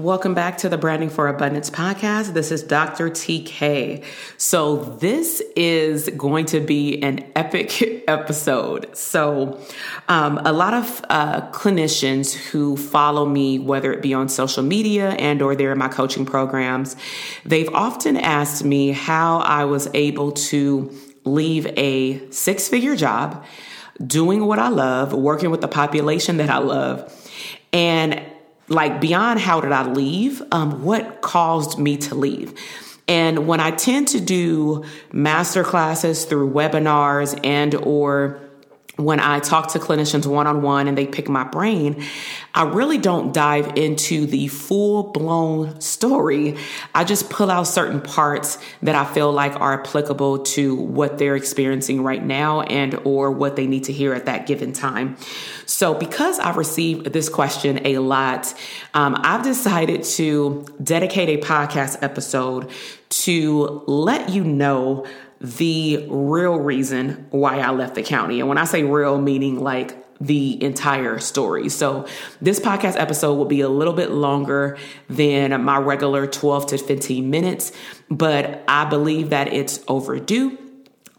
Welcome 0.00 0.32
back 0.32 0.56
to 0.58 0.70
the 0.70 0.78
Branding 0.78 1.10
for 1.10 1.28
Abundance 1.28 1.68
podcast. 1.68 2.32
This 2.32 2.50
is 2.50 2.62
Dr. 2.62 3.10
TK. 3.10 4.02
So, 4.38 4.76
this 4.76 5.42
is 5.54 6.08
going 6.16 6.46
to 6.46 6.60
be 6.60 7.02
an 7.02 7.30
epic 7.36 8.02
episode. 8.08 8.96
So, 8.96 9.60
um, 10.08 10.40
a 10.42 10.54
lot 10.54 10.72
of 10.72 11.04
uh, 11.10 11.42
clinicians 11.50 12.32
who 12.32 12.78
follow 12.78 13.26
me, 13.26 13.58
whether 13.58 13.92
it 13.92 14.00
be 14.00 14.14
on 14.14 14.30
social 14.30 14.62
media 14.62 15.10
and 15.10 15.42
or 15.42 15.54
they're 15.54 15.72
in 15.72 15.78
my 15.78 15.88
coaching 15.88 16.24
programs, 16.24 16.96
they've 17.44 17.68
often 17.74 18.16
asked 18.16 18.64
me 18.64 18.92
how 18.92 19.40
I 19.40 19.66
was 19.66 19.86
able 19.92 20.32
to 20.32 20.90
leave 21.24 21.66
a 21.76 22.26
six 22.30 22.68
figure 22.68 22.96
job, 22.96 23.44
doing 24.06 24.46
what 24.46 24.58
I 24.58 24.68
love, 24.68 25.12
working 25.12 25.50
with 25.50 25.60
the 25.60 25.68
population 25.68 26.38
that 26.38 26.48
I 26.48 26.58
love, 26.58 27.14
and 27.74 28.29
like 28.70 29.00
beyond 29.00 29.40
how 29.40 29.60
did 29.60 29.72
I 29.72 29.86
leave, 29.90 30.40
um, 30.52 30.82
what 30.82 31.20
caused 31.20 31.78
me 31.78 31.96
to 31.98 32.14
leave. 32.14 32.54
And 33.08 33.48
when 33.48 33.58
I 33.58 33.72
tend 33.72 34.08
to 34.08 34.20
do 34.20 34.84
master 35.12 35.64
classes 35.64 36.24
through 36.24 36.52
webinars 36.52 37.38
and 37.44 37.74
or 37.74 38.40
when 39.04 39.20
I 39.20 39.40
talk 39.40 39.68
to 39.72 39.78
clinicians 39.78 40.26
one 40.26 40.46
on 40.46 40.62
one 40.62 40.88
and 40.88 40.96
they 40.96 41.06
pick 41.06 41.28
my 41.28 41.44
brain, 41.44 42.04
I 42.54 42.64
really 42.64 42.98
don't 42.98 43.32
dive 43.32 43.76
into 43.76 44.26
the 44.26 44.48
full 44.48 45.04
blown 45.04 45.80
story. 45.80 46.56
I 46.94 47.04
just 47.04 47.30
pull 47.30 47.50
out 47.50 47.64
certain 47.64 48.00
parts 48.00 48.58
that 48.82 48.94
I 48.94 49.04
feel 49.04 49.32
like 49.32 49.58
are 49.60 49.80
applicable 49.80 50.40
to 50.40 50.74
what 50.74 51.18
they're 51.18 51.36
experiencing 51.36 52.02
right 52.02 52.24
now 52.24 52.62
and 52.62 52.94
or 53.04 53.30
what 53.30 53.56
they 53.56 53.66
need 53.66 53.84
to 53.84 53.92
hear 53.92 54.12
at 54.14 54.26
that 54.26 54.46
given 54.46 54.72
time. 54.72 55.16
So 55.66 55.94
because 55.94 56.38
I've 56.38 56.56
received 56.56 57.12
this 57.12 57.28
question 57.28 57.86
a 57.86 57.98
lot, 57.98 58.52
um, 58.94 59.16
I've 59.18 59.42
decided 59.42 60.02
to 60.04 60.66
dedicate 60.82 61.42
a 61.42 61.46
podcast 61.46 62.02
episode 62.02 62.70
to 63.10 63.82
let 63.86 64.30
you 64.30 64.44
know 64.44 65.06
the 65.40 66.06
real 66.08 66.56
reason 66.56 67.26
why 67.30 67.60
I 67.60 67.70
left 67.70 67.94
the 67.94 68.02
county. 68.02 68.40
And 68.40 68.48
when 68.48 68.58
I 68.58 68.64
say 68.64 68.82
real, 68.82 69.20
meaning 69.20 69.60
like 69.60 69.96
the 70.20 70.62
entire 70.62 71.18
story. 71.18 71.70
So 71.70 72.06
this 72.42 72.60
podcast 72.60 73.00
episode 73.00 73.34
will 73.34 73.46
be 73.46 73.62
a 73.62 73.68
little 73.70 73.94
bit 73.94 74.10
longer 74.10 74.76
than 75.08 75.64
my 75.64 75.78
regular 75.78 76.26
12 76.26 76.66
to 76.66 76.78
15 76.78 77.30
minutes, 77.30 77.72
but 78.10 78.62
I 78.68 78.84
believe 78.84 79.30
that 79.30 79.50
it's 79.52 79.82
overdue. 79.88 80.58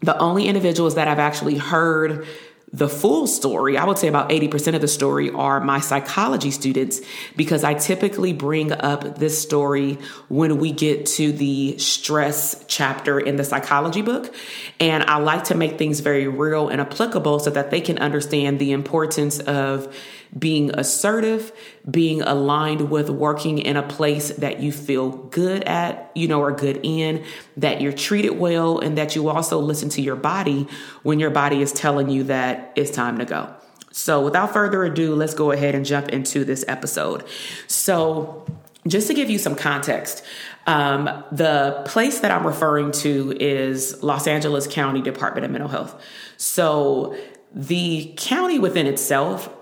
The 0.02 0.16
only 0.18 0.46
individuals 0.46 0.94
that 0.94 1.08
I've 1.08 1.18
actually 1.18 1.58
heard 1.58 2.26
the 2.74 2.88
full 2.88 3.26
story, 3.26 3.76
I 3.76 3.84
would 3.84 3.98
say 3.98 4.08
about 4.08 4.30
80% 4.30 4.74
of 4.74 4.80
the 4.80 4.88
story 4.88 5.30
are 5.30 5.60
my 5.60 5.78
psychology 5.78 6.50
students 6.50 7.02
because 7.36 7.64
I 7.64 7.74
typically 7.74 8.32
bring 8.32 8.72
up 8.72 9.16
this 9.16 9.40
story 9.40 9.98
when 10.28 10.58
we 10.58 10.72
get 10.72 11.04
to 11.06 11.32
the 11.32 11.76
stress 11.76 12.64
chapter 12.68 13.20
in 13.20 13.36
the 13.36 13.44
psychology 13.44 14.00
book. 14.00 14.34
And 14.80 15.02
I 15.04 15.18
like 15.18 15.44
to 15.44 15.54
make 15.54 15.76
things 15.76 16.00
very 16.00 16.28
real 16.28 16.68
and 16.70 16.80
applicable 16.80 17.40
so 17.40 17.50
that 17.50 17.70
they 17.70 17.82
can 17.82 17.98
understand 17.98 18.58
the 18.58 18.72
importance 18.72 19.38
of 19.38 19.94
being 20.38 20.70
assertive, 20.74 21.52
being 21.90 22.22
aligned 22.22 22.90
with 22.90 23.10
working 23.10 23.58
in 23.58 23.76
a 23.76 23.82
place 23.82 24.30
that 24.30 24.60
you 24.60 24.72
feel 24.72 25.10
good 25.10 25.62
at, 25.64 26.10
you 26.14 26.26
know, 26.26 26.40
or 26.40 26.52
good 26.52 26.80
in, 26.82 27.24
that 27.56 27.80
you're 27.80 27.92
treated 27.92 28.38
well, 28.38 28.78
and 28.78 28.96
that 28.96 29.14
you 29.14 29.28
also 29.28 29.58
listen 29.58 29.88
to 29.90 30.00
your 30.00 30.16
body 30.16 30.66
when 31.02 31.20
your 31.20 31.30
body 31.30 31.60
is 31.60 31.72
telling 31.72 32.08
you 32.08 32.24
that 32.24 32.72
it's 32.76 32.90
time 32.90 33.18
to 33.18 33.24
go. 33.24 33.54
So, 33.90 34.24
without 34.24 34.54
further 34.54 34.84
ado, 34.84 35.14
let's 35.14 35.34
go 35.34 35.50
ahead 35.50 35.74
and 35.74 35.84
jump 35.84 36.08
into 36.08 36.44
this 36.44 36.64
episode. 36.66 37.24
So, 37.66 38.46
just 38.86 39.06
to 39.08 39.14
give 39.14 39.28
you 39.28 39.38
some 39.38 39.54
context, 39.54 40.24
um, 40.66 41.24
the 41.30 41.82
place 41.84 42.20
that 42.20 42.30
I'm 42.30 42.46
referring 42.46 42.92
to 42.92 43.36
is 43.38 44.02
Los 44.02 44.26
Angeles 44.26 44.66
County 44.66 45.02
Department 45.02 45.44
of 45.44 45.50
Mental 45.50 45.68
Health. 45.68 46.02
So, 46.38 47.14
the 47.54 48.14
county 48.16 48.58
within 48.58 48.86
itself 48.86 49.54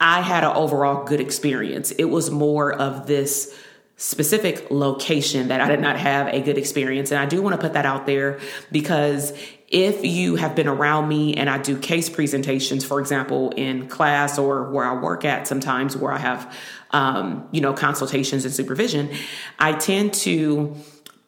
I 0.00 0.20
had 0.20 0.44
an 0.44 0.54
overall 0.54 1.04
good 1.04 1.20
experience. 1.20 1.90
It 1.90 2.04
was 2.04 2.30
more 2.30 2.72
of 2.72 3.06
this 3.06 3.54
specific 3.96 4.70
location 4.70 5.48
that 5.48 5.60
I 5.60 5.66
did 5.66 5.80
not 5.80 5.98
have 5.98 6.28
a 6.28 6.40
good 6.40 6.56
experience. 6.56 7.10
And 7.10 7.18
I 7.18 7.26
do 7.26 7.42
want 7.42 7.56
to 7.56 7.60
put 7.60 7.72
that 7.72 7.84
out 7.84 8.06
there 8.06 8.38
because 8.70 9.32
if 9.66 10.04
you 10.04 10.36
have 10.36 10.54
been 10.54 10.68
around 10.68 11.08
me 11.08 11.34
and 11.34 11.50
I 11.50 11.58
do 11.58 11.76
case 11.76 12.08
presentations, 12.08 12.84
for 12.84 13.00
example, 13.00 13.50
in 13.50 13.88
class 13.88 14.38
or 14.38 14.70
where 14.70 14.84
I 14.84 14.94
work 14.94 15.24
at 15.24 15.48
sometimes 15.48 15.96
where 15.96 16.12
I 16.12 16.18
have, 16.18 16.56
um, 16.92 17.48
you 17.50 17.60
know, 17.60 17.72
consultations 17.72 18.44
and 18.44 18.54
supervision, 18.54 19.10
I 19.58 19.72
tend 19.72 20.14
to 20.14 20.76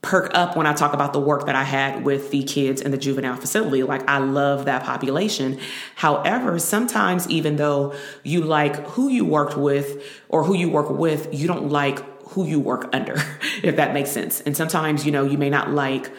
perk 0.02 0.30
up 0.32 0.56
when 0.56 0.66
I 0.66 0.72
talk 0.72 0.94
about 0.94 1.12
the 1.12 1.20
work 1.20 1.46
that 1.46 1.54
I 1.54 1.62
had 1.62 2.04
with 2.04 2.30
the 2.30 2.42
kids 2.42 2.80
in 2.80 2.90
the 2.90 2.96
juvenile 2.96 3.36
facility. 3.36 3.82
Like, 3.82 4.08
I 4.08 4.18
love 4.18 4.64
that 4.64 4.82
population. 4.82 5.60
However, 5.94 6.58
sometimes, 6.58 7.28
even 7.28 7.56
though 7.56 7.94
you 8.22 8.42
like 8.42 8.76
who 8.88 9.08
you 9.08 9.24
worked 9.24 9.58
with 9.58 10.02
or 10.28 10.44
who 10.44 10.54
you 10.54 10.70
work 10.70 10.90
with, 10.90 11.28
you 11.34 11.46
don't 11.46 11.68
like 11.68 11.98
who 12.30 12.46
you 12.46 12.60
work 12.60 12.88
under, 12.94 13.16
if 13.62 13.76
that 13.76 13.92
makes 13.92 14.10
sense. 14.10 14.40
And 14.40 14.56
sometimes, 14.56 15.04
you 15.04 15.12
know, 15.12 15.24
you 15.24 15.36
may 15.36 15.50
not 15.50 15.70
like 15.70 16.10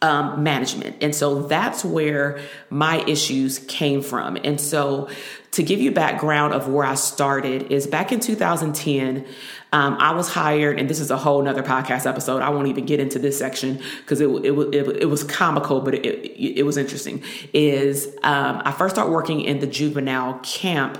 um, 0.00 0.42
management. 0.42 0.96
And 1.02 1.14
so 1.14 1.42
that's 1.42 1.84
where 1.84 2.40
my 2.70 3.02
issues 3.06 3.58
came 3.58 4.02
from. 4.02 4.36
And 4.44 4.60
so 4.60 5.08
to 5.54 5.62
give 5.62 5.80
you 5.80 5.92
background 5.92 6.52
of 6.52 6.68
where 6.68 6.84
I 6.84 6.96
started 6.96 7.70
is 7.70 7.86
back 7.86 8.10
in 8.10 8.18
2010, 8.18 9.24
um, 9.72 9.96
I 10.00 10.12
was 10.12 10.28
hired, 10.28 10.80
and 10.80 10.90
this 10.90 10.98
is 10.98 11.12
a 11.12 11.16
whole 11.16 11.40
nother 11.42 11.62
podcast 11.62 12.08
episode. 12.08 12.42
I 12.42 12.50
won't 12.50 12.66
even 12.66 12.86
get 12.86 12.98
into 12.98 13.20
this 13.20 13.38
section 13.38 13.80
because 14.00 14.20
it, 14.20 14.28
it, 14.28 14.52
it, 14.52 15.02
it, 15.02 15.06
was 15.06 15.22
comical, 15.22 15.80
but 15.80 15.94
it, 15.94 16.04
it, 16.04 16.58
it 16.58 16.62
was 16.64 16.76
interesting. 16.76 17.22
Is 17.52 18.06
um, 18.24 18.62
I 18.64 18.72
first 18.72 18.96
started 18.96 19.12
working 19.12 19.42
in 19.42 19.60
the 19.60 19.66
juvenile 19.68 20.40
camp 20.42 20.98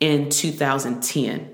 in 0.00 0.30
2010. 0.30 1.51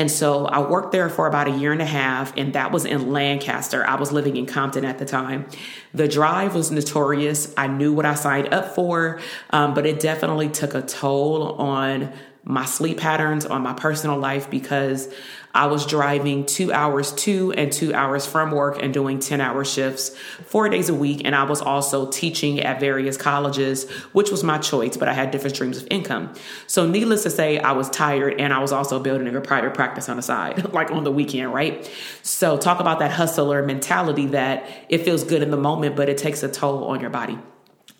And 0.00 0.10
so 0.10 0.46
I 0.46 0.66
worked 0.66 0.92
there 0.92 1.10
for 1.10 1.26
about 1.26 1.46
a 1.46 1.50
year 1.50 1.72
and 1.72 1.82
a 1.82 1.84
half, 1.84 2.34
and 2.34 2.54
that 2.54 2.72
was 2.72 2.86
in 2.86 3.12
Lancaster. 3.12 3.86
I 3.86 3.96
was 3.96 4.12
living 4.12 4.38
in 4.38 4.46
Compton 4.46 4.82
at 4.82 4.98
the 4.98 5.04
time. 5.04 5.44
The 5.92 6.08
drive 6.08 6.54
was 6.54 6.70
notorious. 6.70 7.52
I 7.54 7.66
knew 7.66 7.92
what 7.92 8.06
I 8.06 8.14
signed 8.14 8.54
up 8.54 8.74
for, 8.74 9.20
um, 9.50 9.74
but 9.74 9.84
it 9.84 10.00
definitely 10.00 10.48
took 10.48 10.72
a 10.72 10.80
toll 10.80 11.52
on 11.56 12.14
my 12.44 12.64
sleep 12.64 12.96
patterns, 12.96 13.44
on 13.44 13.60
my 13.60 13.74
personal 13.74 14.16
life, 14.16 14.48
because 14.48 15.12
I 15.54 15.66
was 15.66 15.84
driving 15.84 16.46
two 16.46 16.72
hours 16.72 17.12
to 17.12 17.52
and 17.52 17.72
two 17.72 17.92
hours 17.92 18.26
from 18.26 18.50
work 18.50 18.80
and 18.80 18.94
doing 18.94 19.18
10 19.18 19.40
hour 19.40 19.64
shifts 19.64 20.16
four 20.46 20.68
days 20.68 20.88
a 20.88 20.94
week. 20.94 21.22
And 21.24 21.34
I 21.34 21.42
was 21.44 21.60
also 21.60 22.08
teaching 22.10 22.60
at 22.60 22.78
various 22.78 23.16
colleges, 23.16 23.90
which 24.12 24.30
was 24.30 24.44
my 24.44 24.58
choice, 24.58 24.96
but 24.96 25.08
I 25.08 25.12
had 25.12 25.30
different 25.30 25.56
streams 25.56 25.78
of 25.78 25.88
income. 25.90 26.32
So, 26.66 26.86
needless 26.86 27.24
to 27.24 27.30
say, 27.30 27.58
I 27.58 27.72
was 27.72 27.90
tired 27.90 28.40
and 28.40 28.52
I 28.52 28.60
was 28.60 28.72
also 28.72 29.00
building 29.00 29.34
a 29.34 29.40
private 29.40 29.74
practice 29.74 30.08
on 30.08 30.16
the 30.16 30.22
side, 30.22 30.72
like 30.72 30.90
on 30.90 31.04
the 31.04 31.12
weekend, 31.12 31.52
right? 31.52 31.90
So, 32.22 32.56
talk 32.56 32.80
about 32.80 33.00
that 33.00 33.10
hustler 33.10 33.64
mentality 33.64 34.26
that 34.26 34.68
it 34.88 35.04
feels 35.04 35.24
good 35.24 35.42
in 35.42 35.50
the 35.50 35.56
moment, 35.56 35.96
but 35.96 36.08
it 36.08 36.18
takes 36.18 36.42
a 36.42 36.48
toll 36.48 36.84
on 36.84 37.00
your 37.00 37.10
body. 37.10 37.38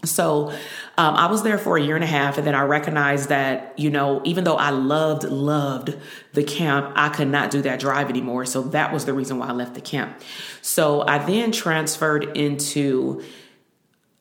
So 0.05 0.53
um, 1.01 1.15
I 1.17 1.29
was 1.31 1.43
there 1.43 1.57
for 1.57 1.79
a 1.79 1.83
year 1.83 1.95
and 1.95 2.05
a 2.05 2.07
half, 2.07 2.37
and 2.37 2.47
then 2.47 2.55
I 2.55 2.65
recognized 2.65 3.31
that, 3.31 3.73
you 3.79 3.89
know, 3.89 4.21
even 4.27 4.45
though 4.45 4.57
I 4.57 4.69
loved, 4.69 5.25
loved 5.25 5.97
the 6.35 6.45
camp, 6.45 6.93
I 6.95 7.09
could 7.09 7.29
not 7.29 7.51
do 7.51 7.63
that 7.63 7.81
drive 7.81 8.11
anymore. 8.11 8.45
So 8.45 8.61
that 8.65 8.93
was 8.93 9.07
the 9.07 9.15
reason 9.15 9.39
why 9.39 9.49
I 9.49 9.53
left 9.53 9.73
the 9.73 9.81
camp. 9.81 10.21
So 10.61 11.01
I 11.01 11.17
then 11.17 11.53
transferred 11.53 12.37
into, 12.37 13.23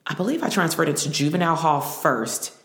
I 0.06 0.14
believe 0.14 0.42
I 0.42 0.48
transferred 0.48 0.88
into 0.88 1.10
juvenile 1.10 1.54
hall 1.54 1.82
first. 1.82 2.56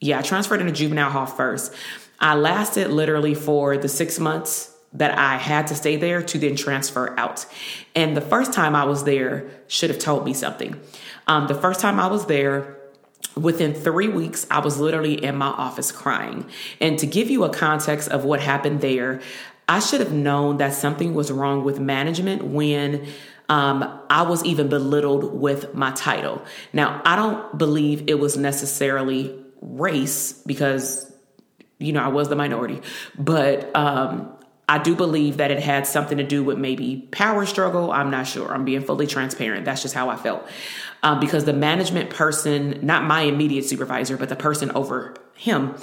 Yeah, 0.00 0.20
I 0.20 0.22
transferred 0.22 0.60
into 0.60 0.72
juvenile 0.72 1.10
hall 1.10 1.26
first. 1.26 1.74
I 2.20 2.36
lasted 2.36 2.92
literally 2.92 3.34
for 3.34 3.76
the 3.76 3.88
six 3.88 4.20
months 4.20 4.72
that 4.92 5.18
I 5.18 5.36
had 5.36 5.66
to 5.68 5.74
stay 5.74 5.96
there 5.96 6.22
to 6.22 6.38
then 6.38 6.56
transfer 6.56 7.18
out. 7.18 7.46
And 7.94 8.16
the 8.16 8.20
first 8.20 8.52
time 8.52 8.74
I 8.74 8.84
was 8.84 9.04
there 9.04 9.48
should 9.68 9.90
have 9.90 9.98
told 9.98 10.24
me 10.24 10.32
something. 10.32 10.80
Um, 11.26 11.48
the 11.48 11.54
first 11.54 11.80
time 11.80 12.00
I 12.00 12.06
was 12.06 12.26
there, 12.26 12.76
within 13.34 13.74
three 13.74 14.08
weeks, 14.08 14.46
I 14.50 14.60
was 14.60 14.78
literally 14.78 15.22
in 15.22 15.36
my 15.36 15.48
office 15.48 15.92
crying. 15.92 16.46
And 16.80 16.98
to 16.98 17.06
give 17.06 17.30
you 17.30 17.44
a 17.44 17.50
context 17.50 18.08
of 18.08 18.24
what 18.24 18.40
happened 18.40 18.80
there, 18.80 19.20
I 19.68 19.80
should 19.80 20.00
have 20.00 20.12
known 20.12 20.58
that 20.58 20.72
something 20.72 21.14
was 21.14 21.30
wrong 21.30 21.64
with 21.64 21.80
management 21.80 22.44
when 22.44 23.06
um, 23.48 24.00
I 24.08 24.22
was 24.22 24.44
even 24.44 24.68
belittled 24.68 25.38
with 25.38 25.74
my 25.74 25.90
title. 25.92 26.42
Now, 26.72 27.02
I 27.04 27.16
don't 27.16 27.58
believe 27.58 28.04
it 28.08 28.18
was 28.18 28.36
necessarily 28.36 29.36
race 29.60 30.32
because, 30.32 31.12
you 31.78 31.92
know, 31.92 32.02
I 32.02 32.08
was 32.08 32.28
the 32.28 32.36
minority, 32.36 32.80
but 33.18 33.74
um, 33.74 34.35
I 34.68 34.78
do 34.78 34.96
believe 34.96 35.36
that 35.36 35.50
it 35.50 35.60
had 35.60 35.86
something 35.86 36.18
to 36.18 36.24
do 36.24 36.42
with 36.42 36.58
maybe 36.58 37.06
power 37.12 37.46
struggle. 37.46 37.92
I'm 37.92 38.10
not 38.10 38.26
sure. 38.26 38.52
I'm 38.52 38.64
being 38.64 38.82
fully 38.82 39.06
transparent. 39.06 39.64
That's 39.64 39.82
just 39.82 39.94
how 39.94 40.10
I 40.10 40.16
felt. 40.16 40.46
Um, 41.04 41.20
because 41.20 41.44
the 41.44 41.52
management 41.52 42.10
person, 42.10 42.84
not 42.84 43.04
my 43.04 43.22
immediate 43.22 43.64
supervisor, 43.64 44.16
but 44.16 44.28
the 44.28 44.36
person 44.36 44.72
over 44.72 45.14
him, 45.36 45.74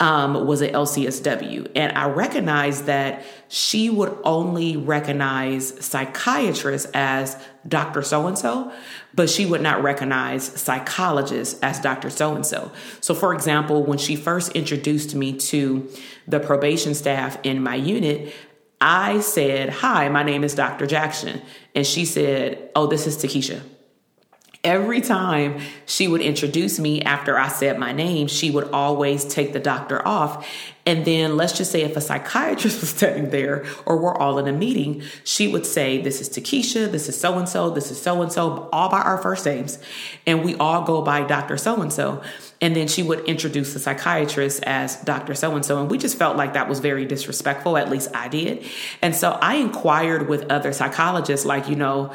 um, 0.00 0.46
was 0.46 0.60
an 0.60 0.72
LCSW. 0.72 1.70
And 1.74 1.96
I 1.96 2.08
recognized 2.08 2.84
that 2.84 3.24
she 3.48 3.88
would 3.88 4.16
only 4.22 4.76
recognize 4.76 5.84
psychiatrists 5.84 6.90
as 6.92 7.36
Dr. 7.66 8.02
So 8.02 8.26
and 8.26 8.38
so, 8.38 8.70
but 9.14 9.30
she 9.30 9.46
would 9.46 9.62
not 9.62 9.82
recognize 9.82 10.44
psychologists 10.44 11.58
as 11.60 11.80
Dr. 11.80 12.10
So 12.10 12.34
and 12.34 12.44
so. 12.44 12.70
So, 13.00 13.14
for 13.14 13.34
example, 13.34 13.82
when 13.82 13.98
she 13.98 14.14
first 14.14 14.52
introduced 14.52 15.14
me 15.14 15.38
to 15.38 15.88
the 16.26 16.38
probation 16.38 16.94
staff 16.94 17.38
in 17.42 17.62
my 17.62 17.74
unit, 17.74 18.34
I 18.80 19.20
said, 19.20 19.70
Hi, 19.70 20.08
my 20.08 20.22
name 20.22 20.44
is 20.44 20.54
Dr. 20.54 20.86
Jackson. 20.86 21.40
And 21.74 21.86
she 21.86 22.04
said, 22.04 22.70
Oh, 22.76 22.86
this 22.86 23.06
is 23.06 23.16
Takesha. 23.16 23.62
Every 24.64 25.00
time 25.00 25.60
she 25.86 26.08
would 26.08 26.20
introduce 26.20 26.80
me 26.80 27.00
after 27.02 27.38
I 27.38 27.46
said 27.46 27.78
my 27.78 27.92
name, 27.92 28.26
she 28.26 28.50
would 28.50 28.68
always 28.70 29.24
take 29.24 29.52
the 29.52 29.60
doctor 29.60 30.06
off. 30.06 30.46
And 30.84 31.04
then 31.04 31.36
let's 31.36 31.52
just 31.52 31.70
say 31.70 31.82
if 31.82 31.96
a 31.96 32.00
psychiatrist 32.00 32.80
was 32.80 32.88
standing 32.88 33.30
there 33.30 33.66
or 33.86 33.98
we're 33.98 34.16
all 34.16 34.38
in 34.38 34.48
a 34.48 34.52
meeting, 34.52 35.02
she 35.22 35.46
would 35.46 35.66
say, 35.66 36.00
This 36.00 36.20
is 36.20 36.30
Takesha, 36.30 36.90
this 36.90 37.08
is 37.08 37.20
so 37.20 37.38
and 37.38 37.48
so, 37.48 37.70
this 37.70 37.90
is 37.90 38.00
so 38.00 38.20
and 38.22 38.32
so, 38.32 38.68
all 38.72 38.88
by 38.88 39.00
our 39.00 39.18
first 39.18 39.44
names. 39.44 39.78
And 40.26 40.42
we 40.42 40.56
all 40.56 40.82
go 40.82 41.02
by 41.02 41.24
Dr. 41.24 41.56
So 41.56 41.80
and 41.80 41.92
so. 41.92 42.22
And 42.60 42.74
then 42.74 42.88
she 42.88 43.02
would 43.02 43.20
introduce 43.26 43.74
the 43.74 43.78
psychiatrist 43.78 44.64
as 44.64 44.96
Dr. 45.02 45.34
So 45.34 45.54
and 45.54 45.64
so. 45.64 45.78
And 45.78 45.90
we 45.90 45.98
just 45.98 46.18
felt 46.18 46.36
like 46.36 46.54
that 46.54 46.68
was 46.68 46.80
very 46.80 47.04
disrespectful. 47.04 47.76
At 47.76 47.90
least 47.90 48.08
I 48.14 48.28
did. 48.28 48.66
And 49.02 49.14
so 49.14 49.32
I 49.42 49.56
inquired 49.56 50.28
with 50.28 50.50
other 50.50 50.72
psychologists, 50.72 51.46
like, 51.46 51.68
you 51.68 51.76
know, 51.76 52.12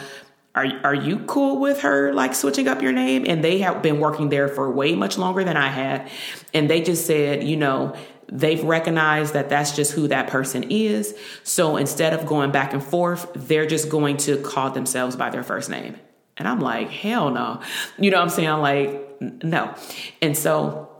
are 0.55 0.67
are 0.83 0.93
you 0.93 1.19
cool 1.19 1.59
with 1.59 1.81
her 1.81 2.13
like 2.13 2.35
switching 2.35 2.67
up 2.67 2.81
your 2.81 2.91
name? 2.91 3.25
And 3.27 3.43
they 3.43 3.59
have 3.59 3.81
been 3.81 3.99
working 3.99 4.29
there 4.29 4.47
for 4.47 4.69
way 4.71 4.95
much 4.95 5.17
longer 5.17 5.43
than 5.43 5.57
I 5.57 5.67
had. 5.67 6.09
And 6.53 6.69
they 6.69 6.81
just 6.81 7.05
said 7.07 7.43
you 7.43 7.57
know 7.57 7.95
they've 8.31 8.63
recognized 8.63 9.33
that 9.33 9.49
that's 9.49 9.75
just 9.75 9.93
who 9.93 10.07
that 10.07 10.27
person 10.27 10.63
is. 10.69 11.17
So 11.43 11.77
instead 11.77 12.13
of 12.13 12.25
going 12.25 12.51
back 12.51 12.73
and 12.73 12.83
forth 12.83 13.29
they're 13.33 13.65
just 13.65 13.89
going 13.89 14.17
to 14.17 14.37
call 14.41 14.69
themselves 14.69 15.15
by 15.15 15.29
their 15.29 15.43
first 15.43 15.69
name. 15.69 15.95
And 16.37 16.47
I'm 16.47 16.59
like 16.59 16.89
hell 16.89 17.31
no. 17.31 17.61
You 17.97 18.11
know 18.11 18.17
what 18.17 18.23
I'm 18.23 18.29
saying? 18.29 18.59
Like 18.59 19.21
no. 19.21 19.73
And 20.21 20.37
so 20.37 20.92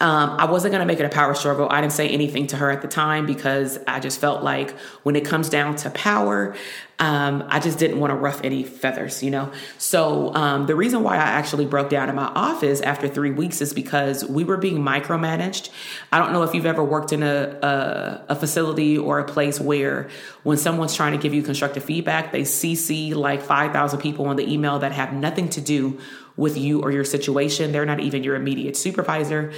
um, 0.00 0.30
I 0.38 0.44
wasn't 0.44 0.72
going 0.72 0.80
to 0.80 0.86
make 0.86 1.00
it 1.00 1.06
a 1.06 1.08
power 1.08 1.34
struggle. 1.34 1.68
I 1.70 1.80
didn't 1.80 1.92
say 1.92 2.08
anything 2.08 2.46
to 2.48 2.56
her 2.56 2.70
at 2.70 2.82
the 2.82 2.88
time 2.88 3.26
because 3.26 3.78
I 3.86 3.98
just 4.00 4.20
felt 4.20 4.42
like 4.42 4.78
when 5.02 5.16
it 5.16 5.24
comes 5.24 5.48
down 5.48 5.76
to 5.76 5.90
power, 5.90 6.54
um, 7.00 7.44
I 7.48 7.60
just 7.60 7.78
didn't 7.78 8.00
want 8.00 8.10
to 8.10 8.16
rough 8.16 8.40
any 8.42 8.64
feathers, 8.64 9.22
you 9.22 9.30
know? 9.30 9.52
So 9.76 10.34
um, 10.34 10.66
the 10.66 10.74
reason 10.74 11.02
why 11.02 11.14
I 11.14 11.18
actually 11.18 11.66
broke 11.66 11.90
down 11.90 12.08
in 12.08 12.14
my 12.16 12.26
office 12.26 12.80
after 12.80 13.08
three 13.08 13.30
weeks 13.30 13.60
is 13.60 13.72
because 13.72 14.24
we 14.24 14.42
were 14.44 14.56
being 14.56 14.78
micromanaged. 14.78 15.70
I 16.12 16.18
don't 16.18 16.32
know 16.32 16.42
if 16.42 16.54
you've 16.54 16.66
ever 16.66 16.82
worked 16.82 17.12
in 17.12 17.22
a, 17.22 17.58
a, 17.62 18.24
a 18.30 18.36
facility 18.36 18.98
or 18.98 19.20
a 19.20 19.24
place 19.24 19.60
where 19.60 20.08
when 20.42 20.58
someone's 20.58 20.94
trying 20.94 21.12
to 21.12 21.18
give 21.18 21.34
you 21.34 21.42
constructive 21.42 21.84
feedback, 21.84 22.32
they 22.32 22.42
CC 22.42 23.14
like 23.14 23.42
5,000 23.42 24.00
people 24.00 24.26
on 24.26 24.36
the 24.36 24.52
email 24.52 24.80
that 24.80 24.92
have 24.92 25.12
nothing 25.12 25.48
to 25.50 25.60
do 25.60 26.00
with 26.36 26.56
you 26.56 26.82
or 26.82 26.90
your 26.90 27.04
situation. 27.04 27.72
They're 27.72 27.86
not 27.86 28.00
even 28.00 28.24
your 28.24 28.34
immediate 28.36 28.76
supervisor. 28.76 29.52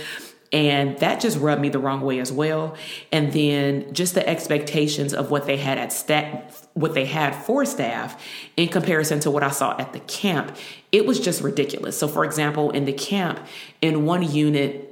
And 0.52 0.99
that 0.99 1.20
just 1.20 1.38
rubbed 1.38 1.62
me 1.62 1.69
the 1.69 1.79
wrong 1.79 2.00
way 2.00 2.19
as 2.19 2.32
well. 2.32 2.76
And 3.12 3.32
then 3.32 3.93
just 3.94 4.14
the 4.14 4.29
expectations 4.29 5.14
of 5.14 5.31
what 5.31 5.47
they 5.47 5.56
had 5.56 5.79
at 5.79 5.93
staff, 5.93 6.67
what 6.75 6.94
they 6.94 7.06
had 7.06 7.35
for 7.37 7.64
staff 7.64 8.20
in 8.56 8.69
comparison 8.69 9.20
to 9.20 9.31
what 9.31 9.44
I 9.44 9.50
saw 9.50 9.79
at 9.79 9.93
the 9.93 10.00
camp, 10.00 10.56
it 10.91 11.06
was 11.06 11.20
just 11.20 11.41
ridiculous. 11.43 11.97
So, 11.97 12.08
for 12.08 12.25
example, 12.25 12.70
in 12.70 12.85
the 12.85 12.93
camp, 12.93 13.38
in 13.81 14.05
one 14.05 14.29
unit, 14.29 14.87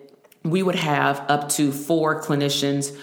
we 0.44 0.62
would 0.62 0.76
have 0.76 1.24
up 1.28 1.48
to 1.50 1.72
four 1.72 2.22
clinicians 2.22 2.96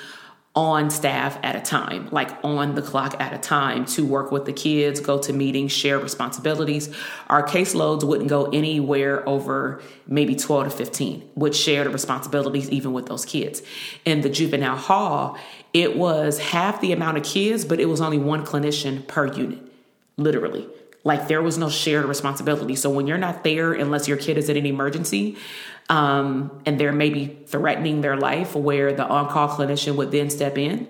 on 0.56 0.90
staff 0.90 1.38
at 1.44 1.56
a 1.56 1.60
time, 1.60 2.07
like 2.12 2.31
on 2.42 2.75
the 2.75 2.81
clock 2.81 3.19
at 3.19 3.34
a 3.34 3.38
time 3.38 3.86
to 3.86 4.06
work 4.06 4.31
with 4.31 4.46
the 4.46 4.54
kids, 4.54 5.02
go 5.02 5.19
to 5.19 5.34
meetings, 5.34 5.72
share 5.72 6.00
responsibilities. 6.00 6.96
Our 7.28 7.44
caseloads 7.46 8.06
wouldn't 8.06 8.30
go 8.30 8.46
anywhere 8.46 9.28
over 9.28 9.81
maybe 10.07 10.34
12 10.34 10.66
to 10.66 10.69
15, 10.69 11.30
would 11.36 11.54
share 11.54 11.84
the 11.84 11.90
responsibilities 11.90 12.69
even 12.69 12.94
with 12.94 13.07
those 13.07 13.25
kids. 13.25 13.62
In 14.06 14.22
the 14.22 14.30
juvenile 14.30 14.78
hall, 14.78 15.38
it 15.74 15.98
was 15.98 16.40
half 16.40 16.80
the 16.80 16.94
amount 16.94 17.18
of 17.18 17.24
kids, 17.24 17.66
but 17.66 17.81
it 17.81 17.86
was 17.86 18.00
only 18.00 18.18
one 18.18 18.46
clinician 18.46 19.06
per 19.06 19.28
unit, 19.28 19.60
literally. 20.16 20.69
Like 21.04 21.28
there 21.28 21.42
was 21.42 21.57
no 21.57 21.69
shared 21.69 22.06
responsibility. 22.06 22.75
So 22.75 22.90
when 22.90 23.07
you're 23.07 23.18
not 23.18 23.44
there, 23.44 23.74
unless 23.74 24.07
your 24.07 24.18
kid 24.18 24.38
is 24.38 24.50
in 24.50 24.57
an 24.57 24.66
emergency, 24.66 25.38
um, 25.90 26.62
and 26.66 26.80
they're 26.80 26.92
maybe 26.92 27.38
threatening 27.48 28.02
their 28.02 28.18
life, 28.18 28.56
where 28.56 28.94
the 28.94 29.06
on-call 29.06 29.50
clinician 29.50 29.96
would 29.96 30.12
then 30.12 30.30
step 30.30 30.58
in, 30.58 30.88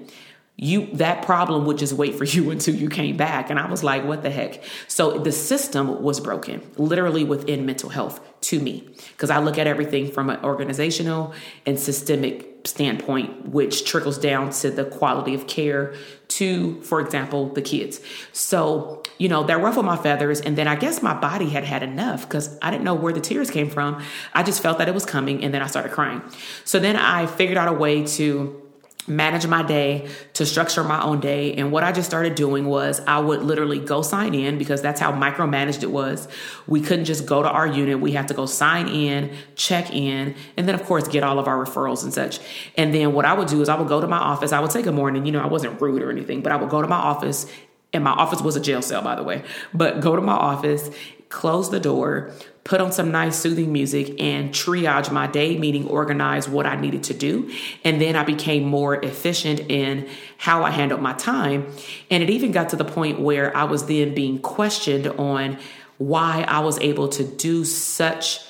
you 0.58 0.88
that 0.94 1.22
problem 1.26 1.66
would 1.66 1.78
just 1.78 1.94
wait 1.94 2.16
for 2.16 2.24
you 2.36 2.50
until 2.50 2.76
you 2.76 2.90
came 2.90 3.18
back 3.18 3.50
and 3.50 3.60
i 3.60 3.70
was 3.70 3.84
like 3.84 4.04
what 4.06 4.24
the 4.24 4.30
heck 4.30 4.64
so 4.88 5.20
the 5.20 5.32
system 5.32 6.02
was 6.02 6.20
broken 6.20 6.62
literally 6.78 7.24
within 7.24 7.66
mental 7.66 7.90
health 7.90 8.20
to 8.42 8.60
me 8.60 8.88
because 9.12 9.30
i 9.30 9.40
look 9.40 9.58
at 9.58 9.68
everything 9.68 10.12
from 10.12 10.30
an 10.30 10.44
organizational 10.44 11.34
and 11.66 11.80
systemic 11.80 12.52
standpoint 12.66 13.50
which 13.50 13.86
trickles 13.86 14.18
down 14.18 14.50
to 14.50 14.72
the 14.72 14.86
quality 14.86 15.34
of 15.34 15.46
care 15.46 15.94
to 16.28 16.82
for 16.82 17.00
example 17.00 17.50
the 17.50 17.62
kids 17.62 18.00
so 18.32 19.04
you 19.18 19.30
know, 19.30 19.44
that 19.44 19.62
ruffled 19.62 19.86
my 19.86 19.96
feathers. 19.96 20.42
And 20.42 20.58
then 20.58 20.68
I 20.68 20.76
guess 20.76 21.02
my 21.02 21.14
body 21.14 21.50
had 21.50 21.64
had 21.64 21.84
enough 21.84 22.28
because 22.28 22.58
I 22.62 22.72
didn't 22.72 22.84
know 22.84 22.96
where 22.96 23.14
the 23.14 23.22
tears 23.22 23.50
came 23.50 23.70
from. 23.70 24.04
I 24.34 24.44
just 24.44 24.62
felt 24.62 24.78
that 24.80 24.88
it 24.88 24.94
was 24.94 25.06
coming 25.06 25.44
and 25.44 25.54
then 25.54 25.62
I 25.62 25.68
started 25.68 25.92
crying. 25.92 26.22
So 26.64 26.80
then 26.80 26.96
I 26.96 27.26
figured 27.26 27.58
out 27.58 27.68
a 27.68 27.74
way 27.74 28.06
to 28.06 28.62
manage 29.08 29.46
my 29.46 29.62
day, 29.62 30.10
to 30.34 30.46
structure 30.46 30.84
my 30.84 31.02
own 31.04 31.20
day. 31.20 31.54
And 31.54 31.72
what 31.72 31.84
I 31.84 31.92
just 31.92 32.08
started 32.10 32.36
doing 32.36 32.66
was 32.66 33.02
I 33.06 33.20
would 33.20 33.44
literally 33.44 33.80
go 33.80 34.02
sign 34.02 34.34
in 34.34 34.58
because 34.58 34.82
that's 34.82 35.00
how 35.00 35.12
micromanaged 35.12 35.84
it 35.84 35.92
was. 35.92 36.28
We 36.68 36.82
couldn't 36.82 37.06
just 37.06 37.26
go 37.26 37.44
to 37.44 37.50
our 37.50 37.68
unit. 37.68 38.00
We 38.00 38.14
had 38.14 38.28
to 38.30 38.34
go 38.34 38.46
sign 38.46 38.88
in, 38.88 39.36
check 39.56 39.94
in, 39.94 40.36
and 40.58 40.68
then 40.68 40.76
of 40.76 40.84
course 40.86 41.08
get 41.08 41.24
all 41.24 41.40
of 41.40 41.48
our 41.48 41.64
referrals 41.64 42.04
and 42.04 42.14
such. 42.14 42.40
And 42.78 42.94
then 42.94 43.14
what 43.14 43.26
I 43.26 43.34
would 43.34 43.48
do 43.48 43.62
is 43.62 43.70
I 43.70 43.76
would 43.76 43.88
go 43.88 44.02
to 44.02 44.08
my 44.08 44.18
office. 44.18 44.52
I 44.52 44.60
would 44.60 44.72
take 44.72 44.88
a 44.88 44.92
morning, 44.92 45.26
you 45.26 45.32
know, 45.32 45.42
I 45.42 45.48
wasn't 45.48 45.80
rude 45.80 46.02
or 46.02 46.10
anything, 46.10 46.42
but 46.42 46.52
I 46.52 46.56
would 46.56 46.70
go 46.70 46.82
to 46.82 46.88
my 46.88 46.98
office 46.98 47.52
and 47.94 48.04
my 48.04 48.12
office 48.12 48.42
was 48.42 48.56
a 48.56 48.60
jail 48.60 48.82
cell, 48.82 49.02
by 49.02 49.16
the 49.16 49.24
way. 49.24 49.44
But 49.74 50.02
go 50.02 50.16
to 50.16 50.22
my 50.22 50.34
office, 50.34 50.90
close 51.30 51.70
the 51.70 51.80
door, 51.80 52.34
put 52.66 52.82
on 52.82 52.92
some 52.92 53.12
nice 53.12 53.38
soothing 53.38 53.72
music, 53.72 54.20
and 54.20 54.50
triage 54.50 55.12
my 55.12 55.28
day, 55.28 55.58
meaning 55.58 55.88
organize 55.88 56.50
what 56.50 56.66
I 56.66 56.76
needed 56.76 57.04
to 57.04 57.14
do. 57.14 57.52
And 57.84 58.02
then 58.02 58.16
I 58.16 58.24
became 58.24 58.64
more 58.64 58.96
efficient 58.96 59.60
in 59.70 60.10
how 60.38 60.64
I 60.64 60.72
handled 60.72 61.00
my 61.00 61.14
time. 61.14 61.72
And 62.10 62.24
it 62.24 62.30
even 62.32 62.52
got 62.52 62.70
to 62.70 62.76
the 62.76 62.84
point 62.84 63.22
where 63.22 63.56
I 63.56 63.66
was 63.66 63.86
then 63.86 64.16
being 64.16 64.40
questioned 64.40 65.06
on 65.08 65.60
why 66.00 66.44
I 66.48 66.60
was 66.60 66.80
able 66.80 67.08
to 67.10 67.24
do 67.24 67.66
such 67.66 68.42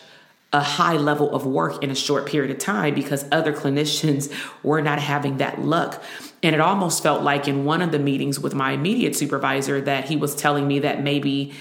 a 0.54 0.62
high 0.62 0.96
level 0.96 1.36
of 1.36 1.46
work 1.46 1.84
in 1.84 1.92
a 1.92 1.96
short 1.96 2.26
period 2.26 2.50
of 2.52 2.58
time 2.58 2.96
because 2.96 3.26
other 3.34 3.52
clinicians 3.52 4.32
were 4.64 4.82
not 4.82 5.00
having 5.00 5.38
that 5.38 5.62
luck. 5.62 6.02
And 6.42 6.56
it 6.56 6.62
almost 6.62 7.04
felt 7.04 7.22
like 7.22 7.50
in 7.50 7.66
one 7.66 7.82
of 7.82 7.92
the 7.92 8.00
meetings 8.00 8.40
with 8.40 8.56
my 8.56 8.72
immediate 8.72 9.14
supervisor 9.14 9.82
that 9.82 10.06
he 10.06 10.16
was 10.16 10.36
telling 10.36 10.66
me 10.66 10.80
that 10.80 11.04
maybe 11.04 11.54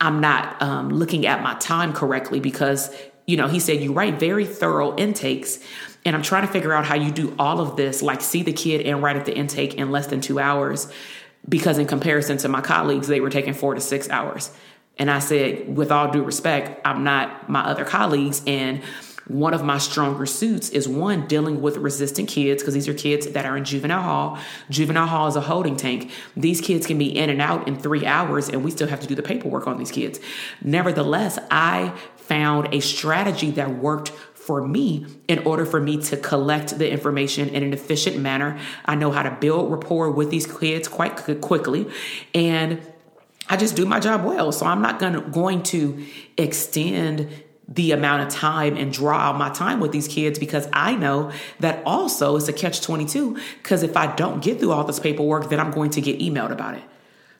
I'm 0.00 0.20
not 0.20 0.60
um, 0.62 0.88
looking 0.88 1.26
at 1.26 1.42
my 1.42 1.54
time 1.54 1.92
correctly 1.92 2.40
because, 2.40 2.94
you 3.26 3.36
know, 3.36 3.48
he 3.48 3.60
said, 3.60 3.82
You 3.82 3.92
write 3.92 4.18
very 4.18 4.46
thorough 4.46 4.96
intakes. 4.96 5.58
And 6.06 6.16
I'm 6.16 6.22
trying 6.22 6.46
to 6.46 6.52
figure 6.52 6.72
out 6.72 6.86
how 6.86 6.94
you 6.94 7.10
do 7.10 7.34
all 7.38 7.60
of 7.60 7.76
this, 7.76 8.00
like 8.00 8.22
see 8.22 8.42
the 8.42 8.54
kid 8.54 8.86
and 8.86 9.02
write 9.02 9.16
at 9.16 9.26
the 9.26 9.36
intake 9.36 9.74
in 9.74 9.90
less 9.90 10.06
than 10.06 10.22
two 10.22 10.38
hours. 10.38 10.90
Because 11.46 11.78
in 11.78 11.86
comparison 11.86 12.38
to 12.38 12.48
my 12.48 12.62
colleagues, 12.62 13.06
they 13.06 13.20
were 13.20 13.30
taking 13.30 13.52
four 13.52 13.74
to 13.74 13.80
six 13.80 14.08
hours. 14.08 14.50
And 14.98 15.10
I 15.10 15.18
said, 15.18 15.76
with 15.76 15.90
all 15.90 16.10
due 16.10 16.22
respect, 16.22 16.80
I'm 16.86 17.04
not 17.04 17.48
my 17.48 17.60
other 17.60 17.84
colleagues. 17.84 18.42
And 18.46 18.82
one 19.26 19.54
of 19.54 19.62
my 19.62 19.78
stronger 19.78 20.26
suits 20.26 20.70
is 20.70 20.88
one 20.88 21.26
dealing 21.26 21.62
with 21.62 21.76
resistant 21.76 22.28
kids 22.28 22.62
because 22.62 22.74
these 22.74 22.88
are 22.88 22.94
kids 22.94 23.28
that 23.28 23.46
are 23.46 23.56
in 23.56 23.64
juvenile 23.64 24.02
hall. 24.02 24.38
Juvenile 24.70 25.06
hall 25.06 25.28
is 25.28 25.36
a 25.36 25.40
holding 25.40 25.76
tank. 25.76 26.10
These 26.36 26.60
kids 26.60 26.86
can 26.86 26.98
be 26.98 27.16
in 27.16 27.30
and 27.30 27.40
out 27.40 27.68
in 27.68 27.76
three 27.78 28.06
hours, 28.06 28.48
and 28.48 28.64
we 28.64 28.70
still 28.70 28.88
have 28.88 29.00
to 29.00 29.06
do 29.06 29.14
the 29.14 29.22
paperwork 29.22 29.66
on 29.66 29.78
these 29.78 29.90
kids. 29.90 30.18
Nevertheless, 30.62 31.38
I 31.50 31.96
found 32.16 32.74
a 32.74 32.80
strategy 32.80 33.50
that 33.52 33.70
worked 33.78 34.10
for 34.10 34.66
me 34.66 35.06
in 35.28 35.38
order 35.40 35.66
for 35.66 35.80
me 35.80 36.00
to 36.02 36.16
collect 36.16 36.78
the 36.78 36.90
information 36.90 37.48
in 37.50 37.62
an 37.62 37.72
efficient 37.72 38.18
manner. 38.18 38.58
I 38.84 38.94
know 38.94 39.12
how 39.12 39.22
to 39.22 39.30
build 39.30 39.70
rapport 39.70 40.10
with 40.10 40.30
these 40.30 40.46
kids 40.46 40.88
quite 40.88 41.16
quickly 41.40 41.88
and 42.34 42.80
I 43.50 43.56
just 43.56 43.74
do 43.74 43.84
my 43.84 44.00
job 44.00 44.24
well. 44.24 44.52
So 44.52 44.64
I'm 44.64 44.80
not 44.80 44.98
gonna, 44.98 45.20
going 45.20 45.62
to 45.64 46.06
extend 46.38 47.28
the 47.70 47.92
amount 47.92 48.22
of 48.22 48.28
time 48.28 48.76
and 48.76 48.92
draw 48.92 49.16
out 49.16 49.38
my 49.38 49.48
time 49.50 49.78
with 49.78 49.92
these 49.92 50.08
kids 50.08 50.38
because 50.38 50.68
I 50.72 50.96
know 50.96 51.30
that 51.60 51.82
also 51.86 52.36
it's 52.36 52.48
a 52.48 52.52
catch 52.52 52.80
22 52.80 53.38
because 53.62 53.84
if 53.84 53.96
I 53.96 54.14
don't 54.14 54.42
get 54.42 54.58
through 54.58 54.72
all 54.72 54.84
this 54.84 54.98
paperwork, 54.98 55.48
then 55.48 55.60
I'm 55.60 55.70
going 55.70 55.90
to 55.90 56.00
get 56.00 56.18
emailed 56.18 56.50
about 56.50 56.74
it. 56.74 56.82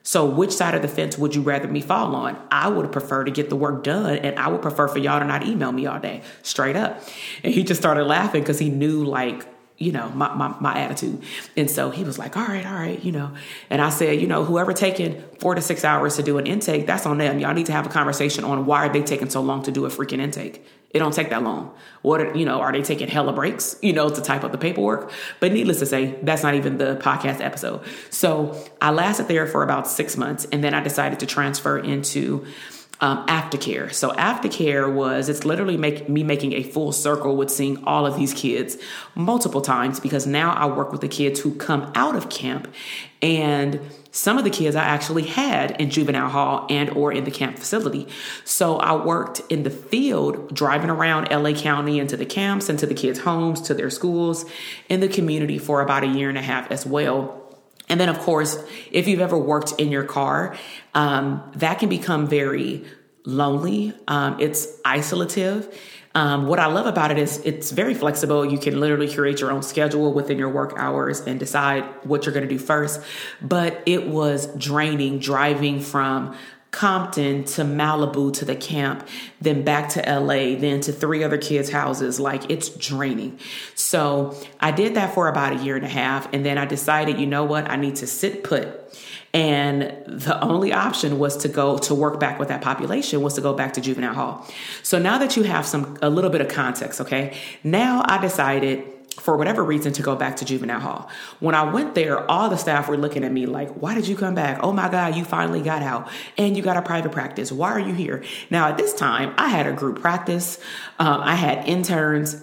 So, 0.03 0.25
which 0.25 0.51
side 0.51 0.73
of 0.73 0.81
the 0.81 0.87
fence 0.87 1.15
would 1.17 1.35
you 1.35 1.43
rather 1.43 1.67
me 1.67 1.79
fall 1.79 2.15
on? 2.15 2.35
I 2.49 2.69
would 2.69 2.91
prefer 2.91 3.23
to 3.23 3.29
get 3.29 3.49
the 3.49 3.55
work 3.55 3.83
done, 3.83 4.17
and 4.17 4.39
I 4.39 4.47
would 4.47 4.61
prefer 4.61 4.87
for 4.87 4.97
y'all 4.97 5.19
to 5.19 5.25
not 5.25 5.45
email 5.45 5.71
me 5.71 5.85
all 5.85 5.99
day, 5.99 6.23
straight 6.41 6.75
up. 6.75 7.03
And 7.43 7.53
he 7.53 7.63
just 7.63 7.79
started 7.79 8.05
laughing 8.05 8.41
because 8.41 8.57
he 8.57 8.71
knew, 8.71 9.05
like, 9.05 9.45
you 9.81 9.91
know, 9.91 10.09
my, 10.09 10.33
my, 10.35 10.55
my 10.59 10.77
attitude. 10.77 11.23
And 11.57 11.69
so 11.69 11.89
he 11.89 12.03
was 12.03 12.19
like, 12.19 12.37
all 12.37 12.45
right, 12.45 12.65
all 12.65 12.75
right, 12.75 13.03
you 13.03 13.11
know. 13.11 13.33
And 13.69 13.81
I 13.81 13.89
said, 13.89 14.21
you 14.21 14.27
know, 14.27 14.45
whoever 14.45 14.73
taking 14.73 15.21
four 15.39 15.55
to 15.55 15.61
six 15.61 15.83
hours 15.83 16.17
to 16.17 16.23
do 16.23 16.37
an 16.37 16.45
intake, 16.45 16.85
that's 16.85 17.05
on 17.05 17.17
them. 17.17 17.39
Y'all 17.39 17.53
need 17.53 17.65
to 17.65 17.71
have 17.71 17.85
a 17.85 17.89
conversation 17.89 18.43
on 18.43 18.65
why 18.65 18.85
are 18.85 18.93
they 18.93 19.01
taking 19.01 19.29
so 19.29 19.41
long 19.41 19.63
to 19.63 19.71
do 19.71 19.85
a 19.85 19.89
freaking 19.89 20.19
intake. 20.19 20.65
It 20.91 20.99
don't 20.99 21.13
take 21.13 21.29
that 21.29 21.41
long. 21.41 21.73
What 22.01 22.21
are, 22.21 22.37
you 22.37 22.45
know, 22.45 22.59
are 22.59 22.71
they 22.71 22.81
taking 22.81 23.07
hella 23.07 23.31
breaks, 23.31 23.77
you 23.81 23.93
know, 23.93 24.09
to 24.09 24.21
type 24.21 24.43
up 24.43 24.51
the 24.51 24.57
paperwork? 24.57 25.11
But 25.39 25.53
needless 25.53 25.79
to 25.79 25.85
say, 25.85 26.19
that's 26.21 26.43
not 26.43 26.53
even 26.55 26.77
the 26.77 26.97
podcast 26.97 27.39
episode. 27.39 27.81
So 28.09 28.61
I 28.81 28.91
lasted 28.91 29.27
there 29.27 29.47
for 29.47 29.63
about 29.63 29.87
six 29.87 30.17
months 30.17 30.45
and 30.51 30.63
then 30.63 30.73
I 30.73 30.83
decided 30.83 31.19
to 31.21 31.25
transfer 31.25 31.77
into 31.77 32.45
um, 33.01 33.25
aftercare. 33.25 33.91
So 33.91 34.11
aftercare 34.11 34.91
was 34.91 35.27
it's 35.27 35.43
literally 35.43 35.75
make 35.75 36.07
me 36.07 36.23
making 36.23 36.53
a 36.53 36.63
full 36.63 36.91
circle 36.91 37.35
with 37.35 37.49
seeing 37.49 37.83
all 37.83 38.05
of 38.05 38.15
these 38.15 38.33
kids 38.33 38.77
multiple 39.15 39.61
times 39.61 39.99
because 39.99 40.27
now 40.27 40.53
I 40.53 40.67
work 40.67 40.91
with 40.91 41.01
the 41.01 41.07
kids 41.07 41.39
who 41.39 41.55
come 41.55 41.91
out 41.95 42.15
of 42.15 42.29
camp 42.29 42.71
and 43.21 43.79
some 44.11 44.37
of 44.37 44.43
the 44.43 44.49
kids 44.49 44.75
I 44.75 44.83
actually 44.83 45.23
had 45.23 45.71
in 45.81 45.89
juvenile 45.89 46.29
hall 46.29 46.67
and 46.69 46.89
or 46.91 47.11
in 47.11 47.23
the 47.23 47.31
camp 47.31 47.57
facility. 47.57 48.07
So 48.43 48.77
I 48.77 49.03
worked 49.03 49.41
in 49.49 49.63
the 49.63 49.69
field 49.71 50.53
driving 50.53 50.89
around 50.89 51.29
LA 51.31 51.53
County 51.53 51.97
into 51.97 52.17
the 52.17 52.25
camps, 52.25 52.69
into 52.69 52.85
the 52.85 52.93
kids' 52.93 53.19
homes, 53.19 53.61
to 53.61 53.73
their 53.73 53.89
schools, 53.89 54.45
in 54.89 54.99
the 54.99 55.07
community 55.07 55.57
for 55.57 55.81
about 55.81 56.03
a 56.03 56.07
year 56.07 56.29
and 56.29 56.37
a 56.37 56.41
half 56.41 56.69
as 56.71 56.85
well. 56.85 57.40
And 57.89 57.99
then, 57.99 58.09
of 58.09 58.19
course, 58.19 58.57
if 58.91 59.07
you've 59.07 59.19
ever 59.19 59.37
worked 59.37 59.73
in 59.73 59.91
your 59.91 60.03
car, 60.03 60.55
um, 60.93 61.51
that 61.55 61.79
can 61.79 61.89
become 61.89 62.27
very 62.27 62.85
lonely. 63.25 63.93
Um, 64.07 64.39
it's 64.39 64.79
isolative. 64.81 65.73
Um, 66.13 66.47
what 66.47 66.59
I 66.59 66.65
love 66.65 66.87
about 66.87 67.11
it 67.11 67.17
is 67.17 67.37
it's 67.45 67.71
very 67.71 67.93
flexible. 67.93 68.45
You 68.45 68.57
can 68.57 68.79
literally 68.79 69.13
create 69.13 69.39
your 69.39 69.51
own 69.51 69.61
schedule 69.61 70.13
within 70.13 70.37
your 70.37 70.49
work 70.49 70.73
hours 70.75 71.21
and 71.21 71.39
decide 71.39 71.83
what 72.03 72.25
you're 72.25 72.33
going 72.33 72.47
to 72.47 72.53
do 72.53 72.59
first. 72.59 73.01
But 73.41 73.81
it 73.85 74.07
was 74.07 74.47
draining 74.57 75.19
driving 75.19 75.79
from 75.79 76.35
Compton 76.71 77.43
to 77.43 77.63
Malibu 77.63 78.33
to 78.33 78.45
the 78.45 78.55
camp, 78.55 79.07
then 79.41 79.63
back 79.63 79.89
to 79.89 79.99
LA, 80.01 80.57
then 80.57 80.79
to 80.81 80.93
three 80.93 81.23
other 81.23 81.37
kids' 81.37 81.69
houses. 81.69 82.19
Like 82.19 82.49
it's 82.49 82.69
draining. 82.69 83.37
So 83.75 84.37
I 84.59 84.71
did 84.71 84.95
that 84.95 85.13
for 85.13 85.27
about 85.27 85.53
a 85.53 85.63
year 85.63 85.75
and 85.75 85.85
a 85.85 85.89
half. 85.89 86.33
And 86.33 86.45
then 86.45 86.57
I 86.57 86.65
decided, 86.65 87.19
you 87.19 87.27
know 87.27 87.43
what? 87.43 87.69
I 87.69 87.75
need 87.75 87.97
to 87.97 88.07
sit 88.07 88.43
put 88.43 88.81
and 89.33 89.81
the 90.07 90.39
only 90.43 90.73
option 90.73 91.17
was 91.17 91.37
to 91.37 91.47
go 91.47 91.77
to 91.79 91.95
work 91.95 92.19
back 92.19 92.37
with 92.37 92.49
that 92.49 92.61
population 92.61 93.21
was 93.21 93.35
to 93.35 93.41
go 93.41 93.53
back 93.53 93.73
to 93.73 93.81
juvenile 93.81 94.13
hall. 94.13 94.47
So 94.83 94.99
now 94.99 95.17
that 95.19 95.37
you 95.37 95.43
have 95.43 95.65
some 95.65 95.97
a 96.01 96.09
little 96.09 96.29
bit 96.29 96.41
of 96.41 96.49
context, 96.49 96.99
okay? 96.99 97.37
Now 97.63 98.03
I 98.05 98.17
decided 98.17 98.85
for 99.19 99.37
whatever 99.37 99.63
reason 99.63 99.93
to 99.93 100.01
go 100.01 100.15
back 100.15 100.37
to 100.37 100.45
juvenile 100.45 100.79
hall. 100.79 101.09
When 101.39 101.53
I 101.53 101.71
went 101.71 101.95
there, 101.95 102.29
all 102.29 102.49
the 102.49 102.57
staff 102.57 102.87
were 102.87 102.97
looking 102.97 103.23
at 103.23 103.31
me 103.31 103.45
like, 103.45 103.69
why 103.71 103.93
did 103.93 104.07
you 104.07 104.15
come 104.15 104.35
back? 104.35 104.59
Oh 104.63 104.71
my 104.71 104.89
God, 104.89 105.15
you 105.15 105.25
finally 105.25 105.61
got 105.61 105.83
out 105.83 106.09
and 106.37 106.55
you 106.55 106.63
got 106.63 106.77
a 106.77 106.81
private 106.81 107.11
practice. 107.11 107.51
Why 107.51 107.71
are 107.71 107.79
you 107.79 107.93
here? 107.93 108.23
Now, 108.49 108.69
at 108.69 108.77
this 108.77 108.93
time, 108.93 109.33
I 109.37 109.49
had 109.49 109.67
a 109.67 109.73
group 109.73 110.01
practice, 110.01 110.59
um, 110.97 111.21
I 111.21 111.35
had 111.35 111.67
interns 111.67 112.41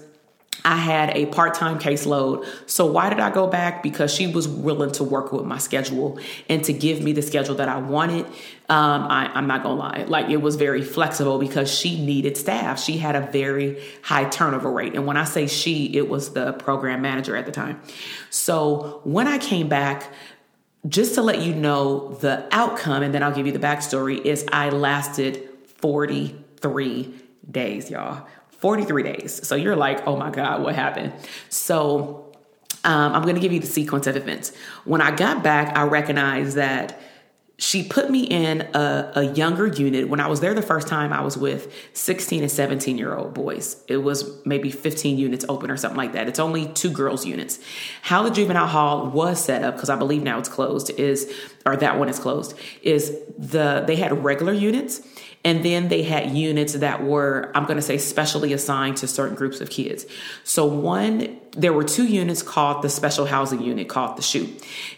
I 0.65 0.77
had 0.77 1.17
a 1.17 1.27
part 1.27 1.55
time 1.55 1.79
caseload. 1.79 2.47
So, 2.67 2.87
why 2.87 3.11
did 3.11 3.21
I 3.21 3.31
go 3.31 3.47
back? 3.47 3.83
Because 3.83 4.13
she 4.13 4.27
was 4.27 4.49
willing 4.49 4.91
to 4.93 5.05
work 5.05 5.33
with 5.33 5.45
my 5.45 5.59
schedule 5.59 6.19
and 6.49 6.65
to 6.65 6.73
give 6.73 7.03
me 7.03 7.13
the 7.13 7.23
schedule 7.23 7.55
that 7.57 7.69
I 7.69 7.79
wanted. 7.79 8.27
Um, 8.71 9.05
I, 9.09 9.31
I'm 9.35 9.47
not 9.47 9.63
gonna 9.63 9.77
lie, 9.77 10.05
like 10.09 10.29
it 10.29 10.39
was 10.39 10.57
very 10.57 10.83
flexible 10.83 11.39
because 11.39 11.73
she 11.73 12.05
needed 12.05 12.37
staff. 12.37 12.79
She 12.79 12.99
had 12.99 13.17
a 13.17 13.21
very 13.21 13.83
high 14.03 14.29
turnover 14.29 14.71
rate. 14.71 14.95
And 14.95 15.07
when 15.07 15.17
I 15.17 15.25
say 15.25 15.47
she, 15.47 15.97
it 15.97 16.09
was 16.09 16.35
the 16.35 16.53
program 16.53 17.01
manager 17.01 17.35
at 17.37 17.47
the 17.47 17.53
time. 17.53 17.81
So, 18.31 19.01
when 19.05 19.27
I 19.27 19.39
came 19.39 19.69
back, 19.69 20.13
just 20.87 21.15
to 21.15 21.23
let 21.23 21.41
you 21.41 21.55
know 21.55 22.15
the 22.15 22.47
outcome, 22.53 23.03
and 23.03 23.13
then 23.13 23.23
I'll 23.23 23.35
give 23.35 23.47
you 23.47 23.53
the 23.53 23.59
backstory, 23.59 24.25
is 24.25 24.45
I 24.53 24.71
lasted 24.71 25.49
43 25.79 27.15
days, 27.51 27.91
y'all. 27.91 28.27
43 28.59 29.03
days. 29.03 29.47
So 29.47 29.55
you're 29.55 29.77
like, 29.77 30.07
oh 30.07 30.17
my 30.17 30.31
God, 30.31 30.63
what 30.63 30.75
happened? 30.75 31.13
So 31.49 32.33
um, 32.85 33.15
I'm 33.15 33.23
going 33.23 33.35
to 33.35 33.41
give 33.41 33.53
you 33.53 33.61
the 33.61 33.67
sequence 33.67 34.07
of 34.07 34.17
events. 34.17 34.53
When 34.85 35.01
I 35.01 35.15
got 35.15 35.43
back, 35.43 35.77
I 35.77 35.83
recognized 35.85 36.57
that 36.57 37.01
she 37.61 37.83
put 37.83 38.09
me 38.09 38.23
in 38.23 38.63
a, 38.73 39.13
a, 39.17 39.23
younger 39.35 39.67
unit. 39.67 40.09
When 40.09 40.21
I 40.21 40.29
was 40.29 40.39
there 40.39 40.55
the 40.55 40.63
first 40.63 40.87
time, 40.87 41.13
I 41.13 41.23
was 41.23 41.37
with 41.37 41.75
16 41.93 42.43
and 42.43 42.51
17 42.51 42.97
year 42.97 43.17
old 43.17 43.35
boys. 43.35 43.83
It 43.89 43.97
was 43.97 44.45
maybe 44.47 44.71
15 44.71 45.19
units 45.19 45.45
open 45.49 45.69
or 45.69 45.77
something 45.77 45.97
like 45.97 46.13
that. 46.13 46.29
It's 46.29 46.39
only 46.39 46.69
two 46.69 46.91
girls' 46.91 47.27
units. 47.27 47.59
How 48.03 48.23
the 48.23 48.31
juvenile 48.31 48.69
hall 48.69 49.11
was 49.11 49.45
set 49.45 49.65
up, 49.65 49.75
because 49.75 49.91
I 49.91 49.97
believe 49.97 50.23
now 50.23 50.39
it's 50.39 50.49
closed, 50.49 50.91
is, 50.91 51.33
or 51.67 51.77
that 51.77 51.99
one 51.99 52.09
is 52.09 52.21
closed, 52.21 52.57
is 52.83 53.19
the, 53.37 53.83
they 53.85 53.97
had 53.97 54.23
regular 54.23 54.53
units 54.53 55.01
and 55.45 55.65
then 55.65 55.89
they 55.89 56.03
had 56.03 56.33
units 56.33 56.75
that 56.75 57.05
were, 57.05 57.53
I'm 57.55 57.65
going 57.65 57.77
to 57.77 57.83
say, 57.83 57.97
specially 57.97 58.53
assigned 58.53 58.97
to 58.99 59.07
certain 59.07 59.37
groups 59.37 59.61
of 59.61 59.71
kids. 59.71 60.05
So, 60.43 60.67
one, 60.67 61.39
there 61.53 61.73
were 61.73 61.85
two 61.85 62.07
units 62.07 62.43
called 62.43 62.83
the 62.83 62.89
special 62.89 63.25
housing 63.25 63.63
unit, 63.63 63.89
called 63.89 64.17
the 64.17 64.23
SHU. 64.23 64.53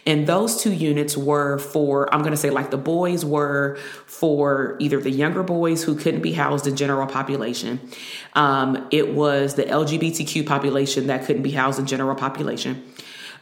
And 0.05 0.25
those 0.25 0.61
two 0.61 0.73
units 0.73 1.15
were 1.15 1.59
for, 1.59 2.11
I'm 2.13 2.21
going 2.21 2.31
to 2.31 2.37
say, 2.37 2.49
like 2.49 2.71
the 2.71 2.77
boys 2.77 3.23
were 3.23 3.77
for 4.07 4.77
either 4.79 4.99
the 4.99 5.11
younger 5.11 5.43
boys 5.43 5.83
who 5.83 5.95
couldn't 5.95 6.21
be 6.21 6.33
housed 6.33 6.65
in 6.65 6.75
general 6.75 7.07
population. 7.07 7.79
Um, 8.33 8.87
it 8.91 9.13
was 9.13 9.55
the 9.55 9.63
LGBTQ 9.63 10.47
population 10.47 11.07
that 11.07 11.25
couldn't 11.25 11.43
be 11.43 11.51
housed 11.51 11.79
in 11.79 11.85
general 11.85 12.15
population. 12.15 12.83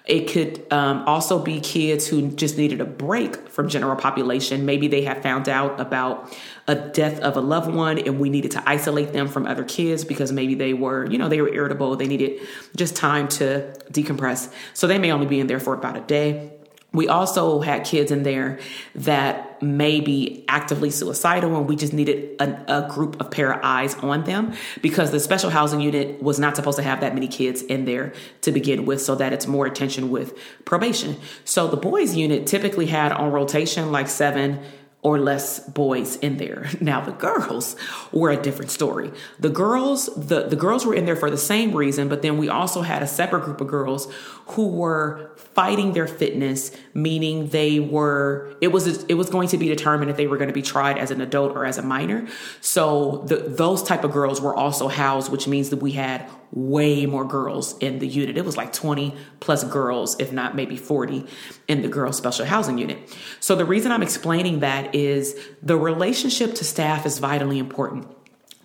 It 0.09 0.27
could 0.27 0.65
um, 0.73 1.03
also 1.05 1.37
be 1.37 1.59
kids 1.59 2.07
who 2.07 2.31
just 2.31 2.57
needed 2.57 2.81
a 2.81 2.85
break 2.85 3.47
from 3.47 3.69
general 3.69 3.95
population. 3.95 4.65
Maybe 4.65 4.87
they 4.87 5.03
had 5.03 5.21
found 5.21 5.47
out 5.47 5.79
about 5.79 6.35
a 6.69 6.75
death 6.75 7.19
of 7.21 7.35
a 7.35 7.41
loved 7.41 7.73
one 7.73 7.97
and 7.97 8.19
we 8.19 8.29
needed 8.29 8.51
to 8.51 8.69
isolate 8.69 9.11
them 9.11 9.27
from 9.27 9.47
other 9.47 9.63
kids 9.63 10.05
because 10.05 10.31
maybe 10.31 10.53
they 10.53 10.71
were, 10.71 11.09
you 11.09 11.17
know, 11.17 11.27
they 11.27 11.41
were 11.41 11.51
irritable. 11.51 11.95
They 11.95 12.07
needed 12.07 12.41
just 12.75 12.95
time 12.95 13.27
to 13.29 13.73
decompress. 13.91 14.53
So 14.75 14.85
they 14.85 14.99
may 14.99 15.11
only 15.11 15.25
be 15.25 15.39
in 15.39 15.47
there 15.47 15.59
for 15.59 15.73
about 15.73 15.97
a 15.97 16.01
day. 16.01 16.51
We 16.91 17.07
also 17.07 17.59
had 17.59 17.85
kids 17.85 18.11
in 18.11 18.21
there 18.21 18.59
that 18.95 19.61
may 19.61 19.99
be 19.99 20.45
actively 20.47 20.89
suicidal, 20.89 21.55
and 21.55 21.67
we 21.67 21.75
just 21.75 21.93
needed 21.93 22.39
a, 22.41 22.77
a, 22.79 22.89
group 22.89 23.19
of 23.21 23.29
pair 23.29 23.53
of 23.53 23.59
eyes 23.61 23.93
on 23.95 24.23
them 24.23 24.53
because 24.81 25.11
the 25.11 25.19
special 25.19 25.51
housing 25.51 25.81
unit 25.81 26.19
was 26.21 26.39
not 26.39 26.55
supposed 26.55 26.77
to 26.77 26.83
have 26.83 27.01
that 27.01 27.13
many 27.13 27.27
kids 27.27 27.61
in 27.61 27.85
there 27.85 28.13
to 28.41 28.51
begin 28.51 28.85
with, 28.85 29.03
so 29.03 29.13
that 29.15 29.33
it's 29.33 29.45
more 29.45 29.67
attention 29.67 30.09
with 30.09 30.35
probation. 30.65 31.15
So 31.45 31.67
the 31.67 31.77
boys' 31.77 32.15
unit 32.15 32.47
typically 32.47 32.87
had 32.87 33.11
on 33.11 33.31
rotation 33.31 33.91
like 33.91 34.07
seven 34.07 34.59
or 35.01 35.17
less 35.17 35.59
boys 35.61 36.17
in 36.17 36.37
there. 36.37 36.67
Now 36.81 37.01
the 37.01 37.11
girls 37.11 37.75
were 38.11 38.31
a 38.31 38.41
different 38.41 38.71
story. 38.71 39.11
The 39.39 39.49
girls, 39.49 40.07
the, 40.15 40.47
the 40.47 40.55
girls 40.55 40.85
were 40.85 40.95
in 40.95 41.05
there 41.05 41.15
for 41.15 41.29
the 41.29 41.37
same 41.37 41.75
reason, 41.75 42.09
but 42.09 42.21
then 42.21 42.37
we 42.37 42.49
also 42.49 42.81
had 42.81 43.03
a 43.03 43.07
separate 43.07 43.43
group 43.43 43.61
of 43.61 43.67
girls 43.67 44.11
who 44.47 44.67
were 44.67 45.31
fighting 45.35 45.93
their 45.93 46.07
fitness, 46.07 46.71
meaning 46.93 47.49
they 47.49 47.79
were 47.79 48.55
it 48.61 48.69
was 48.69 49.03
it 49.03 49.13
was 49.15 49.29
going 49.29 49.47
to 49.49 49.57
be 49.57 49.67
determined 49.67 50.09
if 50.09 50.17
they 50.17 50.27
were 50.27 50.37
going 50.37 50.47
to 50.47 50.53
be 50.53 50.61
tried 50.61 50.97
as 50.97 51.11
an 51.11 51.21
adult 51.21 51.55
or 51.55 51.65
as 51.65 51.77
a 51.77 51.81
minor. 51.81 52.27
So 52.61 53.23
the, 53.27 53.37
those 53.37 53.83
type 53.83 54.03
of 54.03 54.11
girls 54.11 54.41
were 54.41 54.55
also 54.55 54.87
housed, 54.87 55.31
which 55.31 55.47
means 55.47 55.69
that 55.69 55.81
we 55.81 55.91
had 55.91 56.27
way 56.51 57.05
more 57.05 57.25
girls 57.25 57.77
in 57.79 57.99
the 57.99 58.07
unit. 58.07 58.37
It 58.37 58.45
was 58.45 58.57
like 58.57 58.73
20 58.73 59.15
plus 59.39 59.63
girls, 59.63 60.19
if 60.19 60.31
not 60.31 60.55
maybe 60.55 60.77
40 60.77 61.25
in 61.67 61.81
the 61.81 61.87
girls 61.87 62.17
special 62.17 62.45
housing 62.45 62.77
unit. 62.77 62.97
So 63.39 63.55
the 63.55 63.65
reason 63.65 63.91
I'm 63.91 64.03
explaining 64.03 64.61
that 64.61 64.95
is 64.95 65.39
the 65.61 65.77
relationship 65.77 66.55
to 66.55 66.63
staff 66.63 67.05
is 67.05 67.19
vitally 67.19 67.59
important. 67.59 68.07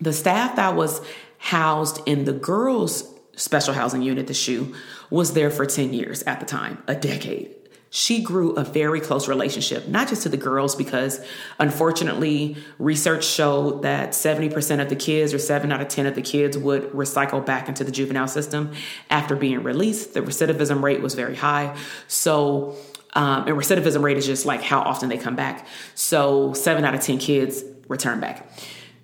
The 0.01 0.13
staff 0.13 0.55
that 0.55 0.75
was 0.75 1.01
housed 1.37 2.01
in 2.05 2.25
the 2.25 2.33
girls 2.33 3.11
special 3.35 3.73
housing 3.73 4.01
unit, 4.01 4.27
the 4.27 4.33
SHU, 4.33 4.73
was 5.09 5.33
there 5.33 5.51
for 5.51 5.65
10 5.65 5.93
years 5.93 6.23
at 6.23 6.39
the 6.39 6.45
time, 6.45 6.81
a 6.87 6.95
decade 6.95 7.55
she 7.95 8.21
grew 8.21 8.51
a 8.55 8.63
very 8.65 8.99
close 8.99 9.29
relationship, 9.29 9.87
not 9.87 10.09
just 10.09 10.23
to 10.23 10.29
the 10.29 10.35
girls, 10.35 10.75
because 10.75 11.25
unfortunately, 11.59 12.57
research 12.77 13.23
showed 13.23 13.83
that 13.83 14.09
70% 14.09 14.81
of 14.81 14.89
the 14.89 14.97
kids, 14.97 15.33
or 15.33 15.39
seven 15.39 15.71
out 15.71 15.79
of 15.79 15.87
10 15.87 16.05
of 16.05 16.13
the 16.13 16.21
kids, 16.21 16.57
would 16.57 16.91
recycle 16.91 17.43
back 17.43 17.69
into 17.69 17.85
the 17.85 17.93
juvenile 17.93 18.27
system 18.27 18.73
after 19.09 19.37
being 19.37 19.63
released. 19.63 20.13
The 20.13 20.19
recidivism 20.19 20.83
rate 20.83 21.01
was 21.01 21.15
very 21.15 21.37
high. 21.37 21.73
So, 22.09 22.75
um, 23.13 23.47
and 23.47 23.57
recidivism 23.57 24.03
rate 24.03 24.17
is 24.17 24.25
just 24.25 24.45
like 24.45 24.61
how 24.61 24.81
often 24.81 25.07
they 25.07 25.17
come 25.17 25.37
back. 25.37 25.65
So, 25.93 26.51
seven 26.51 26.83
out 26.83 26.95
of 26.95 26.99
10 26.99 27.17
kids 27.17 27.63
return 27.87 28.19
back. 28.19 28.45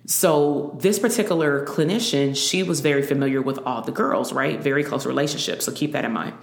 So 0.06 0.76
this 0.80 0.98
particular 0.98 1.64
clinician, 1.64 2.36
she 2.36 2.62
was 2.62 2.80
very 2.80 3.02
familiar 3.02 3.40
with 3.40 3.58
all 3.64 3.82
the 3.82 3.92
girls, 3.92 4.32
right? 4.32 4.60
Very 4.60 4.82
close 4.82 5.06
relationship. 5.06 5.62
So 5.62 5.70
keep 5.70 5.92
that 5.92 6.04
in 6.04 6.12
mind. 6.12 6.34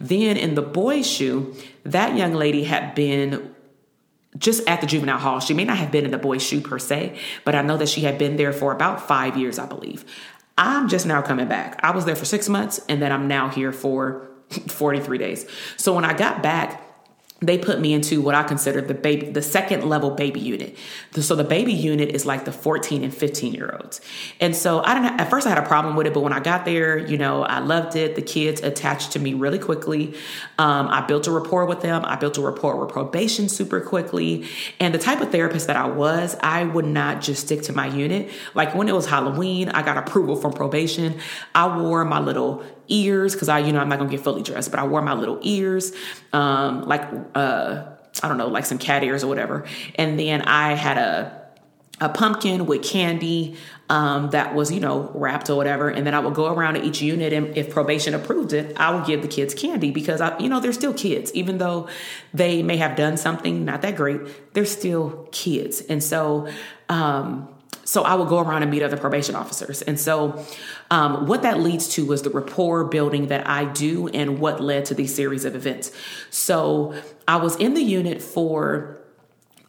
Then 0.00 0.36
in 0.36 0.56
the 0.56 0.62
boys' 0.62 1.06
SHU, 1.06 1.54
that 1.84 2.16
young 2.16 2.34
lady 2.34 2.64
had 2.64 2.94
been 2.94 3.54
just 4.36 4.68
at 4.68 4.80
the 4.80 4.86
juvenile 4.86 5.18
hall. 5.18 5.38
She 5.38 5.54
may 5.54 5.64
not 5.64 5.78
have 5.78 5.92
been 5.92 6.04
in 6.04 6.10
the 6.10 6.18
boys' 6.18 6.42
SHU 6.42 6.60
per 6.60 6.80
se, 6.80 7.16
but 7.44 7.54
I 7.54 7.62
know 7.62 7.76
that 7.76 7.88
she 7.88 8.00
had 8.00 8.18
been 8.18 8.36
there 8.36 8.52
for 8.52 8.72
about 8.72 9.06
five 9.06 9.36
years, 9.36 9.60
I 9.60 9.66
believe. 9.66 10.04
I'm 10.58 10.88
just 10.88 11.06
now 11.06 11.22
coming 11.22 11.46
back. 11.46 11.78
I 11.82 11.92
was 11.92 12.04
there 12.04 12.16
for 12.16 12.24
six 12.24 12.48
months 12.48 12.80
and 12.88 13.00
then 13.00 13.12
I'm 13.12 13.28
now 13.28 13.48
here 13.48 13.72
for 13.72 14.28
43 14.68 15.18
days. 15.18 15.46
So 15.76 15.94
when 15.94 16.04
I 16.04 16.14
got 16.14 16.42
back, 16.42 16.83
they 17.46 17.58
put 17.58 17.80
me 17.80 17.92
into 17.92 18.20
what 18.20 18.34
I 18.34 18.42
consider 18.42 18.80
the 18.80 18.94
baby, 18.94 19.30
the 19.30 19.42
second 19.42 19.88
level 19.88 20.10
baby 20.10 20.40
unit. 20.40 20.76
So 21.12 21.34
the 21.34 21.44
baby 21.44 21.72
unit 21.72 22.10
is 22.10 22.24
like 22.24 22.44
the 22.44 22.52
14 22.52 23.04
and 23.04 23.14
15 23.14 23.54
year 23.54 23.78
olds. 23.80 24.00
And 24.40 24.54
so 24.54 24.82
I 24.82 24.94
don't 24.94 25.02
know. 25.02 25.16
at 25.18 25.30
first 25.30 25.46
I 25.46 25.50
had 25.50 25.58
a 25.58 25.66
problem 25.66 25.96
with 25.96 26.06
it, 26.06 26.14
but 26.14 26.20
when 26.20 26.32
I 26.32 26.40
got 26.40 26.64
there, 26.64 26.96
you 26.96 27.18
know, 27.18 27.42
I 27.42 27.58
loved 27.58 27.96
it. 27.96 28.16
The 28.16 28.22
kids 28.22 28.60
attached 28.62 29.12
to 29.12 29.18
me 29.18 29.34
really 29.34 29.58
quickly. 29.58 30.14
Um, 30.58 30.88
I 30.88 31.02
built 31.02 31.26
a 31.26 31.30
rapport 31.30 31.66
with 31.66 31.80
them. 31.80 32.04
I 32.04 32.16
built 32.16 32.38
a 32.38 32.42
rapport 32.42 32.76
with 32.76 32.90
probation 32.90 33.48
super 33.48 33.80
quickly. 33.80 34.46
And 34.80 34.94
the 34.94 34.98
type 34.98 35.20
of 35.20 35.30
therapist 35.30 35.66
that 35.66 35.76
I 35.76 35.86
was, 35.86 36.36
I 36.42 36.64
would 36.64 36.86
not 36.86 37.20
just 37.20 37.46
stick 37.46 37.62
to 37.62 37.72
my 37.72 37.86
unit. 37.86 38.30
Like 38.54 38.74
when 38.74 38.88
it 38.88 38.94
was 38.94 39.06
Halloween, 39.06 39.68
I 39.68 39.82
got 39.82 39.96
approval 39.96 40.36
from 40.36 40.52
probation. 40.52 41.18
I 41.54 41.78
wore 41.78 42.04
my 42.04 42.20
little 42.20 42.64
ears 42.88 43.34
because 43.34 43.48
I, 43.48 43.60
you 43.60 43.72
know, 43.72 43.80
I'm 43.80 43.88
not 43.88 43.98
gonna 43.98 44.10
get 44.10 44.20
fully 44.20 44.42
dressed, 44.42 44.70
but 44.70 44.80
I 44.80 44.86
wore 44.86 45.02
my 45.02 45.14
little 45.14 45.38
ears, 45.42 45.92
um, 46.32 46.86
like 46.86 47.02
uh, 47.34 47.84
I 48.22 48.28
don't 48.28 48.38
know, 48.38 48.48
like 48.48 48.66
some 48.66 48.78
cat 48.78 49.02
ears 49.02 49.24
or 49.24 49.28
whatever. 49.28 49.66
And 49.96 50.18
then 50.18 50.42
I 50.42 50.74
had 50.74 50.98
a 50.98 51.44
a 52.00 52.08
pumpkin 52.08 52.66
with 52.66 52.82
candy 52.82 53.56
um, 53.88 54.30
that 54.30 54.54
was, 54.54 54.72
you 54.72 54.80
know, 54.80 55.10
wrapped 55.14 55.48
or 55.48 55.56
whatever. 55.56 55.88
And 55.88 56.06
then 56.06 56.14
I 56.14 56.18
would 56.18 56.34
go 56.34 56.52
around 56.52 56.74
to 56.74 56.82
each 56.82 57.00
unit, 57.00 57.32
and 57.32 57.56
if 57.56 57.70
probation 57.70 58.14
approved 58.14 58.52
it, 58.52 58.76
I 58.78 58.94
would 58.94 59.06
give 59.06 59.22
the 59.22 59.28
kids 59.28 59.54
candy 59.54 59.90
because 59.90 60.20
I, 60.20 60.36
you 60.38 60.48
know, 60.48 60.58
they're 60.58 60.72
still 60.72 60.94
kids, 60.94 61.32
even 61.34 61.58
though 61.58 61.88
they 62.32 62.62
may 62.62 62.78
have 62.78 62.96
done 62.96 63.16
something 63.16 63.64
not 63.64 63.82
that 63.82 63.96
great. 63.96 64.54
They're 64.54 64.66
still 64.66 65.28
kids, 65.32 65.80
and 65.82 66.02
so. 66.02 66.48
Um, 66.88 67.48
so 67.84 68.02
I 68.02 68.14
would 68.14 68.28
go 68.28 68.38
around 68.38 68.62
and 68.62 68.70
meet 68.70 68.82
other 68.82 68.96
probation 68.96 69.34
officers. 69.34 69.82
And 69.82 69.98
so 69.98 70.44
um, 70.90 71.26
what 71.26 71.42
that 71.42 71.60
leads 71.60 71.88
to 71.90 72.06
was 72.06 72.22
the 72.22 72.30
rapport 72.30 72.84
building 72.84 73.28
that 73.28 73.46
I 73.46 73.64
do 73.64 74.08
and 74.08 74.38
what 74.38 74.60
led 74.60 74.86
to 74.86 74.94
these 74.94 75.14
series 75.14 75.44
of 75.44 75.54
events. 75.54 75.92
So 76.30 76.94
I 77.28 77.36
was 77.36 77.56
in 77.56 77.74
the 77.74 77.82
unit 77.82 78.22
for 78.22 79.00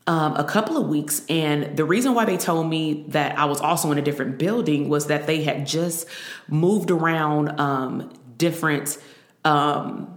um, 0.07 0.35
a 0.35 0.43
couple 0.43 0.77
of 0.77 0.87
weeks. 0.87 1.23
And 1.29 1.75
the 1.77 1.85
reason 1.85 2.13
why 2.13 2.25
they 2.25 2.37
told 2.37 2.69
me 2.69 3.05
that 3.09 3.37
I 3.37 3.45
was 3.45 3.59
also 3.59 3.91
in 3.91 3.97
a 3.97 4.01
different 4.01 4.37
building 4.37 4.89
was 4.89 5.07
that 5.07 5.27
they 5.27 5.43
had 5.43 5.65
just 5.65 6.07
moved 6.47 6.91
around 6.91 7.59
um, 7.59 8.13
different 8.37 8.97
um, 9.43 10.14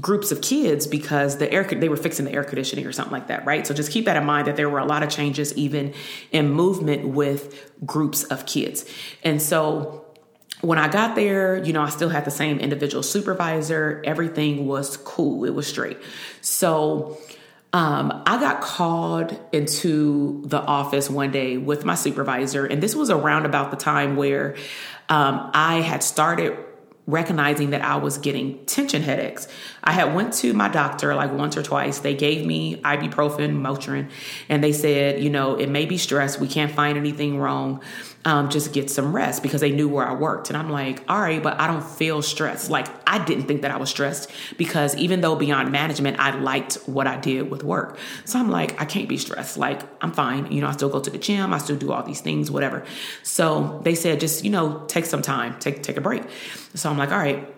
groups 0.00 0.32
of 0.32 0.40
kids 0.40 0.86
because 0.86 1.36
the 1.36 1.52
air 1.52 1.64
they 1.64 1.88
were 1.88 1.96
fixing 1.96 2.24
the 2.24 2.32
air 2.32 2.44
conditioning 2.44 2.86
or 2.86 2.92
something 2.92 3.12
like 3.12 3.26
that, 3.26 3.44
right? 3.44 3.66
So 3.66 3.74
just 3.74 3.92
keep 3.92 4.06
that 4.06 4.16
in 4.16 4.24
mind 4.24 4.46
that 4.46 4.56
there 4.56 4.70
were 4.70 4.78
a 4.78 4.86
lot 4.86 5.02
of 5.02 5.10
changes 5.10 5.54
even 5.54 5.92
in 6.30 6.50
movement 6.50 7.08
with 7.08 7.70
groups 7.84 8.24
of 8.24 8.46
kids. 8.46 8.86
And 9.22 9.40
so 9.42 10.06
when 10.62 10.78
I 10.78 10.88
got 10.88 11.14
there, 11.14 11.62
you 11.62 11.72
know, 11.72 11.82
I 11.82 11.90
still 11.90 12.08
had 12.08 12.24
the 12.24 12.30
same 12.30 12.58
individual 12.58 13.02
supervisor. 13.02 14.00
Everything 14.04 14.66
was 14.66 14.96
cool. 14.96 15.44
It 15.44 15.50
was 15.50 15.66
straight. 15.66 15.98
So 16.40 17.18
um, 17.74 18.22
I 18.26 18.38
got 18.38 18.60
called 18.60 19.38
into 19.52 20.42
the 20.46 20.60
office 20.60 21.10
one 21.10 21.32
day 21.32 21.56
with 21.56 21.84
my 21.84 21.96
supervisor, 21.96 22.64
and 22.64 22.82
this 22.82 22.94
was 22.94 23.10
around 23.10 23.44
about 23.44 23.70
the 23.70 23.76
time 23.76 24.14
where 24.16 24.56
um, 25.08 25.50
I 25.52 25.80
had 25.80 26.02
started 26.02 26.56
recognizing 27.06 27.70
that 27.70 27.82
I 27.82 27.96
was 27.96 28.18
getting 28.18 28.64
tension 28.66 29.02
headaches. 29.02 29.48
I 29.82 29.92
had 29.92 30.14
went 30.14 30.34
to 30.34 30.52
my 30.54 30.68
doctor 30.68 31.14
like 31.14 31.32
once 31.32 31.56
or 31.56 31.62
twice. 31.62 31.98
They 31.98 32.14
gave 32.14 32.46
me 32.46 32.76
ibuprofen, 32.82 33.56
Motrin, 33.56 34.08
and 34.48 34.62
they 34.62 34.72
said, 34.72 35.22
you 35.22 35.28
know, 35.28 35.56
it 35.56 35.68
may 35.68 35.84
be 35.84 35.98
stress. 35.98 36.38
We 36.38 36.46
can't 36.46 36.70
find 36.70 36.96
anything 36.96 37.38
wrong. 37.38 37.82
Um, 38.24 38.50
just 38.50 38.72
get 38.72 38.88
some 38.88 39.12
rest 39.12 39.42
because 39.42 39.60
they 39.60 39.72
knew 39.72 39.88
where 39.88 40.06
I 40.06 40.14
worked. 40.14 40.48
And 40.48 40.56
I'm 40.56 40.70
like, 40.70 41.02
all 41.08 41.20
right, 41.20 41.42
but 41.42 41.60
I 41.60 41.66
don't 41.66 41.84
feel 41.84 42.22
stressed. 42.22 42.70
Like 42.70 42.86
I 43.04 43.24
didn't 43.24 43.48
think 43.48 43.62
that 43.62 43.72
I 43.72 43.78
was 43.78 43.90
stressed 43.90 44.30
because 44.56 44.94
even 44.96 45.22
though 45.22 45.34
beyond 45.34 45.72
management, 45.72 46.20
I 46.20 46.38
liked 46.38 46.74
what 46.86 47.08
I 47.08 47.16
did 47.16 47.50
with 47.50 47.64
work. 47.64 47.98
So 48.24 48.38
I'm 48.38 48.48
like, 48.48 48.80
I 48.80 48.84
can't 48.84 49.08
be 49.08 49.18
stressed. 49.18 49.56
Like 49.56 49.82
I'm 50.00 50.12
fine. 50.12 50.52
You 50.52 50.60
know, 50.60 50.68
I 50.68 50.72
still 50.72 50.88
go 50.88 51.00
to 51.00 51.10
the 51.10 51.18
gym. 51.18 51.52
I 51.52 51.58
still 51.58 51.76
do 51.76 51.90
all 51.90 52.04
these 52.04 52.20
things, 52.20 52.48
whatever. 52.48 52.84
So 53.24 53.80
they 53.82 53.96
said, 53.96 54.20
just, 54.20 54.44
you 54.44 54.50
know, 54.50 54.84
take 54.86 55.04
some 55.06 55.22
time, 55.22 55.58
take, 55.58 55.82
take 55.82 55.96
a 55.96 56.00
break. 56.00 56.22
So 56.74 56.90
I'm 56.90 56.98
like, 56.98 57.10
all 57.10 57.18
right. 57.18 57.52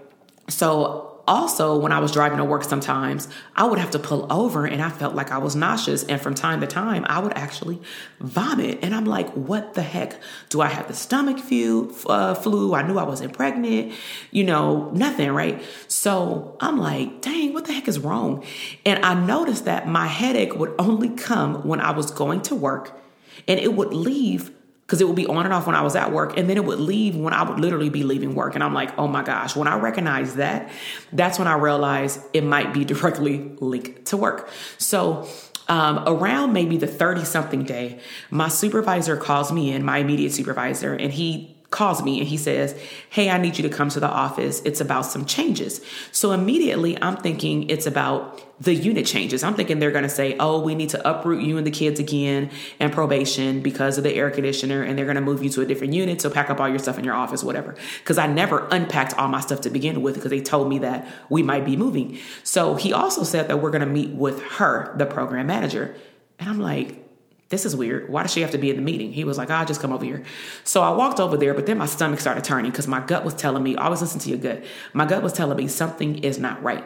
So 0.48 1.13
also, 1.26 1.78
when 1.78 1.92
I 1.92 2.00
was 2.00 2.12
driving 2.12 2.38
to 2.38 2.44
work, 2.44 2.64
sometimes 2.64 3.28
I 3.56 3.64
would 3.64 3.78
have 3.78 3.90
to 3.92 3.98
pull 3.98 4.30
over 4.32 4.66
and 4.66 4.82
I 4.82 4.90
felt 4.90 5.14
like 5.14 5.30
I 5.30 5.38
was 5.38 5.56
nauseous. 5.56 6.04
And 6.04 6.20
from 6.20 6.34
time 6.34 6.60
to 6.60 6.66
time, 6.66 7.06
I 7.08 7.18
would 7.18 7.32
actually 7.34 7.80
vomit. 8.20 8.80
And 8.82 8.94
I'm 8.94 9.06
like, 9.06 9.30
what 9.32 9.74
the 9.74 9.82
heck? 9.82 10.20
Do 10.50 10.60
I 10.60 10.66
have 10.66 10.88
the 10.88 10.94
stomach 10.94 11.38
flu? 11.38 11.94
Uh, 12.06 12.34
flu? 12.34 12.74
I 12.74 12.82
knew 12.82 12.98
I 12.98 13.04
wasn't 13.04 13.32
pregnant, 13.32 13.92
you 14.30 14.44
know, 14.44 14.90
nothing, 14.90 15.30
right? 15.30 15.62
So 15.88 16.56
I'm 16.60 16.78
like, 16.78 17.22
dang, 17.22 17.54
what 17.54 17.64
the 17.64 17.72
heck 17.72 17.88
is 17.88 17.98
wrong? 17.98 18.44
And 18.84 19.04
I 19.04 19.14
noticed 19.14 19.64
that 19.64 19.88
my 19.88 20.06
headache 20.06 20.54
would 20.54 20.74
only 20.78 21.10
come 21.10 21.66
when 21.66 21.80
I 21.80 21.92
was 21.92 22.10
going 22.10 22.42
to 22.42 22.54
work 22.54 23.00
and 23.48 23.58
it 23.58 23.74
would 23.74 23.92
leave 23.92 24.50
because 24.86 25.00
it 25.00 25.06
would 25.06 25.16
be 25.16 25.26
on 25.26 25.44
and 25.46 25.54
off 25.54 25.66
when 25.66 25.74
I 25.74 25.82
was 25.82 25.96
at 25.96 26.12
work, 26.12 26.36
and 26.36 26.48
then 26.48 26.56
it 26.56 26.64
would 26.64 26.78
leave 26.78 27.16
when 27.16 27.32
I 27.32 27.42
would 27.42 27.58
literally 27.58 27.88
be 27.88 28.02
leaving 28.02 28.34
work. 28.34 28.54
And 28.54 28.62
I'm 28.62 28.74
like, 28.74 28.96
oh 28.98 29.08
my 29.08 29.22
gosh, 29.22 29.56
when 29.56 29.66
I 29.66 29.78
recognize 29.78 30.36
that, 30.36 30.70
that's 31.12 31.38
when 31.38 31.48
I 31.48 31.54
realize 31.54 32.24
it 32.32 32.44
might 32.44 32.74
be 32.74 32.84
directly 32.94 33.38
linked 33.60 34.06
to 34.06 34.16
work. 34.16 34.50
So, 34.78 35.28
um, 35.66 36.04
around 36.06 36.52
maybe 36.52 36.76
the 36.76 36.86
30 36.86 37.24
something 37.24 37.64
day, 37.64 37.98
my 38.30 38.48
supervisor 38.48 39.16
calls 39.16 39.50
me 39.50 39.72
in, 39.72 39.82
my 39.82 39.98
immediate 39.98 40.32
supervisor, 40.32 40.92
and 40.92 41.10
he 41.10 41.53
calls 41.74 42.04
me 42.04 42.20
and 42.20 42.28
he 42.28 42.36
says, 42.36 42.80
Hey, 43.10 43.28
I 43.28 43.36
need 43.36 43.58
you 43.58 43.68
to 43.68 43.68
come 43.68 43.88
to 43.90 44.00
the 44.00 44.08
office. 44.08 44.62
It's 44.64 44.80
about 44.80 45.04
some 45.06 45.26
changes. 45.26 45.80
So 46.12 46.30
immediately 46.30 46.96
I'm 47.02 47.16
thinking 47.16 47.68
it's 47.68 47.84
about 47.84 48.40
the 48.60 48.72
unit 48.72 49.04
changes. 49.06 49.42
I'm 49.42 49.54
thinking 49.54 49.80
they're 49.80 49.90
going 49.90 50.04
to 50.04 50.08
say, 50.08 50.36
Oh, 50.38 50.60
we 50.60 50.76
need 50.76 50.90
to 50.90 51.08
uproot 51.08 51.42
you 51.42 51.58
and 51.58 51.66
the 51.66 51.72
kids 51.72 51.98
again 51.98 52.50
and 52.78 52.92
probation 52.92 53.60
because 53.60 53.98
of 53.98 54.04
the 54.04 54.14
air 54.14 54.30
conditioner 54.30 54.82
and 54.82 54.96
they're 54.96 55.04
going 55.04 55.16
to 55.16 55.20
move 55.20 55.42
you 55.42 55.50
to 55.50 55.62
a 55.62 55.66
different 55.66 55.92
unit. 55.92 56.20
So 56.20 56.30
pack 56.30 56.48
up 56.48 56.60
all 56.60 56.68
your 56.68 56.78
stuff 56.78 56.96
in 56.96 57.04
your 57.04 57.14
office, 57.14 57.42
whatever. 57.42 57.74
Because 57.98 58.18
I 58.18 58.28
never 58.28 58.68
unpacked 58.70 59.18
all 59.18 59.26
my 59.26 59.40
stuff 59.40 59.60
to 59.62 59.70
begin 59.70 60.00
with 60.00 60.14
because 60.14 60.30
they 60.30 60.40
told 60.40 60.68
me 60.68 60.78
that 60.78 61.08
we 61.28 61.42
might 61.42 61.64
be 61.64 61.76
moving. 61.76 62.18
So 62.44 62.76
he 62.76 62.92
also 62.92 63.24
said 63.24 63.48
that 63.48 63.56
we're 63.56 63.72
going 63.72 63.80
to 63.80 63.86
meet 63.86 64.10
with 64.10 64.40
her, 64.42 64.94
the 64.96 65.06
program 65.06 65.48
manager. 65.48 65.96
And 66.38 66.48
I'm 66.48 66.60
like, 66.60 67.03
this 67.48 67.64
is 67.64 67.76
weird. 67.76 68.08
Why 68.08 68.22
does 68.22 68.32
she 68.32 68.40
have 68.40 68.50
to 68.52 68.58
be 68.58 68.70
in 68.70 68.76
the 68.76 68.82
meeting? 68.82 69.12
He 69.12 69.24
was 69.24 69.38
like, 69.38 69.50
I'll 69.50 69.66
just 69.66 69.80
come 69.80 69.92
over 69.92 70.04
here. 70.04 70.24
So 70.64 70.82
I 70.82 70.90
walked 70.90 71.20
over 71.20 71.36
there, 71.36 71.54
but 71.54 71.66
then 71.66 71.78
my 71.78 71.86
stomach 71.86 72.20
started 72.20 72.42
turning 72.44 72.70
because 72.70 72.88
my 72.88 73.00
gut 73.00 73.24
was 73.24 73.34
telling 73.34 73.62
me, 73.62 73.76
always 73.76 74.00
listen 74.00 74.20
to 74.20 74.30
your 74.30 74.38
gut. 74.38 74.64
My 74.92 75.04
gut 75.04 75.22
was 75.22 75.32
telling 75.32 75.56
me 75.56 75.68
something 75.68 76.18
is 76.24 76.38
not 76.38 76.62
right. 76.62 76.84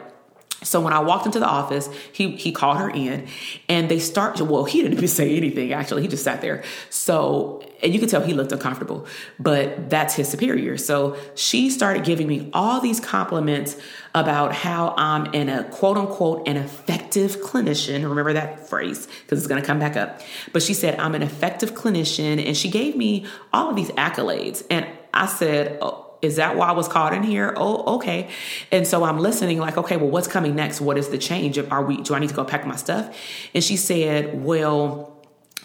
So 0.63 0.81
when 0.81 0.93
I 0.93 0.99
walked 0.99 1.25
into 1.25 1.39
the 1.39 1.47
office, 1.47 1.89
he 2.11 2.35
he 2.35 2.51
called 2.51 2.77
her 2.77 2.89
in, 2.89 3.27
and 3.67 3.89
they 3.89 3.99
start. 3.99 4.39
Well, 4.41 4.65
he 4.65 4.81
didn't 4.81 4.97
even 4.97 5.07
say 5.19 5.35
anything. 5.35 5.73
Actually, 5.73 6.01
he 6.01 6.07
just 6.07 6.23
sat 6.23 6.41
there. 6.41 6.63
So 6.89 7.63
and 7.81 7.93
you 7.93 7.99
could 7.99 8.09
tell 8.09 8.21
he 8.21 8.33
looked 8.33 8.51
uncomfortable, 8.51 9.05
but 9.39 9.89
that's 9.89 10.15
his 10.15 10.27
superior. 10.27 10.77
So 10.77 11.17
she 11.35 11.69
started 11.69 12.03
giving 12.03 12.27
me 12.27 12.49
all 12.53 12.81
these 12.81 12.99
compliments 12.99 13.77
about 14.13 14.53
how 14.53 14.93
I'm 14.97 15.27
in 15.33 15.49
a 15.49 15.63
quote 15.65 15.97
unquote 15.97 16.47
an 16.47 16.57
effective 16.57 17.37
clinician. 17.37 18.07
Remember 18.07 18.33
that 18.33 18.67
phrase 18.67 19.07
because 19.21 19.39
it's 19.39 19.47
going 19.47 19.61
to 19.61 19.65
come 19.65 19.79
back 19.79 19.95
up. 19.95 20.21
But 20.51 20.61
she 20.61 20.73
said 20.73 20.99
I'm 20.99 21.15
an 21.15 21.23
effective 21.23 21.73
clinician, 21.73 22.45
and 22.45 22.55
she 22.55 22.69
gave 22.69 22.95
me 22.95 23.25
all 23.53 23.69
of 23.69 23.75
these 23.75 23.91
accolades, 23.91 24.65
and 24.69 24.85
I 25.13 25.27
said. 25.27 25.77
Oh, 25.81 26.05
is 26.21 26.35
that 26.35 26.55
why 26.55 26.67
I 26.67 26.71
was 26.73 26.87
called 26.87 27.13
in 27.13 27.23
here? 27.23 27.53
Oh, 27.55 27.95
okay. 27.95 28.29
And 28.71 28.85
so 28.85 29.03
I'm 29.03 29.19
listening, 29.19 29.59
like, 29.59 29.77
okay, 29.77 29.97
well, 29.97 30.09
what's 30.09 30.27
coming 30.27 30.55
next? 30.55 30.81
What 30.81 30.97
is 30.97 31.09
the 31.09 31.17
change? 31.17 31.57
Are 31.57 31.83
we, 31.83 32.01
do 32.01 32.13
I 32.13 32.19
need 32.19 32.29
to 32.29 32.35
go 32.35 32.43
pack 32.43 32.65
my 32.65 32.75
stuff? 32.75 33.15
And 33.53 33.63
she 33.63 33.77
said, 33.77 34.43
well, 34.43 35.15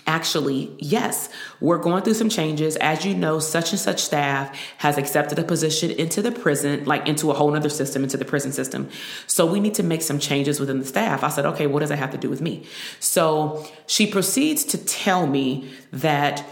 actually, 0.07 0.71
yes, 0.79 1.31
we're 1.61 1.79
going 1.79 2.03
through 2.03 2.14
some 2.14 2.29
changes. 2.29 2.77
As 2.77 3.05
you 3.05 3.14
know, 3.14 3.38
such 3.38 3.73
and 3.73 3.81
such 3.81 4.01
staff 4.01 4.57
has 4.79 4.99
accepted 4.99 5.38
a 5.38 5.45
position 5.45 5.90
into 5.90 6.23
the 6.23 6.31
prison, 6.31 6.85
like 6.85 7.09
into 7.09 7.31
a 7.31 7.35
whole 7.35 7.57
other 7.57 7.71
system, 7.71 8.03
into 8.03 8.17
the 8.17 8.25
prison 8.25 8.53
system. 8.53 8.88
So 9.27 9.47
we 9.47 9.61
need 9.61 9.75
to 9.75 9.83
make 9.83 10.03
some 10.03 10.19
changes 10.19 10.61
within 10.61 10.79
the 10.79 10.87
staff. 10.87 11.25
I 11.25 11.31
said, 11.31 11.47
okay, 11.47 11.67
what 11.67 11.81
does 11.81 11.88
that 11.88 11.99
have 11.99 12.11
to 12.11 12.19
do 12.19 12.29
with 12.29 12.40
me? 12.40 12.67
So 13.01 13.67
she 13.87 14.07
proceeds 14.07 14.64
to 14.67 14.79
tell 14.79 15.27
me 15.27 15.71
that 15.90 16.45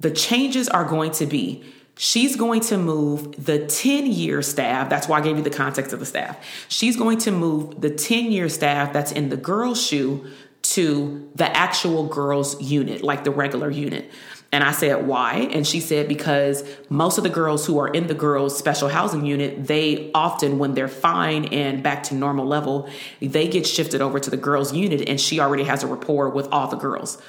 the 0.00 0.10
changes 0.10 0.68
are 0.68 0.84
going 0.84 1.12
to 1.12 1.26
be 1.26 1.62
She's 1.96 2.34
going 2.34 2.60
to 2.62 2.76
move 2.76 3.44
the 3.44 3.66
10 3.66 4.06
year 4.06 4.42
staff. 4.42 4.90
That's 4.90 5.06
why 5.06 5.18
I 5.18 5.20
gave 5.20 5.36
you 5.36 5.42
the 5.42 5.50
context 5.50 5.92
of 5.92 6.00
the 6.00 6.06
staff. 6.06 6.36
She's 6.68 6.96
going 6.96 7.18
to 7.18 7.30
move 7.30 7.80
the 7.80 7.90
10 7.90 8.32
year 8.32 8.48
staff 8.48 8.92
that's 8.92 9.12
in 9.12 9.28
the 9.28 9.36
girls' 9.36 9.84
SHU 9.84 10.26
to 10.62 11.30
the 11.34 11.56
actual 11.56 12.06
girls' 12.06 12.60
unit, 12.60 13.02
like 13.02 13.22
the 13.22 13.30
regular 13.30 13.70
unit. 13.70 14.10
And 14.50 14.62
I 14.62 14.70
said, 14.70 15.06
why? 15.06 15.48
And 15.52 15.66
she 15.66 15.80
said, 15.80 16.06
because 16.06 16.64
most 16.88 17.18
of 17.18 17.24
the 17.24 17.30
girls 17.30 17.66
who 17.66 17.78
are 17.80 17.88
in 17.88 18.06
the 18.06 18.14
girls' 18.14 18.56
special 18.56 18.88
housing 18.88 19.26
unit, 19.26 19.66
they 19.66 20.12
often, 20.14 20.58
when 20.58 20.74
they're 20.74 20.86
fine 20.86 21.46
and 21.46 21.82
back 21.82 22.04
to 22.04 22.14
normal 22.14 22.46
level, 22.46 22.88
they 23.20 23.48
get 23.48 23.66
shifted 23.66 24.00
over 24.00 24.20
to 24.20 24.30
the 24.30 24.36
girls' 24.36 24.72
unit, 24.72 25.08
and 25.08 25.20
she 25.20 25.40
already 25.40 25.64
has 25.64 25.82
a 25.82 25.88
rapport 25.88 26.28
with 26.28 26.46
all 26.52 26.68
the 26.68 26.76
girls. 26.76 27.20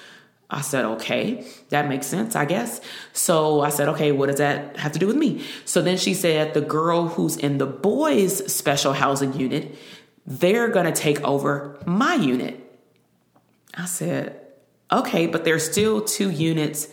I 0.50 0.62
said, 0.62 0.86
okay, 0.86 1.46
that 1.70 1.88
makes 1.88 2.06
sense, 2.06 2.36
I 2.36 2.46
guess. 2.46 2.80
So 3.14 3.62
I 3.62 3.70
said, 3.70 3.90
okay, 3.90 4.12
what 4.12 4.28
does 4.28 4.38
that 4.38 4.78
have 4.78 4.92
to 4.92 5.00
do 5.00 5.08
with 5.08 5.16
me? 5.16 5.44
So 5.66 5.82
then 5.82 5.98
she 5.98 6.14
said, 6.14 6.54
the 6.54 6.62
girl 6.62 7.08
who's 7.08 7.36
in 7.36 7.58
the 7.58 7.66
boys' 7.66 8.52
special 8.52 8.94
housing 8.94 9.34
unit, 9.34 9.76
they're 10.26 10.70
to 10.86 10.92
take 10.92 11.22
over 11.24 11.80
my 11.86 12.16
unit. 12.16 12.62
I 13.74 13.86
said, 13.86 14.40
okay, 14.92 15.26
but 15.28 15.46
there's 15.46 15.70
still 15.70 16.02
two 16.02 16.30
units 16.30 16.90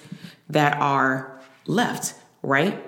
that 0.49 0.79
are 0.79 1.41
left, 1.67 2.15
right? 2.43 2.83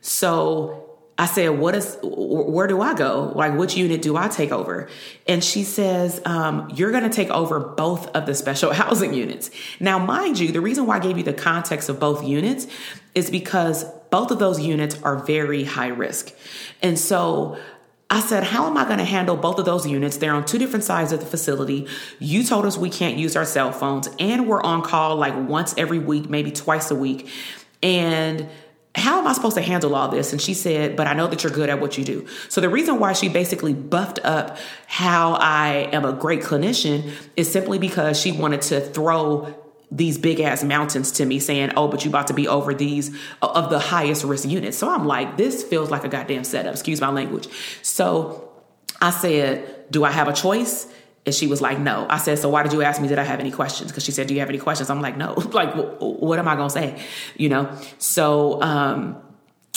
So 0.00 0.91
I 1.22 1.26
said, 1.26 1.50
"What 1.50 1.76
is? 1.76 1.96
Where 2.02 2.66
do 2.66 2.80
I 2.80 2.94
go? 2.94 3.30
Like, 3.36 3.56
which 3.56 3.76
unit 3.76 4.02
do 4.02 4.16
I 4.16 4.26
take 4.26 4.50
over?" 4.50 4.88
And 5.28 5.42
she 5.44 5.62
says, 5.62 6.20
um, 6.24 6.68
"You're 6.74 6.90
going 6.90 7.04
to 7.04 7.10
take 7.10 7.30
over 7.30 7.60
both 7.60 8.08
of 8.08 8.26
the 8.26 8.34
special 8.34 8.72
housing 8.82 9.14
units." 9.14 9.48
Now, 9.78 10.00
mind 10.00 10.40
you, 10.40 10.50
the 10.50 10.60
reason 10.60 10.84
why 10.84 10.96
I 10.96 10.98
gave 10.98 11.16
you 11.16 11.22
the 11.22 11.32
context 11.32 11.88
of 11.88 12.00
both 12.00 12.24
units 12.24 12.66
is 13.14 13.30
because 13.30 13.84
both 14.10 14.32
of 14.32 14.40
those 14.40 14.58
units 14.58 15.00
are 15.04 15.14
very 15.16 15.62
high 15.62 15.88
risk, 15.88 16.32
and 16.82 16.98
so. 16.98 17.56
I 18.10 18.20
said, 18.20 18.44
How 18.44 18.66
am 18.66 18.76
I 18.76 18.84
going 18.84 18.98
to 18.98 19.06
handle 19.06 19.36
both 19.36 19.58
of 19.58 19.64
those 19.64 19.86
units? 19.86 20.18
They're 20.18 20.34
on 20.34 20.44
two 20.44 20.58
different 20.58 20.84
sides 20.84 21.12
of 21.12 21.20
the 21.20 21.24
facility. 21.24 21.86
You 22.18 22.44
told 22.44 22.66
us 22.66 22.76
we 22.76 22.90
can't 22.90 23.16
use 23.16 23.36
our 23.36 23.46
cell 23.46 23.72
phones, 23.72 24.06
and 24.18 24.46
we're 24.46 24.60
on 24.60 24.82
call 24.82 25.16
like 25.16 25.34
once 25.48 25.74
every 25.78 25.98
week, 25.98 26.28
maybe 26.28 26.50
twice 26.52 26.90
a 26.90 26.94
week. 26.94 27.30
And 27.82 28.50
how 28.94 29.18
am 29.18 29.26
I 29.26 29.32
supposed 29.32 29.56
to 29.56 29.62
handle 29.62 29.94
all 29.94 30.08
this? 30.08 30.32
And 30.32 30.40
she 30.40 30.52
said, 30.52 30.96
but 30.96 31.06
I 31.06 31.14
know 31.14 31.26
that 31.26 31.42
you're 31.42 31.52
good 31.52 31.70
at 31.70 31.80
what 31.80 31.96
you 31.96 32.04
do. 32.04 32.26
So 32.48 32.60
the 32.60 32.68
reason 32.68 32.98
why 32.98 33.14
she 33.14 33.28
basically 33.28 33.72
buffed 33.72 34.18
up 34.22 34.58
how 34.86 35.34
I 35.34 35.88
am 35.92 36.04
a 36.04 36.12
great 36.12 36.40
clinician 36.40 37.10
is 37.36 37.50
simply 37.50 37.78
because 37.78 38.20
she 38.20 38.32
wanted 38.32 38.62
to 38.62 38.80
throw 38.80 39.54
these 39.90 40.18
big 40.18 40.40
ass 40.40 40.64
mountains 40.64 41.12
to 41.12 41.26
me 41.26 41.38
saying, 41.38 41.72
oh, 41.76 41.88
but 41.88 42.04
you 42.04 42.10
about 42.10 42.26
to 42.28 42.34
be 42.34 42.48
over 42.48 42.74
these 42.74 43.14
uh, 43.42 43.52
of 43.54 43.70
the 43.70 43.78
highest 43.78 44.24
risk 44.24 44.48
units. 44.48 44.78
So 44.78 44.88
I'm 44.90 45.06
like, 45.06 45.36
this 45.36 45.62
feels 45.62 45.90
like 45.90 46.04
a 46.04 46.08
goddamn 46.08 46.44
setup, 46.44 46.72
excuse 46.72 47.00
my 47.00 47.10
language. 47.10 47.48
So 47.82 48.50
I 49.00 49.10
said, 49.10 49.90
do 49.90 50.04
I 50.04 50.10
have 50.10 50.28
a 50.28 50.32
choice? 50.32 50.86
And 51.24 51.34
she 51.34 51.46
was 51.46 51.60
like, 51.60 51.78
no. 51.78 52.06
I 52.10 52.18
said, 52.18 52.38
so 52.38 52.48
why 52.48 52.62
did 52.64 52.72
you 52.72 52.82
ask 52.82 53.00
me? 53.00 53.06
Did 53.06 53.18
I 53.18 53.22
have 53.22 53.38
any 53.38 53.52
questions? 53.52 53.90
Because 53.90 54.04
she 54.04 54.10
said, 54.10 54.26
do 54.26 54.34
you 54.34 54.40
have 54.40 54.48
any 54.48 54.58
questions? 54.58 54.90
I'm 54.90 55.00
like, 55.00 55.16
no. 55.16 55.34
like, 55.52 55.72
what 56.00 56.38
am 56.38 56.48
I 56.48 56.56
going 56.56 56.68
to 56.68 56.72
say? 56.72 57.02
You 57.36 57.48
know? 57.48 57.78
So, 57.98 58.60
um, 58.60 59.16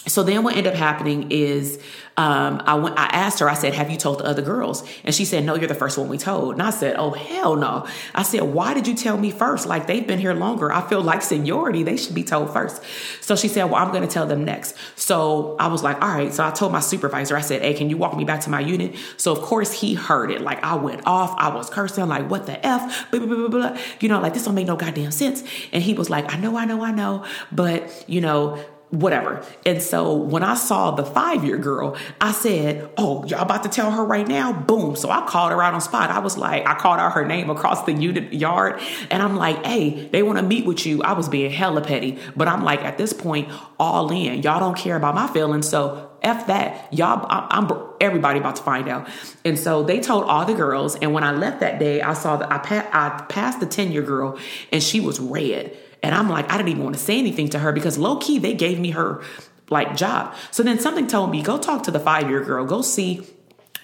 so 0.08 0.24
then 0.24 0.44
what 0.44 0.56
ended 0.56 0.74
up 0.74 0.78
happening 0.78 1.32
is 1.32 1.80
um, 2.18 2.62
I 2.66 2.76
went, 2.76 2.98
I 2.98 3.06
asked 3.08 3.40
her, 3.40 3.50
I 3.50 3.56
said, 3.56 3.74
have 3.74 3.90
you 3.90 3.98
told 3.98 4.20
the 4.20 4.26
other 4.26 4.42
girls? 4.42 4.88
And 5.04 5.14
she 5.14 5.26
said, 5.26 5.44
no, 5.44 5.56
you're 5.56 5.68
the 5.68 5.76
first 5.76 5.98
one 5.98 6.08
we 6.08 6.18
told. 6.18 6.54
And 6.54 6.62
I 6.62 6.70
said, 6.70 6.96
oh, 6.98 7.12
hell 7.12 7.56
no. 7.56 7.88
I 8.14 8.24
said, 8.24 8.44
why 8.44 8.74
did 8.74 8.88
you 8.88 8.96
tell 8.96 9.18
me 9.18 9.32
first? 9.32 9.66
Like 9.66 9.88
they've 9.88 10.06
been 10.06 10.20
here 10.20 10.34
longer. 10.34 10.72
I 10.72 10.88
feel 10.88 11.02
like 11.02 11.22
seniority. 11.22 11.84
They 11.84 11.98
should 11.98 12.16
be 12.16 12.24
told 12.24 12.54
first. 12.54 12.82
So 13.22 13.36
she 13.36 13.48
said, 13.50 13.66
well, 13.66 13.84
I'm 13.84 13.92
going 13.92 14.08
to 14.08 14.08
tell 14.08 14.26
them 14.26 14.46
next. 14.46 14.78
So 14.96 15.58
I 15.60 15.68
was 15.68 15.84
like, 15.84 16.02
all 16.02 16.10
right. 16.10 16.34
So 16.34 16.46
I 16.46 16.52
told 16.52 16.72
my 16.72 16.80
supervisor, 16.80 17.36
I 17.36 17.42
said, 17.42 17.64
hey, 17.64 17.74
can 17.74 17.90
you 17.90 17.98
walk 17.98 18.16
me 18.16 18.24
back 18.24 18.42
to 18.42 18.50
my 18.50 18.62
unit? 18.62 18.96
So 19.18 19.34
of 19.34 19.42
course 19.42 19.74
he 19.74 19.96
heard 19.96 20.32
it. 20.32 20.42
Like 20.42 20.64
I 20.64 20.76
went 20.76 21.06
off. 21.06 21.36
I 21.38 21.54
was 21.54 21.70
cursing 21.70 22.08
like, 22.08 22.30
what 22.30 22.46
the 22.46 22.66
F? 22.66 23.12
Blah, 23.12 23.26
blah, 23.26 23.36
blah, 23.36 23.48
blah. 23.48 23.78
You 24.00 24.08
know, 24.08 24.22
like 24.22 24.34
this 24.34 24.46
don't 24.46 24.56
make 24.56 24.68
no 24.68 24.78
goddamn 24.78 25.12
sense. 25.12 25.44
And 25.74 25.84
he 25.84 25.94
was 25.94 26.10
like, 26.10 26.34
I 26.34 26.38
know, 26.38 26.56
I 26.58 26.64
know, 26.66 26.82
I 26.84 26.92
know. 26.92 27.26
But 27.52 28.06
you 28.08 28.22
know, 28.22 28.64
whatever. 28.90 29.44
And 29.66 29.82
so 29.82 30.14
when 30.14 30.44
I 30.44 30.56
saw 30.56 30.92
the 30.92 31.06
five 31.06 31.44
year 31.44 31.58
girl, 31.58 31.98
I 32.22 32.32
said, 32.32 32.90
Oh, 32.98 33.26
y'all 33.26 33.42
about 33.42 33.64
to 33.64 33.70
tell 33.70 33.92
her 33.92 34.04
right 34.04 34.28
now? 34.28 34.54
Boom. 34.54 34.96
So 34.96 35.10
I 35.10 35.26
called 35.26 35.52
her 35.52 35.62
out 35.62 35.74
on 35.74 35.82
spot. 35.82 36.10
I 36.10 36.20
was 36.20 36.38
like, 36.38 36.66
I 36.68 36.76
called 36.76 37.00
out 37.00 37.14
her 37.14 37.26
name 37.26 37.50
across 37.50 37.84
the 37.84 37.94
unit 37.94 38.34
yard. 38.34 38.80
And 39.12 39.22
I'm 39.22 39.36
like, 39.36 39.66
Hey, 39.66 40.08
they 40.10 40.24
want 40.24 40.40
to 40.40 40.44
meet 40.44 40.66
with 40.66 40.86
you. 40.86 41.02
I 41.04 41.14
was 41.14 41.30
being 41.30 41.52
hella 41.52 41.82
petty. 41.82 42.20
But 42.36 42.48
I'm 42.48 42.64
like, 42.64 42.82
at 42.82 42.98
this 42.98 43.14
point, 43.14 43.50
all 43.80 44.12
in. 44.12 44.42
Y'all 44.42 44.60
don't 44.60 44.78
care 44.78 44.96
about 44.96 45.16
my 45.16 45.28
feelings. 45.28 45.68
So 45.68 46.12
F 46.22 46.48
that. 46.48 46.92
Y'all, 46.92 47.26
I'm, 47.30 47.70
everybody 48.02 48.40
about 48.40 48.56
to 48.56 48.64
find 48.64 48.90
out. 48.90 49.08
And 49.46 49.60
so 49.60 49.84
they 49.84 50.00
told 50.00 50.26
all 50.26 50.46
the 50.46 50.56
girls. 50.56 50.96
And 50.96 51.14
when 51.14 51.24
I 51.24 51.32
left 51.32 51.60
that 51.60 51.80
day, 51.80 52.02
I 52.02 52.14
saw 52.14 52.38
that 52.38 52.52
I, 52.52 52.58
pa- 52.58 52.90
I 52.92 53.26
passed 53.30 53.60
the 53.60 53.68
10 53.68 53.92
year 53.92 54.02
girl 54.02 54.40
and 54.72 54.82
she 54.82 55.00
was 55.00 55.20
red. 55.20 55.78
And 56.06 56.14
I'm 56.14 56.30
like, 56.30 56.52
I 56.52 56.58
didn't 56.58 56.70
even 56.70 56.84
want 56.84 56.96
to 56.96 57.02
say 57.02 57.18
anything 57.18 57.50
to 57.50 57.60
her 57.60 57.72
because 57.72 57.98
low 57.98 58.18
key, 58.18 58.38
they 58.38 58.54
gave 58.54 58.80
me 58.80 58.92
her 58.92 59.24
like 59.72 59.96
job. 59.96 60.36
So 60.52 60.62
then 60.62 60.80
something 60.80 61.08
told 61.08 61.32
me, 61.32 61.42
go 61.42 61.58
talk 61.58 61.82
to 61.84 61.92
the 61.92 62.00
five 62.00 62.30
year 62.30 62.44
girl, 62.44 62.64
go 62.64 62.84
see 62.84 63.28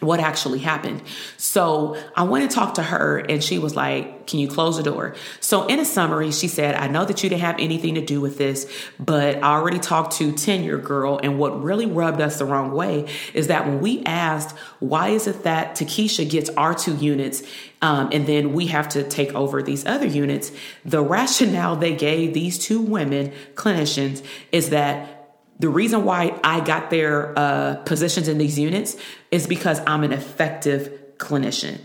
what 0.02 0.20
actually 0.20 0.60
happened. 0.60 1.02
So 1.38 1.96
I 2.16 2.24
went 2.24 2.44
and 2.44 2.52
talked 2.52 2.76
to 2.76 2.84
her 2.84 3.20
and 3.20 3.44
she 3.44 3.60
was 3.60 3.76
like, 3.76 4.26
Can 4.26 4.40
you 4.40 4.48
close 4.48 4.78
the 4.78 4.84
door? 4.84 5.16
So 5.40 5.68
in 5.68 5.80
a 5.80 5.86
summary, 5.86 6.32
she 6.32 6.48
said, 6.48 6.74
I 6.76 6.88
know 6.88 7.06
that 7.06 7.24
you 7.24 7.30
didn't 7.30 7.42
have 7.42 7.60
anything 7.60 7.96
to 7.96 8.02
do 8.04 8.20
with 8.20 8.40
this, 8.40 8.70
but 9.00 9.38
I 9.38 9.54
already 9.54 9.78
talked 9.78 10.14
to 10.14 10.32
10 10.32 10.64
year 10.64 10.80
girl. 10.80 11.20
And 11.22 11.38
what 11.38 11.62
really 11.62 11.86
rubbed 11.86 12.20
us 12.20 12.40
the 12.40 12.46
wrong 12.46 12.72
way 12.72 13.08
is 13.36 13.48
that 13.48 13.68
when 13.68 13.80
we 13.80 14.04
asked, 14.04 14.58
why 14.80 15.10
is 15.10 15.28
it 15.28 15.44
that 15.44 15.76
Takesha 15.76 16.28
gets 16.28 16.50
our 16.52 16.74
two 16.74 16.96
units 16.96 17.44
um, 17.84 18.10
and 18.12 18.26
then 18.26 18.54
we 18.54 18.68
have 18.68 18.90
to 18.90 19.04
take 19.08 19.34
over 19.36 19.62
these 19.62 19.86
other 19.86 20.08
units? 20.08 20.52
The 20.84 21.04
rationale 21.04 21.76
they 21.76 21.96
gave 21.96 22.34
these 22.34 22.58
two 22.58 22.82
women 22.82 23.34
clinicians 23.54 24.26
is 24.52 24.72
that 24.72 25.21
the 25.62 25.70
reason 25.70 26.06
why 26.06 26.40
I 26.44 26.60
got 26.60 26.90
their 26.90 27.38
uh, 27.38 27.76
positions 27.86 28.28
in 28.28 28.40
these 28.40 28.58
units 28.58 28.98
is 29.30 29.46
because 29.46 29.80
I'm 29.86 30.04
an 30.04 30.12
effective 30.12 31.18
clinician. 31.18 31.80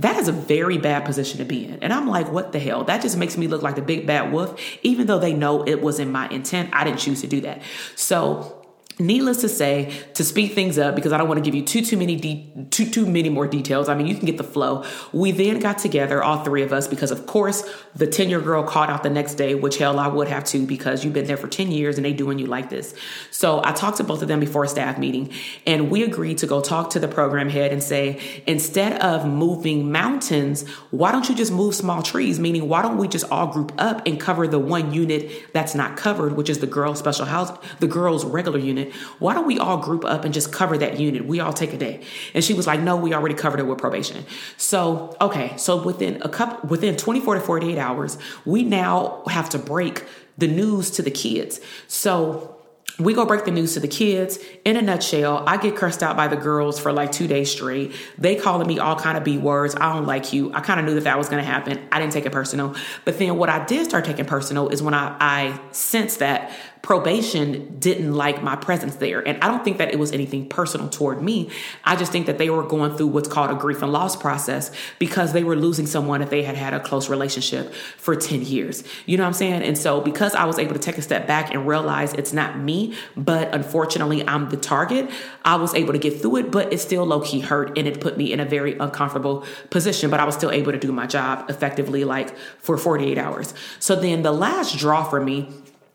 That 0.00 0.16
is 0.16 0.26
a 0.26 0.32
very 0.32 0.76
bad 0.76 1.04
position 1.04 1.38
to 1.38 1.44
be 1.44 1.66
in. 1.66 1.84
And 1.84 1.92
I'm 1.92 2.08
like, 2.08 2.32
what 2.32 2.50
the 2.50 2.58
hell? 2.58 2.82
That 2.82 3.00
just 3.00 3.16
makes 3.16 3.38
me 3.38 3.46
look 3.46 3.62
like 3.62 3.76
the 3.76 3.82
big 3.82 4.08
bad 4.08 4.32
wolf, 4.32 4.60
even 4.82 5.06
though 5.06 5.20
they 5.20 5.34
know 5.34 5.62
it 5.62 5.80
was 5.80 6.00
in 6.00 6.10
my 6.10 6.28
intent. 6.30 6.70
I 6.72 6.82
didn't 6.82 6.98
choose 6.98 7.20
to 7.20 7.28
do 7.28 7.42
that. 7.42 7.62
So 7.94 8.61
Needless 8.98 9.40
to 9.40 9.48
say, 9.48 9.92
to 10.14 10.22
speed 10.22 10.48
things 10.48 10.78
up, 10.78 10.94
because 10.94 11.12
I 11.12 11.18
don't 11.18 11.26
want 11.26 11.38
to 11.38 11.44
give 11.44 11.54
you 11.54 11.64
too 11.64 11.82
too 11.82 11.96
many 11.96 12.16
de- 12.16 12.66
too 12.70 12.88
too 12.88 13.06
many 13.06 13.30
more 13.30 13.46
details. 13.46 13.88
I 13.88 13.94
mean, 13.94 14.06
you 14.06 14.14
can 14.14 14.26
get 14.26 14.36
the 14.36 14.44
flow. 14.44 14.84
We 15.12 15.32
then 15.32 15.60
got 15.60 15.78
together, 15.78 16.22
all 16.22 16.44
three 16.44 16.62
of 16.62 16.72
us, 16.72 16.86
because 16.86 17.10
of 17.10 17.26
course 17.26 17.68
the 17.94 18.06
ten 18.06 18.28
year 18.28 18.40
girl 18.40 18.62
called 18.62 18.90
out 18.90 19.02
the 19.02 19.10
next 19.10 19.34
day, 19.34 19.54
which 19.54 19.78
hell 19.78 19.98
I 19.98 20.08
would 20.08 20.28
have 20.28 20.44
to, 20.44 20.66
because 20.66 21.04
you've 21.04 21.14
been 21.14 21.26
there 21.26 21.36
for 21.36 21.48
ten 21.48 21.70
years 21.70 21.96
and 21.96 22.04
they 22.04 22.12
doing 22.12 22.38
you 22.38 22.46
like 22.46 22.70
this. 22.70 22.94
So 23.30 23.62
I 23.64 23.72
talked 23.72 23.96
to 23.96 24.04
both 24.04 24.22
of 24.22 24.28
them 24.28 24.40
before 24.40 24.64
a 24.64 24.68
staff 24.68 24.98
meeting, 24.98 25.32
and 25.66 25.90
we 25.90 26.02
agreed 26.02 26.38
to 26.38 26.46
go 26.46 26.60
talk 26.60 26.90
to 26.90 27.00
the 27.00 27.08
program 27.08 27.48
head 27.48 27.72
and 27.72 27.82
say, 27.82 28.42
instead 28.46 29.00
of 29.00 29.26
moving 29.26 29.90
mountains, 29.90 30.68
why 30.90 31.12
don't 31.12 31.28
you 31.28 31.34
just 31.34 31.52
move 31.52 31.74
small 31.74 32.02
trees? 32.02 32.38
Meaning, 32.38 32.68
why 32.68 32.82
don't 32.82 32.98
we 32.98 33.08
just 33.08 33.30
all 33.30 33.46
group 33.46 33.72
up 33.78 34.06
and 34.06 34.20
cover 34.20 34.46
the 34.46 34.58
one 34.58 34.92
unit 34.92 35.52
that's 35.52 35.74
not 35.74 35.96
covered, 35.96 36.36
which 36.36 36.50
is 36.50 36.58
the 36.58 36.66
girls 36.66 36.98
special 36.98 37.26
house, 37.26 37.50
the 37.80 37.86
girls 37.86 38.24
regular 38.24 38.58
unit 38.58 38.81
unit. 38.82 38.94
Why 39.18 39.34
don't 39.34 39.46
we 39.46 39.58
all 39.58 39.78
group 39.78 40.04
up 40.04 40.24
and 40.24 40.34
just 40.34 40.52
cover 40.52 40.78
that 40.78 40.98
unit? 40.98 41.26
We 41.26 41.40
all 41.40 41.52
take 41.52 41.72
a 41.72 41.78
day. 41.78 42.02
And 42.34 42.44
she 42.44 42.54
was 42.54 42.66
like, 42.66 42.80
no, 42.80 42.96
we 42.96 43.14
already 43.14 43.34
covered 43.34 43.60
it 43.60 43.64
with 43.64 43.78
probation. 43.78 44.24
So, 44.56 45.16
okay. 45.20 45.56
So 45.56 45.82
within 45.82 46.20
a 46.22 46.28
couple, 46.28 46.68
within 46.68 46.96
24 46.96 47.36
to 47.36 47.40
48 47.40 47.78
hours, 47.78 48.18
we 48.44 48.64
now 48.64 49.22
have 49.28 49.48
to 49.50 49.58
break 49.58 50.04
the 50.38 50.48
news 50.48 50.90
to 50.92 51.02
the 51.02 51.10
kids. 51.10 51.60
So 51.86 52.52
we 52.98 53.14
go 53.14 53.24
break 53.24 53.44
the 53.44 53.50
news 53.50 53.74
to 53.74 53.80
the 53.80 53.88
kids 53.88 54.38
in 54.64 54.76
a 54.76 54.82
nutshell 54.82 55.42
i 55.46 55.56
get 55.56 55.74
cursed 55.74 56.02
out 56.02 56.14
by 56.14 56.28
the 56.28 56.36
girls 56.36 56.78
for 56.78 56.92
like 56.92 57.10
two 57.10 57.26
days 57.26 57.50
straight 57.50 57.92
they 58.18 58.36
calling 58.36 58.66
me 58.66 58.78
all 58.78 58.96
kind 58.96 59.16
of 59.16 59.24
b 59.24 59.38
words 59.38 59.74
i 59.76 59.92
don't 59.94 60.04
like 60.04 60.32
you 60.32 60.52
i 60.52 60.60
kind 60.60 60.78
of 60.78 60.84
knew 60.84 60.94
that 60.94 61.04
that 61.04 61.16
was 61.16 61.28
going 61.28 61.42
to 61.42 61.48
happen 61.48 61.80
i 61.90 61.98
didn't 61.98 62.12
take 62.12 62.26
it 62.26 62.32
personal 62.32 62.74
but 63.04 63.18
then 63.18 63.36
what 63.38 63.48
i 63.48 63.64
did 63.64 63.84
start 63.86 64.04
taking 64.04 64.26
personal 64.26 64.68
is 64.68 64.82
when 64.82 64.92
i, 64.92 65.16
I 65.20 65.60
sensed 65.70 66.18
that 66.18 66.52
probation 66.82 67.78
didn't 67.78 68.12
like 68.12 68.42
my 68.42 68.56
presence 68.56 68.96
there. 68.96 69.26
And 69.26 69.42
I 69.42 69.46
don't 69.46 69.62
think 69.62 69.78
that 69.78 69.92
it 69.92 70.00
was 70.00 70.10
anything 70.10 70.48
personal 70.48 70.88
toward 70.88 71.22
me. 71.22 71.48
I 71.84 71.94
just 71.94 72.10
think 72.10 72.26
that 72.26 72.38
they 72.38 72.50
were 72.50 72.64
going 72.64 72.96
through 72.96 73.06
what's 73.06 73.28
called 73.28 73.52
a 73.52 73.54
grief 73.54 73.82
and 73.82 73.92
loss 73.92 74.16
process 74.16 74.72
because 74.98 75.32
they 75.32 75.44
were 75.44 75.54
losing 75.54 75.86
someone 75.86 76.20
that 76.20 76.30
they 76.30 76.42
had 76.42 76.56
had 76.56 76.74
a 76.74 76.80
close 76.80 77.08
relationship 77.08 77.72
for 77.72 78.16
10 78.16 78.42
years. 78.42 78.82
You 79.06 79.16
know 79.16 79.22
what 79.22 79.28
I'm 79.28 79.34
saying? 79.34 79.62
And 79.62 79.78
so 79.78 80.00
because 80.00 80.34
I 80.34 80.44
was 80.44 80.58
able 80.58 80.72
to 80.72 80.80
take 80.80 80.98
a 80.98 81.02
step 81.02 81.28
back 81.28 81.54
and 81.54 81.68
realize 81.68 82.14
it's 82.14 82.32
not 82.32 82.58
me, 82.58 82.96
but 83.16 83.54
unfortunately 83.54 84.26
I'm 84.26 84.50
the 84.50 84.56
target, 84.56 85.08
I 85.44 85.56
was 85.56 85.74
able 85.74 85.92
to 85.92 86.00
get 86.00 86.20
through 86.20 86.36
it, 86.38 86.50
but 86.50 86.72
it 86.72 86.78
still 86.78 87.04
low 87.04 87.20
key 87.20 87.40
hurt 87.40 87.78
and 87.78 87.86
it 87.86 88.00
put 88.00 88.16
me 88.16 88.32
in 88.32 88.40
a 88.40 88.44
very 88.44 88.76
uncomfortable 88.76 89.44
position, 89.70 90.10
but 90.10 90.18
I 90.18 90.24
was 90.24 90.34
still 90.34 90.50
able 90.50 90.72
to 90.72 90.78
do 90.78 90.90
my 90.90 91.06
job 91.06 91.48
effectively 91.48 92.04
like 92.04 92.36
for 92.58 92.76
48 92.76 93.18
hours. 93.18 93.54
So 93.78 93.94
then 93.94 94.22
the 94.22 94.32
last 94.32 94.76
draw 94.76 95.04
for 95.04 95.20
me 95.20 95.48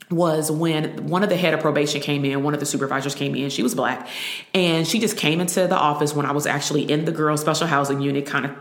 was 0.10 0.52
when 0.52 1.08
one 1.08 1.24
of 1.24 1.30
the 1.30 1.36
head 1.36 1.54
of 1.54 1.60
probation 1.60 2.02
came 2.02 2.24
in, 2.24 2.44
one 2.44 2.54
of 2.54 2.60
the 2.60 2.66
supervisors 2.66 3.14
came 3.14 3.36
in, 3.36 3.50
she 3.50 3.64
was 3.64 3.76
black, 3.76 4.08
and 4.54 4.88
she 4.88 5.00
just 5.00 5.18
came 5.18 5.42
into 5.42 5.68
the 5.68 5.76
office 5.76 6.14
when 6.14 6.26
I 6.26 6.32
was 6.32 6.46
actually 6.46 6.90
in 6.90 7.06
the 7.06 7.12
girls' 7.12 7.42
special 7.42 7.68
housing 7.68 8.02
unit, 8.02 8.26
kind 8.26 8.46
of 8.46 8.52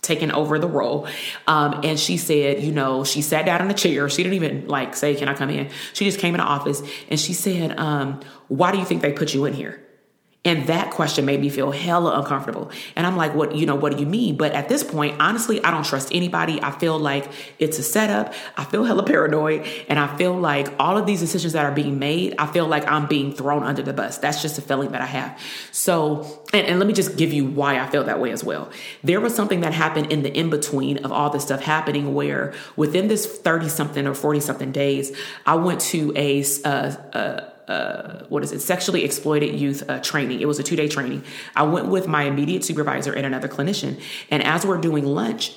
taking 0.00 0.30
over 0.30 0.58
the 0.58 0.68
role. 0.68 1.06
Um, 1.46 1.80
and 1.84 1.98
she 1.98 2.16
said, 2.16 2.62
you 2.62 2.72
know, 2.72 3.04
she 3.04 3.20
sat 3.20 3.44
down 3.44 3.60
in 3.60 3.70
a 3.70 3.74
chair. 3.74 4.08
She 4.08 4.22
didn't 4.22 4.34
even 4.34 4.68
like 4.68 4.96
say, 4.96 5.14
Can 5.14 5.28
I 5.28 5.34
come 5.34 5.50
in? 5.50 5.70
She 5.92 6.04
just 6.04 6.18
came 6.18 6.34
in 6.34 6.40
the 6.40 6.46
office 6.46 6.82
and 7.08 7.18
she 7.20 7.32
said, 7.32 7.78
um, 7.78 8.20
Why 8.48 8.72
do 8.72 8.78
you 8.78 8.84
think 8.84 9.02
they 9.02 9.12
put 9.12 9.34
you 9.34 9.44
in 9.44 9.52
here? 9.52 9.84
And 10.48 10.66
that 10.68 10.92
question 10.92 11.26
made 11.26 11.42
me 11.42 11.50
feel 11.50 11.72
hella 11.72 12.18
uncomfortable. 12.18 12.70
And 12.96 13.06
I'm 13.06 13.18
like, 13.18 13.34
what, 13.34 13.54
you 13.54 13.66
know, 13.66 13.74
what 13.74 13.92
do 13.92 14.00
you 14.00 14.06
mean? 14.06 14.38
But 14.38 14.52
at 14.52 14.70
this 14.70 14.82
point, 14.82 15.20
honestly, 15.20 15.62
I 15.62 15.70
don't 15.70 15.84
trust 15.84 16.08
anybody. 16.10 16.58
I 16.62 16.70
feel 16.70 16.98
like 16.98 17.30
it's 17.58 17.78
a 17.78 17.82
setup. 17.82 18.32
I 18.56 18.64
feel 18.64 18.82
hella 18.86 19.02
paranoid. 19.02 19.68
And 19.90 19.98
I 19.98 20.16
feel 20.16 20.34
like 20.34 20.72
all 20.78 20.96
of 20.96 21.04
these 21.04 21.20
decisions 21.20 21.52
that 21.52 21.66
are 21.66 21.72
being 21.72 21.98
made, 21.98 22.34
I 22.38 22.46
feel 22.46 22.66
like 22.66 22.90
I'm 22.90 23.06
being 23.06 23.34
thrown 23.34 23.62
under 23.62 23.82
the 23.82 23.92
bus. 23.92 24.16
That's 24.16 24.40
just 24.40 24.56
a 24.56 24.62
feeling 24.62 24.92
that 24.92 25.02
I 25.02 25.06
have. 25.06 25.38
So, 25.70 26.42
and, 26.54 26.66
and 26.66 26.78
let 26.78 26.88
me 26.88 26.94
just 26.94 27.18
give 27.18 27.30
you 27.30 27.44
why 27.44 27.78
I 27.78 27.86
feel 27.90 28.04
that 28.04 28.18
way 28.18 28.30
as 28.30 28.42
well. 28.42 28.70
There 29.04 29.20
was 29.20 29.34
something 29.34 29.60
that 29.60 29.74
happened 29.74 30.10
in 30.10 30.22
the 30.22 30.34
in 30.34 30.48
between 30.48 31.04
of 31.04 31.12
all 31.12 31.28
this 31.28 31.42
stuff 31.42 31.60
happening 31.60 32.14
where 32.14 32.54
within 32.74 33.08
this 33.08 33.26
30 33.26 33.68
something 33.68 34.06
or 34.06 34.14
40 34.14 34.40
something 34.40 34.72
days, 34.72 35.14
I 35.44 35.56
went 35.56 35.82
to 35.92 36.10
a, 36.16 36.42
uh, 36.64 36.68
uh, 37.12 37.50
uh, 37.68 38.24
what 38.28 38.42
is 38.42 38.52
it, 38.52 38.60
sexually 38.60 39.04
exploited 39.04 39.58
youth 39.58 39.88
uh, 39.88 40.00
training. 40.00 40.40
It 40.40 40.48
was 40.48 40.58
a 40.58 40.62
two 40.62 40.76
day 40.76 40.88
training. 40.88 41.22
I 41.54 41.62
went 41.64 41.86
with 41.86 42.08
my 42.08 42.24
immediate 42.24 42.64
supervisor 42.64 43.12
and 43.12 43.26
another 43.26 43.48
clinician. 43.48 44.00
And 44.30 44.42
as 44.42 44.64
we're 44.64 44.78
doing 44.78 45.04
lunch, 45.04 45.54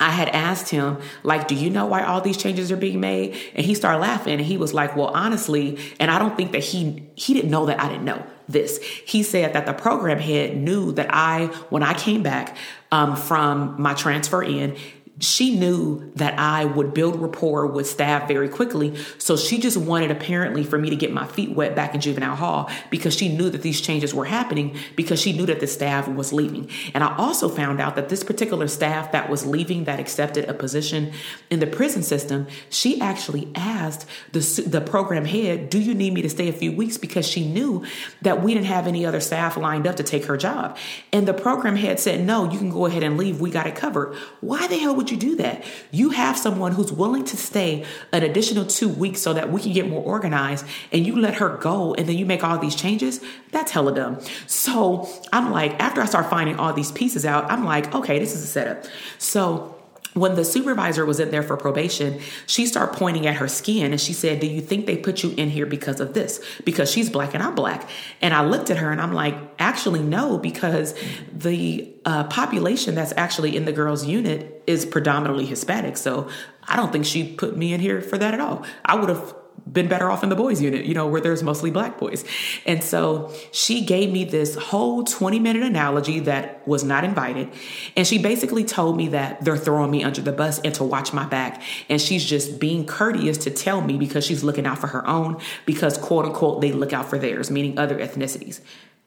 I 0.00 0.10
had 0.10 0.30
asked 0.30 0.70
him, 0.70 0.98
like, 1.22 1.46
do 1.46 1.54
you 1.54 1.70
know 1.70 1.86
why 1.86 2.02
all 2.02 2.20
these 2.20 2.36
changes 2.36 2.72
are 2.72 2.76
being 2.76 2.98
made? 2.98 3.36
And 3.54 3.64
he 3.64 3.74
started 3.74 3.98
laughing 3.98 4.34
and 4.34 4.42
he 4.42 4.56
was 4.56 4.74
like, 4.74 4.96
well, 4.96 5.08
honestly, 5.08 5.78
and 6.00 6.10
I 6.10 6.18
don't 6.18 6.36
think 6.36 6.52
that 6.52 6.64
he 6.64 7.08
he 7.14 7.34
didn't 7.34 7.50
know 7.50 7.66
that 7.66 7.80
I 7.80 7.88
didn't 7.88 8.04
know 8.04 8.26
this. 8.48 8.78
He 8.82 9.22
said 9.22 9.52
that 9.52 9.66
the 9.66 9.72
program 9.72 10.18
head 10.18 10.56
knew 10.56 10.92
that 10.92 11.08
I, 11.10 11.46
when 11.70 11.82
I 11.82 11.94
came 11.94 12.22
back 12.22 12.56
um, 12.90 13.16
from 13.16 13.80
my 13.80 13.94
transfer 13.94 14.42
in, 14.42 14.76
she 15.22 15.56
knew 15.56 16.10
that 16.16 16.36
I 16.38 16.64
would 16.64 16.92
build 16.92 17.20
rapport 17.20 17.66
with 17.66 17.86
staff 17.86 18.26
very 18.26 18.48
quickly. 18.48 18.96
So 19.18 19.36
she 19.36 19.58
just 19.58 19.76
wanted 19.76 20.10
apparently 20.10 20.64
for 20.64 20.78
me 20.78 20.90
to 20.90 20.96
get 20.96 21.12
my 21.12 21.26
feet 21.26 21.54
wet 21.54 21.76
back 21.76 21.94
in 21.94 22.00
juvenile 22.00 22.34
hall 22.34 22.68
because 22.90 23.14
she 23.14 23.34
knew 23.34 23.48
that 23.50 23.62
these 23.62 23.80
changes 23.80 24.12
were 24.12 24.24
happening 24.24 24.76
because 24.96 25.20
she 25.20 25.32
knew 25.32 25.46
that 25.46 25.60
the 25.60 25.68
staff 25.68 26.08
was 26.08 26.32
leaving. 26.32 26.68
And 26.92 27.04
I 27.04 27.16
also 27.16 27.48
found 27.48 27.80
out 27.80 27.94
that 27.94 28.08
this 28.08 28.24
particular 28.24 28.66
staff 28.66 29.12
that 29.12 29.30
was 29.30 29.46
leaving 29.46 29.84
that 29.84 30.00
accepted 30.00 30.48
a 30.48 30.54
position 30.54 31.12
in 31.50 31.60
the 31.60 31.68
prison 31.68 32.02
system, 32.02 32.48
she 32.68 33.00
actually 33.00 33.48
asked 33.54 34.08
the, 34.32 34.40
the 34.66 34.80
program 34.80 35.24
head, 35.24 35.70
Do 35.70 35.78
you 35.78 35.94
need 35.94 36.14
me 36.14 36.22
to 36.22 36.30
stay 36.30 36.48
a 36.48 36.52
few 36.52 36.72
weeks? 36.72 36.98
Because 36.98 37.28
she 37.28 37.46
knew 37.46 37.84
that 38.22 38.42
we 38.42 38.54
didn't 38.54 38.66
have 38.66 38.88
any 38.88 39.06
other 39.06 39.20
staff 39.20 39.56
lined 39.56 39.86
up 39.86 39.96
to 39.96 40.02
take 40.02 40.24
her 40.24 40.36
job. 40.36 40.76
And 41.12 41.28
the 41.28 41.34
program 41.34 41.76
head 41.76 42.00
said, 42.00 42.26
No, 42.26 42.50
you 42.50 42.58
can 42.58 42.70
go 42.70 42.86
ahead 42.86 43.04
and 43.04 43.16
leave. 43.16 43.40
We 43.40 43.50
got 43.50 43.68
it 43.68 43.76
covered. 43.76 44.16
Why 44.40 44.66
the 44.66 44.78
hell 44.78 44.96
would 44.96 45.11
you 45.11 45.11
do 45.16 45.36
that? 45.36 45.64
You 45.90 46.10
have 46.10 46.36
someone 46.36 46.72
who's 46.72 46.92
willing 46.92 47.24
to 47.24 47.36
stay 47.36 47.84
an 48.12 48.22
additional 48.22 48.64
two 48.64 48.88
weeks 48.88 49.20
so 49.20 49.32
that 49.32 49.50
we 49.50 49.60
can 49.60 49.72
get 49.72 49.88
more 49.88 50.02
organized 50.02 50.66
and 50.92 51.06
you 51.06 51.18
let 51.18 51.34
her 51.34 51.56
go 51.56 51.94
and 51.94 52.08
then 52.08 52.16
you 52.16 52.26
make 52.26 52.44
all 52.44 52.58
these 52.58 52.74
changes. 52.74 53.20
That's 53.50 53.72
hella 53.72 53.94
dumb. 53.94 54.20
So 54.46 55.08
I'm 55.32 55.50
like, 55.50 55.78
after 55.80 56.00
I 56.00 56.06
start 56.06 56.30
finding 56.30 56.58
all 56.58 56.72
these 56.72 56.92
pieces 56.92 57.24
out, 57.24 57.50
I'm 57.50 57.64
like, 57.64 57.94
okay, 57.94 58.18
this 58.18 58.34
is 58.34 58.42
a 58.42 58.46
setup. 58.46 58.84
So 59.18 59.81
when 60.14 60.34
the 60.34 60.44
supervisor 60.44 61.06
was 61.06 61.20
in 61.20 61.30
there 61.30 61.42
for 61.42 61.56
probation, 61.56 62.20
she 62.46 62.66
started 62.66 62.96
pointing 62.96 63.26
at 63.26 63.36
her 63.36 63.48
skin 63.48 63.92
and 63.92 64.00
she 64.00 64.12
said, 64.12 64.40
Do 64.40 64.46
you 64.46 64.60
think 64.60 64.86
they 64.86 64.96
put 64.96 65.22
you 65.22 65.30
in 65.36 65.48
here 65.48 65.66
because 65.66 66.00
of 66.00 66.12
this? 66.14 66.42
Because 66.64 66.90
she's 66.90 67.08
black 67.08 67.34
and 67.34 67.42
I'm 67.42 67.54
black. 67.54 67.88
And 68.20 68.34
I 68.34 68.44
looked 68.44 68.70
at 68.70 68.76
her 68.78 68.90
and 68.90 69.00
I'm 69.00 69.12
like, 69.12 69.36
Actually, 69.58 70.02
no, 70.02 70.38
because 70.38 70.94
the 71.32 71.90
uh, 72.04 72.24
population 72.24 72.94
that's 72.94 73.12
actually 73.16 73.56
in 73.56 73.64
the 73.64 73.72
girls' 73.72 74.04
unit 74.04 74.62
is 74.66 74.84
predominantly 74.84 75.46
Hispanic. 75.46 75.96
So 75.96 76.28
I 76.64 76.76
don't 76.76 76.92
think 76.92 77.06
she 77.06 77.32
put 77.32 77.56
me 77.56 77.72
in 77.72 77.80
here 77.80 78.00
for 78.00 78.18
that 78.18 78.34
at 78.34 78.40
all. 78.40 78.64
I 78.84 78.96
would 78.96 79.08
have 79.08 79.34
been 79.70 79.88
better 79.88 80.10
off 80.10 80.22
in 80.22 80.28
the 80.28 80.36
boys 80.36 80.60
unit, 80.60 80.84
you 80.84 80.94
know, 80.94 81.06
where 81.06 81.20
there's 81.20 81.42
mostly 81.42 81.70
black 81.70 81.98
boys. 81.98 82.24
And 82.66 82.82
so 82.82 83.32
she 83.52 83.84
gave 83.84 84.10
me 84.10 84.24
this 84.24 84.54
whole 84.54 85.04
20 85.04 85.38
minute 85.38 85.62
analogy 85.62 86.20
that 86.20 86.66
was 86.66 86.84
not 86.84 87.04
invited. 87.04 87.50
And 87.96 88.06
she 88.06 88.18
basically 88.18 88.64
told 88.64 88.96
me 88.96 89.08
that 89.08 89.44
they're 89.44 89.56
throwing 89.56 89.90
me 89.90 90.02
under 90.04 90.20
the 90.20 90.32
bus 90.32 90.58
and 90.60 90.74
to 90.74 90.84
watch 90.84 91.12
my 91.12 91.26
back. 91.26 91.62
And 91.88 92.00
she's 92.00 92.24
just 92.24 92.58
being 92.58 92.86
courteous 92.86 93.38
to 93.38 93.50
tell 93.50 93.80
me 93.80 93.96
because 93.98 94.24
she's 94.24 94.42
looking 94.42 94.66
out 94.66 94.78
for 94.78 94.88
her 94.88 95.06
own, 95.06 95.40
because 95.66 95.98
quote 95.98 96.24
unquote, 96.24 96.60
they 96.60 96.72
look 96.72 96.92
out 96.92 97.08
for 97.08 97.18
theirs, 97.18 97.50
meaning 97.50 97.78
other 97.78 97.98
ethnicities. 97.98 98.60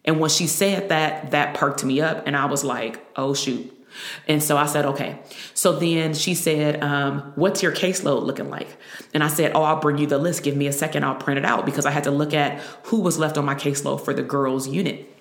And 0.06 0.20
when 0.20 0.30
she 0.30 0.48
said 0.48 0.89
that, 0.89 1.32
that 1.32 1.56
perked 1.56 1.84
me 1.84 2.00
up. 2.00 2.28
And 2.28 2.38
I 2.38 2.46
was 2.46 2.63
like, 2.63 3.04
oh, 3.15 3.34
shoot, 3.34 3.75
and 4.27 4.41
so 4.41 4.58
I 4.58 4.65
said, 4.65 4.86
okay. 4.86 5.19
So 5.53 5.73
then 5.73 6.13
she 6.13 6.36
said, 6.36 6.84
um, 6.84 7.34
what's 7.36 7.63
your 7.63 7.71
caseload 7.71 8.23
looking 8.23 8.49
like? 8.49 8.67
And 9.13 9.23
I 9.23 9.27
said, 9.27 9.53
oh, 9.55 9.63
I'll 9.63 9.79
bring 9.79 9.97
you 9.97 10.08
the 10.08 10.17
list. 10.17 10.43
Give 10.43 10.55
me 10.55 10.67
a 10.67 10.73
second. 10.73 11.03
I'll 11.03 11.15
print 11.15 11.38
it 11.38 11.45
out 11.45 11.65
because 11.65 11.86
I 11.86 11.91
had 11.91 12.03
to 12.05 12.12
look 12.12 12.34
at 12.34 12.60
who 12.84 13.01
was 13.01 13.17
left 13.17 13.38
on 13.38 13.45
my 13.45 13.55
caseload 13.55 14.03
for 14.03 14.13
the 14.13 14.23
girls 14.23 14.67
unit 14.67 15.14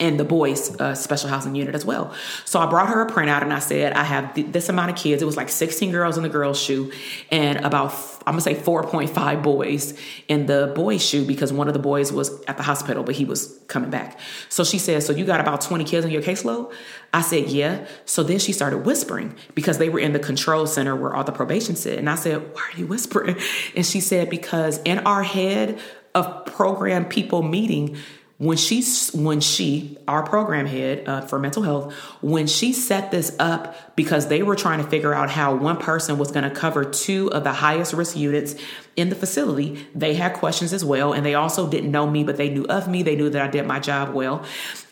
and 0.00 0.18
the 0.18 0.24
boys 0.24 0.80
uh, 0.80 0.94
special 0.94 1.28
housing 1.28 1.54
unit 1.54 1.74
as 1.74 1.84
well. 1.84 2.14
So 2.46 2.58
I 2.58 2.66
brought 2.66 2.88
her 2.88 3.02
a 3.02 3.06
printout 3.06 3.42
and 3.42 3.52
I 3.52 3.58
said, 3.58 3.92
I 3.92 4.02
have 4.02 4.34
th- 4.34 4.48
this 4.50 4.68
amount 4.70 4.90
of 4.90 4.96
kids. 4.96 5.22
It 5.22 5.26
was 5.26 5.36
like 5.36 5.50
16 5.50 5.92
girls 5.92 6.16
in 6.16 6.22
the 6.22 6.28
girls' 6.28 6.60
SHU 6.60 6.90
and 7.30 7.58
about, 7.64 7.92
I'm 8.26 8.32
gonna 8.32 8.40
say 8.40 8.54
4.5 8.54 9.42
boys 9.42 9.98
in 10.26 10.46
the 10.46 10.72
boys' 10.74 11.06
SHU 11.06 11.26
because 11.26 11.52
one 11.52 11.68
of 11.68 11.74
the 11.74 11.80
boys 11.80 12.12
was 12.12 12.42
at 12.44 12.56
the 12.56 12.62
hospital, 12.62 13.04
but 13.04 13.14
he 13.14 13.26
was 13.26 13.58
coming 13.68 13.90
back. 13.90 14.18
So 14.48 14.64
she 14.64 14.78
said, 14.78 15.02
So 15.02 15.12
you 15.12 15.24
got 15.24 15.40
about 15.40 15.60
20 15.60 15.84
kids 15.84 16.04
in 16.06 16.10
your 16.10 16.22
caseload? 16.22 16.72
I 17.12 17.20
said, 17.20 17.48
Yeah. 17.48 17.86
So 18.06 18.22
then 18.22 18.38
she 18.38 18.52
started 18.52 18.78
whispering 18.86 19.36
because 19.54 19.78
they 19.78 19.90
were 19.90 20.00
in 20.00 20.12
the 20.14 20.18
control 20.18 20.66
center 20.66 20.96
where 20.96 21.14
all 21.14 21.24
the 21.24 21.32
probation 21.32 21.76
sit. 21.76 21.98
And 21.98 22.08
I 22.08 22.14
said, 22.14 22.54
Why 22.54 22.70
are 22.72 22.78
you 22.78 22.86
whispering? 22.86 23.36
And 23.76 23.84
she 23.84 24.00
said, 24.00 24.30
Because 24.30 24.80
in 24.84 25.00
our 25.00 25.22
head 25.22 25.78
of 26.14 26.44
program 26.46 27.04
people 27.04 27.42
meeting, 27.42 27.96
when 28.40 28.56
she 28.56 28.82
when 29.12 29.38
she 29.38 29.98
our 30.08 30.22
program 30.22 30.64
head 30.64 31.06
uh, 31.06 31.20
for 31.20 31.38
mental 31.38 31.62
health 31.62 31.92
when 32.22 32.46
she 32.46 32.72
set 32.72 33.10
this 33.10 33.36
up 33.38 33.94
because 33.96 34.28
they 34.28 34.42
were 34.42 34.56
trying 34.56 34.82
to 34.82 34.88
figure 34.88 35.12
out 35.12 35.28
how 35.28 35.54
one 35.54 35.76
person 35.76 36.16
was 36.16 36.32
going 36.32 36.48
to 36.48 36.50
cover 36.50 36.82
two 36.82 37.30
of 37.32 37.44
the 37.44 37.52
highest 37.52 37.92
risk 37.92 38.16
units 38.16 38.54
in 38.96 39.10
the 39.10 39.14
facility. 39.14 39.86
They 39.94 40.14
had 40.14 40.32
questions 40.32 40.72
as 40.72 40.82
well 40.82 41.12
and 41.12 41.24
they 41.24 41.34
also 41.34 41.68
didn't 41.68 41.90
know 41.90 42.08
me 42.08 42.24
but 42.24 42.38
they 42.38 42.48
knew 42.48 42.64
of 42.64 42.88
me. 42.88 43.02
They 43.02 43.14
knew 43.14 43.28
that 43.28 43.42
i 43.42 43.48
did 43.48 43.66
my 43.66 43.78
job 43.78 44.14
well. 44.14 44.42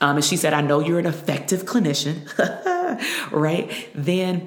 Um, 0.03 0.17
and 0.17 0.25
she 0.25 0.37
said 0.37 0.53
i 0.53 0.61
know 0.61 0.81
you're 0.81 0.99
an 0.99 1.07
effective 1.07 1.65
clinician 1.65 2.29
right? 3.33 3.89
Then 3.95 4.47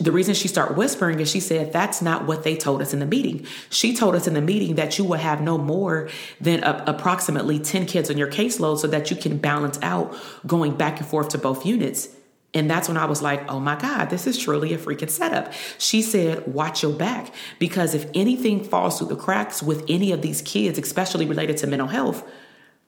the 0.00 0.12
reason 0.12 0.34
she 0.34 0.48
started 0.48 0.78
whispering 0.78 1.20
is 1.20 1.30
she 1.30 1.40
said 1.40 1.72
that's 1.72 2.00
not 2.00 2.26
what 2.26 2.42
they 2.42 2.56
told 2.56 2.80
us 2.80 2.94
in 2.94 3.00
the 3.00 3.06
meeting. 3.06 3.46
She 3.68 3.94
told 3.94 4.14
us 4.14 4.26
in 4.26 4.32
the 4.32 4.40
meeting 4.40 4.76
that 4.76 4.98
you 4.98 5.04
will 5.04 5.18
have 5.18 5.42
no 5.42 5.58
more 5.58 6.08
than 6.40 6.64
a, 6.64 6.84
approximately 6.86 7.58
10 7.58 7.84
kids 7.84 8.10
on 8.10 8.16
your 8.16 8.30
caseload 8.30 8.78
so 8.78 8.86
that 8.86 9.10
you 9.10 9.16
can 9.16 9.36
balance 9.36 9.78
out 9.82 10.16
going 10.46 10.74
back 10.76 11.00
and 11.00 11.06
forth 11.06 11.28
to 11.30 11.38
both 11.38 11.66
units. 11.66 12.08
And 12.54 12.70
that's 12.70 12.88
when 12.88 12.96
I 12.96 13.04
was 13.04 13.20
like, 13.20 13.50
oh 13.50 13.60
my 13.60 13.76
God, 13.76 14.10
this 14.10 14.26
is 14.26 14.38
truly 14.38 14.72
a 14.72 14.78
freaking 14.78 15.10
setup. 15.10 15.52
She 15.76 16.00
said, 16.00 16.46
watch 16.46 16.82
your 16.82 16.92
back 16.92 17.34
because 17.58 17.94
if 17.94 18.06
anything 18.14 18.64
falls 18.64 18.98
through 18.98 19.08
the 19.08 19.16
cracks 19.16 19.62
with 19.62 19.84
any 19.88 20.12
of 20.12 20.22
these 20.22 20.40
kids, 20.40 20.78
especially 20.78 21.26
related 21.26 21.56
to 21.58 21.66
mental 21.66 21.88
health, 21.88 22.26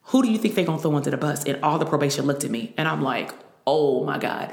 who 0.05 0.23
do 0.23 0.31
you 0.31 0.39
think 0.39 0.55
they're 0.55 0.65
gonna 0.65 0.81
throw 0.81 0.95
under 0.95 1.11
the 1.11 1.17
bus? 1.17 1.45
And 1.45 1.63
all 1.65 1.79
the 1.79 1.85
probation 1.85 2.27
looked 2.27 2.45
at 2.45 2.51
me 2.51 2.75
and 2.79 2.87
I'm 2.87 3.03
like, 3.03 3.33
oh 3.67 4.05
my 4.05 4.19
God. 4.19 4.53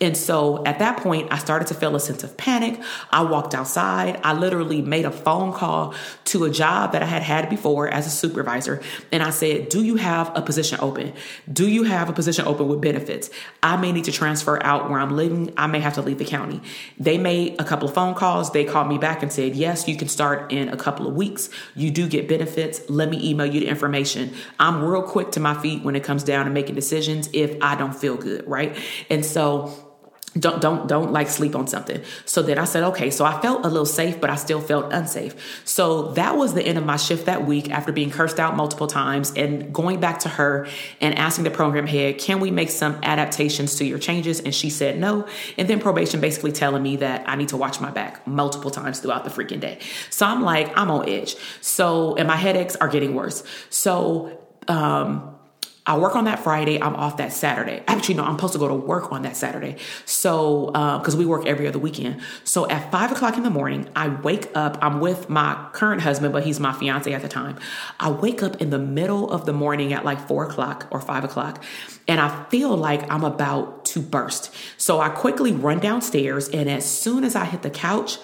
And 0.00 0.16
so 0.16 0.64
at 0.64 0.78
that 0.78 0.98
point, 0.98 1.32
I 1.32 1.38
started 1.38 1.68
to 1.68 1.74
feel 1.74 1.94
a 1.94 2.00
sense 2.00 2.24
of 2.24 2.36
panic. 2.36 2.80
I 3.10 3.22
walked 3.22 3.54
outside. 3.54 4.20
I 4.24 4.32
literally 4.32 4.82
made 4.82 5.04
a 5.04 5.10
phone 5.10 5.52
call 5.52 5.94
to 6.26 6.44
a 6.44 6.50
job 6.50 6.92
that 6.92 7.02
I 7.02 7.06
had 7.06 7.22
had 7.22 7.48
before 7.50 7.88
as 7.88 8.06
a 8.06 8.10
supervisor. 8.10 8.82
And 9.12 9.22
I 9.22 9.30
said, 9.30 9.68
Do 9.68 9.84
you 9.84 9.96
have 9.96 10.34
a 10.34 10.42
position 10.42 10.78
open? 10.80 11.12
Do 11.50 11.68
you 11.68 11.84
have 11.84 12.08
a 12.08 12.12
position 12.12 12.46
open 12.46 12.66
with 12.68 12.80
benefits? 12.80 13.30
I 13.62 13.76
may 13.76 13.92
need 13.92 14.04
to 14.04 14.12
transfer 14.12 14.62
out 14.64 14.90
where 14.90 14.98
I'm 14.98 15.14
living. 15.14 15.52
I 15.56 15.66
may 15.66 15.80
have 15.80 15.94
to 15.94 16.02
leave 16.02 16.18
the 16.18 16.24
county. 16.24 16.60
They 16.98 17.18
made 17.18 17.60
a 17.60 17.64
couple 17.64 17.88
of 17.88 17.94
phone 17.94 18.14
calls. 18.14 18.50
They 18.50 18.64
called 18.64 18.88
me 18.88 18.98
back 18.98 19.22
and 19.22 19.32
said, 19.32 19.54
Yes, 19.54 19.86
you 19.86 19.96
can 19.96 20.08
start 20.08 20.52
in 20.52 20.70
a 20.70 20.76
couple 20.76 21.06
of 21.06 21.14
weeks. 21.14 21.50
You 21.74 21.90
do 21.90 22.08
get 22.08 22.28
benefits. 22.28 22.80
Let 22.88 23.10
me 23.10 23.30
email 23.30 23.46
you 23.46 23.60
the 23.60 23.68
information. 23.68 24.32
I'm 24.58 24.82
real 24.82 25.02
quick 25.02 25.32
to 25.32 25.40
my 25.40 25.54
feet 25.54 25.82
when 25.82 25.96
it 25.96 26.02
comes 26.02 26.24
down 26.24 26.46
to 26.46 26.50
making 26.50 26.74
decisions 26.74 27.28
if 27.32 27.56
I 27.62 27.74
don't 27.74 27.94
feel 27.94 28.16
good, 28.16 28.46
right? 28.54 28.76
And 29.10 29.24
so 29.24 29.84
don't 30.38 30.60
don't 30.60 30.88
don't 30.88 31.12
like 31.12 31.28
sleep 31.28 31.54
on 31.54 31.66
something. 31.66 32.02
So 32.24 32.42
then 32.42 32.58
i 32.58 32.64
said 32.64 32.82
okay 32.82 33.10
so 33.10 33.24
i 33.24 33.40
felt 33.40 33.64
a 33.64 33.68
little 33.68 33.86
safe 33.86 34.20
but 34.20 34.30
i 34.30 34.36
still 34.36 34.60
felt 34.60 34.92
unsafe. 34.92 35.62
So 35.64 36.10
that 36.12 36.36
was 36.36 36.54
the 36.54 36.62
end 36.62 36.76
of 36.76 36.84
my 36.84 36.96
shift 36.96 37.26
that 37.26 37.46
week 37.46 37.70
after 37.70 37.92
being 37.92 38.10
cursed 38.10 38.40
out 38.40 38.56
multiple 38.56 38.88
times 38.88 39.32
and 39.36 39.72
going 39.72 40.00
back 40.00 40.20
to 40.20 40.28
her 40.28 40.66
and 41.00 41.16
asking 41.16 41.44
the 41.44 41.50
program 41.50 41.86
head 41.86 42.18
can 42.18 42.40
we 42.40 42.50
make 42.50 42.70
some 42.70 42.98
adaptations 43.02 43.76
to 43.76 43.84
your 43.84 43.98
changes? 43.98 44.40
And 44.40 44.54
she 44.54 44.70
said 44.70 44.98
no. 44.98 45.26
And 45.56 45.68
then 45.68 45.78
probation 45.80 46.20
basically 46.20 46.52
telling 46.52 46.82
me 46.82 46.96
that 46.96 47.28
i 47.28 47.36
need 47.36 47.50
to 47.50 47.56
watch 47.56 47.80
my 47.80 47.90
back 47.90 48.26
multiple 48.26 48.70
times 48.70 48.98
throughout 48.98 49.24
the 49.24 49.30
freaking 49.30 49.60
day. 49.60 49.78
So 50.10 50.26
i'm 50.26 50.42
like 50.42 50.76
i'm 50.76 50.90
on 50.90 51.08
edge. 51.08 51.36
So 51.60 52.16
and 52.16 52.26
my 52.26 52.36
headaches 52.36 52.74
are 52.76 52.88
getting 52.88 53.14
worse. 53.14 53.44
So 53.70 54.40
um 54.66 55.33
I 55.86 55.98
work 55.98 56.16
on 56.16 56.24
that 56.24 56.38
Friday. 56.38 56.80
I'm 56.80 56.96
off 56.96 57.18
that 57.18 57.32
Saturday. 57.32 57.82
Actually, 57.86 58.14
no, 58.14 58.24
I'm 58.24 58.36
supposed 58.36 58.54
to 58.54 58.58
go 58.58 58.68
to 58.68 58.74
work 58.74 59.12
on 59.12 59.22
that 59.22 59.36
Saturday. 59.36 59.76
So, 60.06 60.68
because 60.68 61.14
uh, 61.14 61.18
we 61.18 61.26
work 61.26 61.46
every 61.46 61.66
other 61.66 61.78
weekend. 61.78 62.22
So 62.42 62.66
at 62.70 62.90
five 62.90 63.12
o'clock 63.12 63.36
in 63.36 63.42
the 63.42 63.50
morning, 63.50 63.90
I 63.94 64.08
wake 64.08 64.48
up. 64.54 64.78
I'm 64.80 65.00
with 65.00 65.28
my 65.28 65.68
current 65.74 66.00
husband, 66.00 66.32
but 66.32 66.44
he's 66.44 66.58
my 66.58 66.72
fiance 66.72 67.12
at 67.12 67.20
the 67.20 67.28
time. 67.28 67.58
I 68.00 68.10
wake 68.10 68.42
up 68.42 68.62
in 68.62 68.70
the 68.70 68.78
middle 68.78 69.30
of 69.30 69.44
the 69.44 69.52
morning 69.52 69.92
at 69.92 70.06
like 70.06 70.26
four 70.26 70.44
o'clock 70.46 70.86
or 70.90 71.02
five 71.02 71.22
o'clock, 71.22 71.62
and 72.08 72.18
I 72.18 72.44
feel 72.48 72.74
like 72.74 73.10
I'm 73.12 73.24
about 73.24 73.84
to 73.86 74.00
burst. 74.00 74.54
So 74.78 75.00
I 75.00 75.10
quickly 75.10 75.52
run 75.52 75.80
downstairs, 75.80 76.48
and 76.48 76.70
as 76.70 76.86
soon 76.86 77.24
as 77.24 77.36
I 77.36 77.44
hit 77.44 77.60
the 77.60 77.70
couch, 77.70 78.16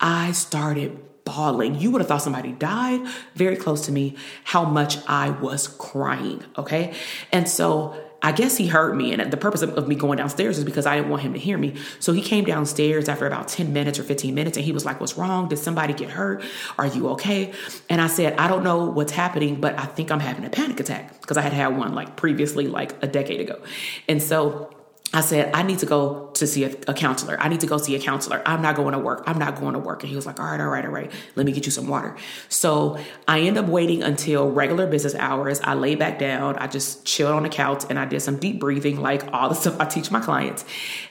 I 0.00 0.32
started 0.32 0.98
bawling. 1.24 1.76
You 1.76 1.90
would 1.90 2.00
have 2.00 2.08
thought 2.08 2.22
somebody 2.22 2.52
died 2.52 3.06
very 3.34 3.56
close 3.56 3.86
to 3.86 3.92
me, 3.92 4.16
how 4.44 4.64
much 4.64 4.98
I 5.08 5.30
was 5.30 5.68
crying. 5.68 6.44
Okay. 6.58 6.94
And 7.32 7.48
so 7.48 7.96
I 8.24 8.30
guess 8.30 8.56
he 8.56 8.68
heard 8.68 8.94
me. 8.96 9.12
And 9.12 9.32
the 9.32 9.36
purpose 9.36 9.62
of, 9.62 9.88
me 9.88 9.96
going 9.96 10.16
downstairs 10.16 10.56
is 10.56 10.64
because 10.64 10.86
I 10.86 10.96
didn't 10.96 11.10
want 11.10 11.22
him 11.22 11.32
to 11.32 11.38
hear 11.40 11.58
me. 11.58 11.74
So 11.98 12.12
he 12.12 12.22
came 12.22 12.44
downstairs 12.44 13.08
after 13.08 13.26
about 13.26 13.48
10 13.48 13.72
minutes 13.72 13.98
or 13.98 14.04
15 14.04 14.32
minutes 14.32 14.56
and 14.56 14.64
he 14.64 14.70
was 14.70 14.84
like, 14.84 15.00
What's 15.00 15.18
wrong? 15.18 15.48
Did 15.48 15.58
somebody 15.58 15.92
get 15.92 16.10
hurt? 16.10 16.42
Are 16.78 16.86
you 16.86 17.08
okay? 17.10 17.52
And 17.88 18.00
I 18.00 18.06
said, 18.06 18.38
I 18.38 18.46
don't 18.46 18.62
know 18.62 18.84
what's 18.84 19.12
happening, 19.12 19.60
but 19.60 19.78
I 19.78 19.86
think 19.86 20.12
I'm 20.12 20.20
having 20.20 20.44
a 20.44 20.50
panic 20.50 20.78
attack 20.78 21.20
because 21.20 21.36
I 21.36 21.42
had 21.42 21.52
had 21.52 21.76
one 21.76 21.94
like 21.94 22.16
previously, 22.16 22.68
like 22.68 22.94
a 23.02 23.08
decade 23.08 23.40
ago. 23.40 23.60
And 24.08 24.22
so 24.22 24.70
I 25.14 25.20
said, 25.20 25.50
I 25.52 25.62
need 25.62 25.78
to 25.80 25.86
go 25.86 26.30
to 26.34 26.46
see 26.46 26.64
a, 26.64 26.74
a, 26.88 26.94
counselor. 26.94 27.38
I 27.38 27.48
need 27.48 27.60
to 27.60 27.66
go 27.66 27.76
see 27.76 27.94
a 27.94 28.00
counselor. 28.00 28.42
I'm 28.46 28.62
not 28.62 28.76
going 28.76 28.92
to 28.92 28.98
work. 28.98 29.24
I'm 29.26 29.38
not 29.38 29.60
going 29.60 29.74
to 29.74 29.78
work. 29.78 30.02
And 30.02 30.08
he 30.08 30.16
was 30.16 30.24
like, 30.24 30.40
all 30.40 30.46
right, 30.46 30.60
all 30.60 30.68
right, 30.68 30.84
all 30.84 30.90
right. 30.90 31.12
Let 31.36 31.44
me 31.44 31.52
get 31.52 31.66
you 31.66 31.72
some 31.72 31.86
water. 31.86 32.16
So 32.48 32.98
I 33.28 33.40
end 33.40 33.58
up 33.58 33.66
waiting 33.66 34.02
until 34.02 34.50
regular 34.50 34.86
business 34.86 35.14
hours. 35.14 35.60
I 35.62 35.74
lay 35.74 35.96
back 35.96 36.18
down. 36.18 36.56
I 36.56 36.66
just 36.66 37.04
chilled 37.04 37.34
on 37.34 37.42
the 37.42 37.50
couch 37.50 37.84
and 37.90 37.98
I 37.98 38.06
did 38.06 38.20
some 38.20 38.38
deep 38.38 38.58
breathing, 38.58 39.00
like 39.00 39.30
all 39.34 39.50
the 39.50 39.54
stuff 39.54 39.78
I 39.78 39.84
teach 39.84 40.10
my 40.10 40.20
clients. 40.20 40.64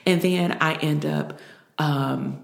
And 0.04 0.20
then 0.20 0.58
I 0.60 0.74
end 0.74 1.06
up, 1.06 1.38
um, 1.78 2.42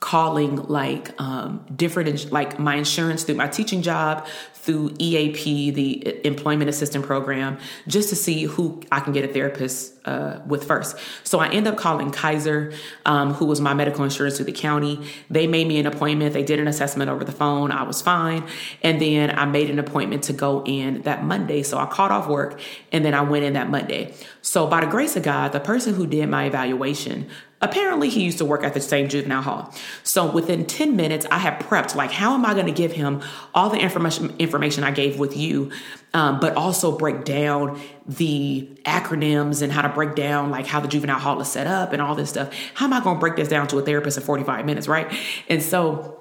calling 0.00 0.56
like 0.56 1.18
um, 1.20 1.64
different 1.76 2.32
like 2.32 2.58
my 2.58 2.74
insurance 2.74 3.22
through 3.22 3.34
my 3.34 3.46
teaching 3.46 3.82
job 3.82 4.26
through 4.54 4.94
EAP, 4.98 5.70
the 5.70 6.26
Employment 6.26 6.68
assistance 6.68 7.06
Program, 7.06 7.58
just 7.88 8.10
to 8.10 8.16
see 8.16 8.44
who 8.44 8.82
I 8.92 9.00
can 9.00 9.14
get 9.14 9.24
a 9.24 9.28
therapist 9.28 9.94
uh, 10.04 10.40
with 10.46 10.64
first. 10.64 10.96
So 11.24 11.38
I 11.38 11.48
end 11.48 11.66
up 11.66 11.78
calling 11.78 12.10
Kaiser, 12.10 12.72
um, 13.06 13.32
who 13.32 13.46
was 13.46 13.60
my 13.60 13.72
medical 13.72 14.04
insurance 14.04 14.36
through 14.36 14.46
the 14.46 14.52
county. 14.52 15.00
They 15.30 15.46
made 15.46 15.66
me 15.66 15.78
an 15.80 15.86
appointment. 15.86 16.34
They 16.34 16.42
did 16.42 16.60
an 16.60 16.68
assessment 16.68 17.10
over 17.10 17.24
the 17.24 17.32
phone. 17.32 17.72
I 17.72 17.84
was 17.84 18.02
fine. 18.02 18.46
And 18.82 19.00
then 19.00 19.30
I 19.30 19.46
made 19.46 19.70
an 19.70 19.78
appointment 19.78 20.24
to 20.24 20.34
go 20.34 20.62
in 20.64 21.02
that 21.02 21.24
Monday. 21.24 21.62
So 21.62 21.78
I 21.78 21.86
called 21.86 22.10
off 22.10 22.28
work 22.28 22.60
and 22.92 23.02
then 23.02 23.14
I 23.14 23.22
went 23.22 23.44
in 23.44 23.54
that 23.54 23.70
Monday. 23.70 24.14
So 24.42 24.66
by 24.66 24.82
the 24.82 24.90
grace 24.90 25.16
of 25.16 25.22
God, 25.22 25.52
the 25.52 25.60
person 25.60 25.94
who 25.94 26.06
did 26.06 26.28
my 26.28 26.44
evaluation 26.44 27.30
Apparently, 27.62 28.08
he 28.08 28.22
used 28.22 28.38
to 28.38 28.44
work 28.44 28.64
at 28.64 28.72
the 28.72 28.80
same 28.80 29.08
juvenile 29.08 29.42
hall. 29.42 29.74
So 30.02 30.30
within 30.30 30.66
10 30.66 30.96
minutes, 30.96 31.26
I 31.30 31.38
had 31.38 31.60
prepped 31.60 31.94
like, 31.94 32.10
how 32.10 32.34
am 32.34 32.46
I 32.46 32.54
going 32.54 32.66
to 32.66 32.72
give 32.72 32.92
him 32.92 33.22
all 33.54 33.68
the 33.68 33.78
information 33.78 34.34
information 34.38 34.82
I 34.82 34.92
gave 34.92 35.18
with 35.18 35.36
you, 35.36 35.70
um, 36.14 36.40
but 36.40 36.56
also 36.56 36.96
break 36.96 37.24
down 37.24 37.80
the 38.06 38.68
acronyms 38.84 39.60
and 39.62 39.70
how 39.72 39.82
to 39.82 39.88
break 39.88 40.14
down 40.14 40.50
like 40.50 40.66
how 40.66 40.80
the 40.80 40.88
juvenile 40.88 41.18
hall 41.18 41.40
is 41.40 41.48
set 41.48 41.66
up 41.66 41.92
and 41.92 42.00
all 42.00 42.14
this 42.14 42.30
stuff. 42.30 42.52
How 42.74 42.86
am 42.86 42.92
I 42.92 43.00
going 43.00 43.16
to 43.16 43.20
break 43.20 43.36
this 43.36 43.48
down 43.48 43.68
to 43.68 43.78
a 43.78 43.82
therapist 43.82 44.16
in 44.16 44.24
45 44.24 44.64
minutes, 44.64 44.88
right? 44.88 45.12
And 45.48 45.62
so 45.62 46.19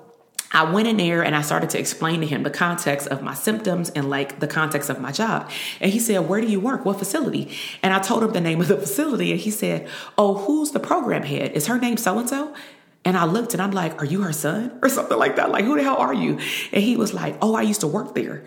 I 0.52 0.72
went 0.72 0.88
in 0.88 0.98
there 0.98 1.24
and 1.24 1.36
I 1.36 1.42
started 1.42 1.70
to 1.72 1.80
explain 1.80 2.22
to 2.22 2.28
him 2.28 2.44
the 2.44 2.50
context 2.50 3.08
of 3.08 3.22
my 3.22 3.36
symptoms 3.36 3.90
and 3.92 4.10
like 4.10 4.40
the 4.40 4.48
context 4.48 4.90
of 4.90 5.00
my 5.00 5.12
job. 5.12 5.50
And 5.80 5.92
he 5.92 6.00
said, 6.00 6.28
Where 6.28 6.42
do 6.42 6.48
you 6.48 6.60
work? 6.60 6.86
What 6.86 6.98
facility? 6.98 7.56
And 7.84 7.94
I 7.94 8.00
told 8.00 8.24
him 8.24 8.32
the 8.32 8.42
name 8.42 8.60
of 8.60 8.68
the 8.68 8.78
facility. 8.80 9.32
And 9.32 9.40
he 9.40 9.52
said, 9.52 9.88
Oh, 10.18 10.36
who's 10.36 10.72
the 10.72 10.80
program 10.80 11.24
head? 11.24 11.52
Is 11.52 11.68
her 11.68 11.78
name 11.78 11.98
so 11.98 12.18
and 12.18 12.28
so? 12.28 12.56
And 13.06 13.16
I 13.16 13.26
looked 13.26 13.54
and 13.54 13.62
I'm 13.62 13.72
like, 13.72 14.02
Are 14.02 14.06
you 14.06 14.22
her 14.24 14.34
son? 14.34 14.78
Or 14.82 14.90
something 14.90 15.18
like 15.18 15.36
that. 15.36 15.52
Like, 15.52 15.66
who 15.66 15.76
the 15.76 15.84
hell 15.84 15.98
are 15.98 16.14
you? 16.14 16.40
And 16.74 16.84
he 16.84 16.98
was 16.98 17.14
like, 17.14 17.38
Oh, 17.42 17.54
I 17.54 17.62
used 17.62 17.82
to 17.82 17.88
work 17.88 18.16
there. 18.16 18.44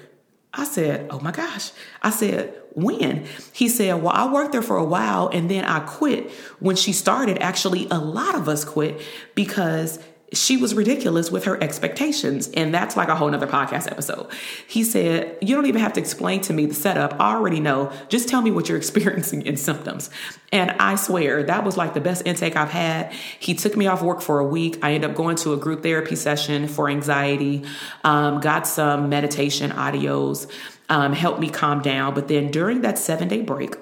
I 0.53 0.65
said, 0.65 1.07
Oh 1.11 1.21
my 1.21 1.31
gosh. 1.31 1.71
I 2.03 2.11
said, 2.11 2.53
When? 2.73 3.27
He 3.53 3.69
said, 3.69 4.03
Well, 4.03 4.12
I 4.12 4.31
worked 4.31 4.51
there 4.51 4.62
for 4.62 4.77
a 4.77 4.85
while 4.85 5.29
and 5.29 5.49
then 5.49 5.65
I 5.65 5.79
quit. 5.81 6.33
When 6.59 6.75
she 6.75 6.93
started, 6.93 7.38
actually, 7.38 7.87
a 7.93 7.99
lot 7.99 8.35
of 8.35 8.49
us 8.49 8.65
quit 8.65 9.01
because 9.37 10.01
she 10.33 10.57
was 10.57 10.75
ridiculous 10.75 11.31
with 11.31 11.45
her 11.45 11.62
expectations. 11.62 12.49
And 12.55 12.75
that's 12.75 12.97
like 12.97 13.09
a 13.09 13.14
whole 13.14 13.31
nother 13.31 13.47
podcast 13.47 13.90
episode. 13.90 14.29
He 14.66 14.85
said, 14.85 15.37
You 15.40 15.55
don't 15.55 15.66
even 15.66 15.81
have 15.81 15.92
to 15.95 16.01
explain 16.01 16.40
to 16.42 16.53
me 16.53 16.66
the 16.66 16.75
setup. 16.75 17.21
I 17.21 17.35
already 17.35 17.61
know. 17.61 17.92
Just 18.09 18.29
tell 18.29 18.42
me 18.42 18.51
what 18.51 18.68
you're 18.68 18.79
experiencing 18.83 19.42
in 19.42 19.57
symptoms. 19.57 20.11
And 20.51 20.71
I 20.73 20.97
swear 20.97 21.42
that 21.45 21.64
was 21.64 21.77
like 21.77 21.95
the 21.95 22.01
best 22.01 22.27
intake 22.27 22.57
I've 22.57 22.71
had. 22.71 23.12
He 23.38 23.55
took 23.55 23.77
me 23.77 23.87
off 23.87 24.03
work 24.03 24.21
for 24.21 24.38
a 24.38 24.47
week. 24.47 24.79
I 24.83 24.92
ended 24.92 25.11
up 25.11 25.16
going 25.16 25.37
to 25.37 25.53
a 25.53 25.57
group 25.57 25.83
therapy 25.83 26.16
session 26.16 26.68
for 26.68 26.88
anxiety, 26.88 27.64
um, 28.05 28.40
got 28.40 28.66
some 28.66 29.09
meditation 29.09 29.71
audios, 29.71 30.51
um, 30.88 31.12
helped 31.12 31.40
me 31.40 31.49
calm 31.49 31.81
down. 31.83 32.14
But 32.14 32.29
then 32.29 32.51
during 32.51 32.83
that 32.83 32.99
seven 32.99 33.29
day 33.29 33.42
break, 33.42 33.77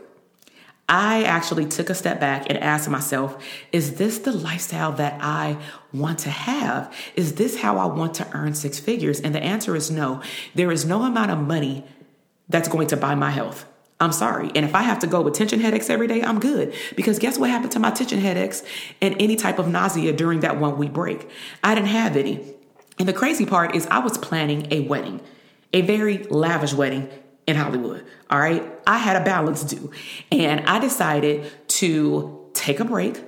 I 0.90 1.22
actually 1.22 1.66
took 1.66 1.88
a 1.88 1.94
step 1.94 2.18
back 2.18 2.46
and 2.48 2.58
asked 2.58 2.88
myself, 2.88 3.40
is 3.70 3.94
this 3.94 4.18
the 4.18 4.32
lifestyle 4.32 4.90
that 4.92 5.18
I 5.22 5.56
want 5.92 6.18
to 6.20 6.30
have? 6.30 6.92
Is 7.14 7.36
this 7.36 7.60
how 7.60 7.78
I 7.78 7.86
want 7.86 8.14
to 8.14 8.28
earn 8.34 8.54
six 8.54 8.80
figures? 8.80 9.20
And 9.20 9.32
the 9.32 9.42
answer 9.42 9.76
is 9.76 9.88
no. 9.88 10.20
There 10.56 10.72
is 10.72 10.84
no 10.84 11.04
amount 11.04 11.30
of 11.30 11.38
money 11.38 11.84
that's 12.48 12.68
going 12.68 12.88
to 12.88 12.96
buy 12.96 13.14
my 13.14 13.30
health. 13.30 13.66
I'm 14.00 14.10
sorry. 14.10 14.50
And 14.56 14.64
if 14.64 14.74
I 14.74 14.82
have 14.82 14.98
to 15.00 15.06
go 15.06 15.20
with 15.20 15.34
tension 15.34 15.60
headaches 15.60 15.90
every 15.90 16.08
day, 16.08 16.22
I'm 16.22 16.40
good. 16.40 16.74
Because 16.96 17.20
guess 17.20 17.38
what 17.38 17.50
happened 17.50 17.70
to 17.72 17.78
my 17.78 17.92
tension 17.92 18.18
headaches 18.18 18.64
and 19.00 19.14
any 19.20 19.36
type 19.36 19.60
of 19.60 19.68
nausea 19.68 20.12
during 20.12 20.40
that 20.40 20.58
one 20.58 20.76
week 20.76 20.92
break? 20.92 21.30
I 21.62 21.76
didn't 21.76 21.88
have 21.88 22.16
any. 22.16 22.54
And 22.98 23.06
the 23.06 23.12
crazy 23.12 23.46
part 23.46 23.76
is, 23.76 23.86
I 23.86 24.00
was 24.00 24.18
planning 24.18 24.66
a 24.72 24.80
wedding, 24.80 25.20
a 25.72 25.82
very 25.82 26.24
lavish 26.24 26.72
wedding 26.72 27.08
in 27.46 27.56
Hollywood. 27.56 28.04
All 28.30 28.38
right. 28.38 28.62
I 28.86 28.98
had 28.98 29.20
a 29.20 29.24
balance 29.24 29.64
due. 29.64 29.90
And 30.30 30.60
I 30.66 30.78
decided 30.78 31.50
to 31.68 32.48
take 32.54 32.80
a 32.80 32.84
break, 32.84 33.22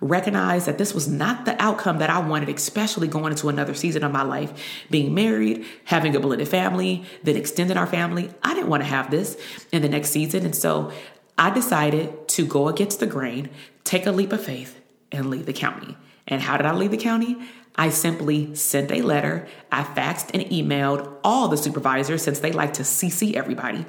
recognize 0.00 0.66
that 0.66 0.78
this 0.78 0.94
was 0.94 1.08
not 1.08 1.44
the 1.44 1.60
outcome 1.62 1.98
that 1.98 2.10
I 2.10 2.18
wanted, 2.20 2.48
especially 2.48 3.08
going 3.08 3.32
into 3.32 3.48
another 3.48 3.74
season 3.74 4.04
of 4.04 4.12
my 4.12 4.22
life, 4.22 4.52
being 4.90 5.14
married, 5.14 5.64
having 5.84 6.14
a 6.14 6.20
blended 6.20 6.48
family, 6.48 7.04
then 7.22 7.36
extending 7.36 7.76
our 7.76 7.86
family. 7.86 8.30
I 8.42 8.54
didn't 8.54 8.68
want 8.68 8.82
to 8.82 8.88
have 8.88 9.10
this 9.10 9.36
in 9.72 9.82
the 9.82 9.88
next 9.88 10.10
season. 10.10 10.44
And 10.44 10.54
so 10.54 10.92
I 11.36 11.50
decided 11.50 12.28
to 12.28 12.46
go 12.46 12.68
against 12.68 13.00
the 13.00 13.06
grain, 13.06 13.50
take 13.84 14.06
a 14.06 14.12
leap 14.12 14.32
of 14.32 14.42
faith, 14.42 14.80
and 15.10 15.30
leave 15.30 15.46
the 15.46 15.52
county. 15.52 15.96
And 16.28 16.40
how 16.40 16.56
did 16.56 16.66
I 16.66 16.72
leave 16.72 16.92
the 16.92 16.96
county? 16.96 17.36
I 17.76 17.90
simply 17.90 18.54
sent 18.54 18.90
a 18.90 19.02
letter. 19.02 19.46
I 19.72 19.84
faxed 19.84 20.30
and 20.34 20.42
emailed 20.50 21.16
all 21.24 21.48
the 21.48 21.56
supervisors 21.56 22.22
since 22.22 22.40
they 22.40 22.52
like 22.52 22.74
to 22.74 22.82
CC 22.82 23.34
everybody. 23.34 23.86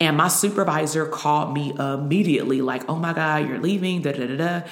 And 0.00 0.16
my 0.16 0.28
supervisor 0.28 1.06
called 1.06 1.54
me 1.54 1.72
immediately, 1.78 2.60
like, 2.60 2.88
oh 2.88 2.96
my 2.96 3.12
God, 3.12 3.48
you're 3.48 3.60
leaving, 3.60 4.02
da 4.02 4.12
da 4.12 4.26
da 4.26 4.36
da. 4.36 4.66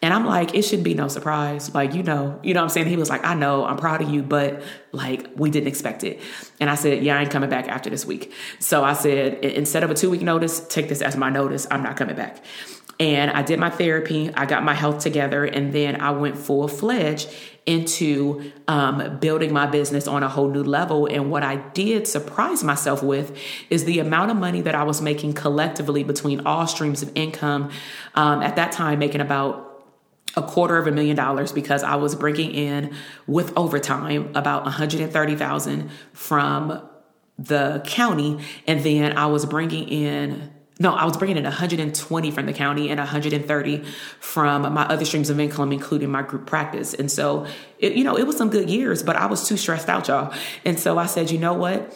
And 0.00 0.14
I'm 0.14 0.24
like, 0.24 0.54
it 0.54 0.62
shouldn't 0.62 0.84
be 0.84 0.94
no 0.94 1.08
surprise. 1.08 1.74
Like, 1.74 1.94
you 1.94 2.02
know, 2.02 2.38
you 2.42 2.54
know 2.54 2.60
what 2.60 2.64
I'm 2.64 2.70
saying? 2.70 2.86
He 2.86 2.96
was 2.96 3.10
like, 3.10 3.24
I 3.24 3.34
know, 3.34 3.64
I'm 3.64 3.76
proud 3.76 4.00
of 4.00 4.08
you, 4.08 4.22
but 4.22 4.62
like, 4.92 5.28
we 5.36 5.50
didn't 5.50 5.66
expect 5.66 6.04
it. 6.04 6.20
And 6.60 6.70
I 6.70 6.76
said, 6.76 7.02
yeah, 7.02 7.18
I 7.18 7.22
ain't 7.22 7.30
coming 7.30 7.50
back 7.50 7.68
after 7.68 7.90
this 7.90 8.06
week. 8.06 8.32
So 8.60 8.84
I 8.84 8.92
said, 8.92 9.44
instead 9.44 9.82
of 9.82 9.90
a 9.90 9.94
two 9.94 10.10
week 10.10 10.22
notice, 10.22 10.60
take 10.68 10.88
this 10.88 11.02
as 11.02 11.16
my 11.16 11.28
notice. 11.28 11.66
I'm 11.70 11.82
not 11.82 11.96
coming 11.96 12.16
back. 12.16 12.42
and 13.00 13.30
I 13.30 13.42
did 13.42 13.58
my 13.58 13.70
therapy, 13.70 14.30
I 14.34 14.46
got 14.46 14.64
my 14.64 14.74
health 14.74 15.00
together, 15.00 15.44
and 15.44 15.72
then 15.72 16.00
I 16.00 16.10
went 16.10 16.36
full 16.36 16.66
fledged 16.68 17.28
into 17.68 18.50
um, 18.66 19.18
building 19.18 19.52
my 19.52 19.66
business 19.66 20.08
on 20.08 20.22
a 20.22 20.28
whole 20.28 20.48
new 20.48 20.64
level. 20.64 21.06
And 21.06 21.30
what 21.30 21.42
I 21.42 21.56
did 21.56 22.08
surprise 22.08 22.64
myself 22.64 23.02
with 23.02 23.36
is 23.68 23.84
the 23.84 23.98
amount 23.98 24.30
of 24.30 24.38
money 24.38 24.62
that 24.62 24.74
I 24.74 24.84
was 24.84 25.02
making 25.02 25.34
collectively 25.34 26.02
between 26.02 26.46
all 26.46 26.66
streams 26.66 27.02
of 27.02 27.12
income. 27.14 27.70
Um, 28.14 28.42
at 28.42 28.56
that 28.56 28.72
time, 28.72 28.98
making 28.98 29.20
about 29.20 29.84
a 30.34 30.42
quarter 30.42 30.78
of 30.78 30.86
a 30.86 30.92
million 30.92 31.14
dollars 31.14 31.52
because 31.52 31.82
I 31.82 31.96
was 31.96 32.14
bringing 32.14 32.52
in 32.52 32.94
with 33.26 33.52
overtime 33.54 34.30
about 34.34 34.64
130,000 34.64 35.90
from 36.14 36.88
the 37.38 37.82
county 37.86 38.38
and 38.66 38.82
then 38.82 39.16
I 39.16 39.26
was 39.26 39.44
bringing 39.44 39.88
in 39.88 40.52
no, 40.80 40.94
I 40.94 41.04
was 41.04 41.16
bringing 41.16 41.36
in 41.36 41.44
120 41.44 42.30
from 42.30 42.46
the 42.46 42.52
county 42.52 42.88
and 42.88 42.98
130 42.98 43.84
from 44.20 44.72
my 44.72 44.84
other 44.84 45.04
streams 45.04 45.28
of 45.28 45.40
income, 45.40 45.72
including 45.72 46.10
my 46.10 46.22
group 46.22 46.46
practice. 46.46 46.94
And 46.94 47.10
so, 47.10 47.46
it, 47.80 47.94
you 47.94 48.04
know, 48.04 48.16
it 48.16 48.26
was 48.26 48.36
some 48.36 48.48
good 48.48 48.70
years, 48.70 49.02
but 49.02 49.16
I 49.16 49.26
was 49.26 49.48
too 49.48 49.56
stressed 49.56 49.88
out, 49.88 50.06
y'all. 50.06 50.32
And 50.64 50.78
so 50.78 50.96
I 50.96 51.06
said, 51.06 51.30
you 51.30 51.38
know 51.38 51.54
what? 51.54 51.92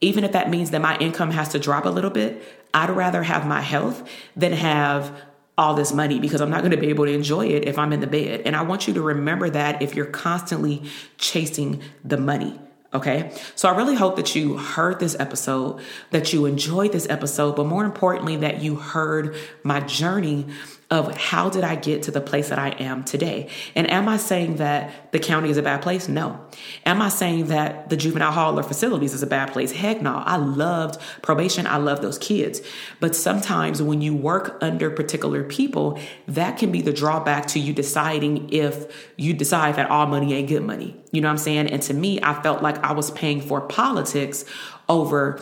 Even 0.00 0.24
if 0.24 0.32
that 0.32 0.50
means 0.50 0.72
that 0.72 0.82
my 0.82 0.98
income 0.98 1.30
has 1.30 1.50
to 1.50 1.60
drop 1.60 1.84
a 1.84 1.90
little 1.90 2.10
bit, 2.10 2.42
I'd 2.74 2.90
rather 2.90 3.22
have 3.22 3.46
my 3.46 3.60
health 3.60 4.08
than 4.34 4.52
have 4.52 5.16
all 5.56 5.74
this 5.74 5.92
money 5.92 6.18
because 6.18 6.40
I'm 6.40 6.50
not 6.50 6.62
going 6.62 6.72
to 6.72 6.76
be 6.76 6.88
able 6.88 7.04
to 7.04 7.12
enjoy 7.12 7.46
it 7.46 7.68
if 7.68 7.78
I'm 7.78 7.92
in 7.92 8.00
the 8.00 8.08
bed. 8.08 8.42
And 8.44 8.56
I 8.56 8.62
want 8.62 8.88
you 8.88 8.94
to 8.94 9.00
remember 9.00 9.48
that 9.50 9.80
if 9.80 9.94
you're 9.94 10.06
constantly 10.06 10.82
chasing 11.18 11.80
the 12.04 12.16
money. 12.16 12.58
Okay. 12.94 13.32
So 13.56 13.68
I 13.68 13.76
really 13.76 13.96
hope 13.96 14.14
that 14.16 14.36
you 14.36 14.56
heard 14.56 15.00
this 15.00 15.16
episode, 15.18 15.80
that 16.10 16.32
you 16.32 16.46
enjoyed 16.46 16.92
this 16.92 17.08
episode, 17.10 17.56
but 17.56 17.66
more 17.66 17.84
importantly, 17.84 18.36
that 18.36 18.62
you 18.62 18.76
heard 18.76 19.36
my 19.64 19.80
journey 19.80 20.46
of 20.94 21.16
how 21.16 21.50
did 21.50 21.64
I 21.64 21.76
get 21.76 22.04
to 22.04 22.10
the 22.10 22.20
place 22.20 22.48
that 22.48 22.58
I 22.58 22.70
am 22.70 23.04
today? 23.04 23.48
And 23.74 23.90
am 23.90 24.08
I 24.08 24.16
saying 24.16 24.56
that 24.56 25.12
the 25.12 25.18
county 25.18 25.50
is 25.50 25.56
a 25.56 25.62
bad 25.62 25.82
place? 25.82 26.08
No. 26.08 26.40
Am 26.86 27.02
I 27.02 27.08
saying 27.08 27.46
that 27.46 27.90
the 27.90 27.96
juvenile 27.96 28.32
hall 28.32 28.58
or 28.58 28.62
facilities 28.62 29.12
is 29.12 29.22
a 29.22 29.26
bad 29.26 29.52
place? 29.52 29.72
Heck 29.72 30.00
no. 30.00 30.22
I 30.24 30.36
loved 30.36 31.00
probation. 31.22 31.66
I 31.66 31.76
love 31.76 32.00
those 32.00 32.18
kids. 32.18 32.60
But 33.00 33.16
sometimes 33.16 33.82
when 33.82 34.00
you 34.00 34.14
work 34.14 34.56
under 34.60 34.90
particular 34.90 35.42
people, 35.42 35.98
that 36.28 36.58
can 36.58 36.70
be 36.70 36.80
the 36.80 36.92
drawback 36.92 37.46
to 37.48 37.58
you 37.58 37.72
deciding 37.72 38.52
if 38.52 39.12
you 39.16 39.34
decide 39.34 39.74
that 39.76 39.90
all 39.90 40.06
money 40.06 40.32
ain't 40.34 40.48
good 40.48 40.62
money. 40.62 40.96
You 41.10 41.20
know 41.20 41.28
what 41.28 41.32
I'm 41.32 41.38
saying? 41.38 41.68
And 41.68 41.82
to 41.82 41.94
me, 41.94 42.20
I 42.22 42.40
felt 42.42 42.62
like 42.62 42.78
I 42.84 42.92
was 42.92 43.10
paying 43.10 43.40
for 43.40 43.60
politics 43.60 44.44
over 44.88 45.40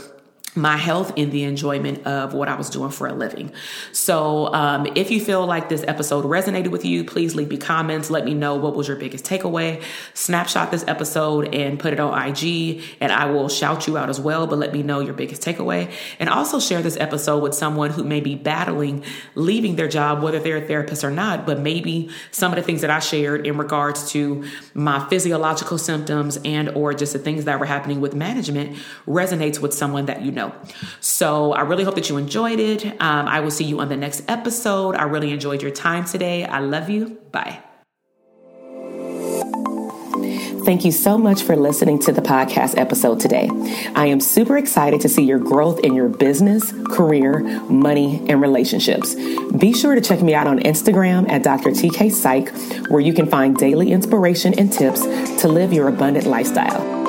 my 0.55 0.77
health 0.77 1.15
and 1.17 1.33
the 1.33 1.45
enjoyment 1.45 2.07
of 2.07 2.35
what 2.35 2.47
I 2.47 2.55
was 2.57 2.69
doing 2.69 2.91
for 2.91 3.07
a 3.07 3.15
living. 3.15 3.51
So, 3.93 4.53
um, 4.53 4.87
if 4.95 5.11
you 5.11 5.19
feel 5.19 5.47
like 5.47 5.71
this 5.71 5.83
episode 5.89 6.27
resonated 6.27 6.69
with 6.69 6.85
you, 6.85 7.05
please 7.05 7.35
leave 7.35 7.49
me 7.49 7.57
comments. 7.57 8.11
Let 8.11 8.27
me 8.27 8.35
know 8.35 8.57
what 8.57 8.75
was 8.75 8.87
your 8.87 8.99
biggest 8.99 9.25
takeaway. 9.25 9.83
Snapshot 10.13 10.71
this 10.71 10.85
episode 10.87 11.55
and 11.55 11.81
put 11.81 11.95
it 11.95 12.01
on 12.01 12.13
IG, 12.29 12.83
and 13.01 13.11
I 13.11 13.27
will 13.27 13.49
shout 13.49 13.87
you 13.87 13.97
out 13.97 14.11
as 14.11 14.21
well. 14.21 14.47
But 14.47 14.59
let 14.59 14.75
me 14.75 14.83
know 14.83 15.01
your 15.01 15.15
biggest 15.15 15.43
takeaway. 15.43 15.91
And 16.19 16.29
also 16.29 16.61
share 16.61 16.83
this 16.83 16.99
episode 16.99 17.43
with 17.43 17.55
someone 17.55 17.91
who 17.91 18.05
may 18.05 18.21
be 18.21 18.35
battling 18.35 19.05
leaving 19.35 19.77
their 19.77 19.89
job, 19.89 20.23
whether 20.23 20.39
they're 20.39 20.59
a 20.59 20.67
therapist 20.67 21.03
or 21.03 21.11
not. 21.11 21.47
But 21.47 21.61
maybe 21.61 22.11
some 22.31 22.53
of 22.53 22.57
the 22.57 22.63
things 22.63 22.83
that 22.83 22.91
I 22.91 22.99
shared 22.99 23.47
in 23.47 23.57
regards 23.57 24.11
to 24.13 24.45
my 24.75 25.09
physiological 25.09 25.79
symptoms 25.79 26.39
and 26.45 26.69
or 26.71 26.93
just 26.93 27.15
the 27.15 27.19
things 27.19 27.47
that 27.47 27.59
were 27.59 27.67
happening 27.67 28.03
with 28.03 28.15
management 28.15 28.77
resonates 29.07 29.59
with 29.59 29.73
someone 29.73 30.07
that 30.07 30.21
you 30.21 30.31
know 30.31 30.42
So 31.01 31.53
I 31.53 31.63
really 31.63 31.85
hope 31.85 31.95
that 31.95 32.09
you 32.09 32.17
enjoyed 32.17 32.61
it. 32.61 32.85
Um, 32.85 33.27
I 33.29 33.41
will 33.41 33.51
see 33.51 33.65
you 33.65 33.81
on 33.81 33.89
the 33.89 33.97
next 33.97 34.25
episode. 34.29 34.95
I 34.95 35.05
really 35.05 35.33
enjoyed 35.33 35.63
your 35.63 35.71
time 35.71 36.05
today. 36.05 36.45
I 36.45 36.61
love 36.61 36.89
you. 36.91 37.19
Bye. 37.31 37.59
Thank 40.65 40.85
you 40.85 40.93
so 40.93 41.19
much 41.19 41.43
for 41.43 41.57
listening 41.57 41.99
to 42.01 42.13
the 42.13 42.23
podcast 42.23 42.79
episode 42.79 43.19
today. 43.19 43.49
I 43.97 44.07
am 44.07 44.21
super 44.21 44.57
excited 44.57 45.01
to 45.01 45.09
see 45.09 45.25
your 45.25 45.41
growth 45.41 45.81
in 45.81 45.93
your 45.93 46.09
business, 46.09 46.73
career, 46.85 47.41
money, 47.69 48.25
and 48.29 48.41
relationships. 48.41 49.17
Be 49.59 49.73
sure 49.73 49.97
to 49.97 50.01
check 50.01 50.23
me 50.23 50.35
out 50.35 50.47
on 50.47 50.61
Instagram 50.61 51.29
at 51.29 51.43
Dr. 51.43 51.71
TK 51.71 52.13
Psych, 52.13 52.89
where 52.89 53.01
you 53.01 53.13
can 53.13 53.27
find 53.27 53.57
daily 53.57 53.91
inspiration 53.91 54.55
and 54.57 54.73
tips 54.73 55.01
to 55.43 55.49
live 55.49 55.73
your 55.73 55.89
abundant 55.89 56.27
lifestyle. 56.27 57.02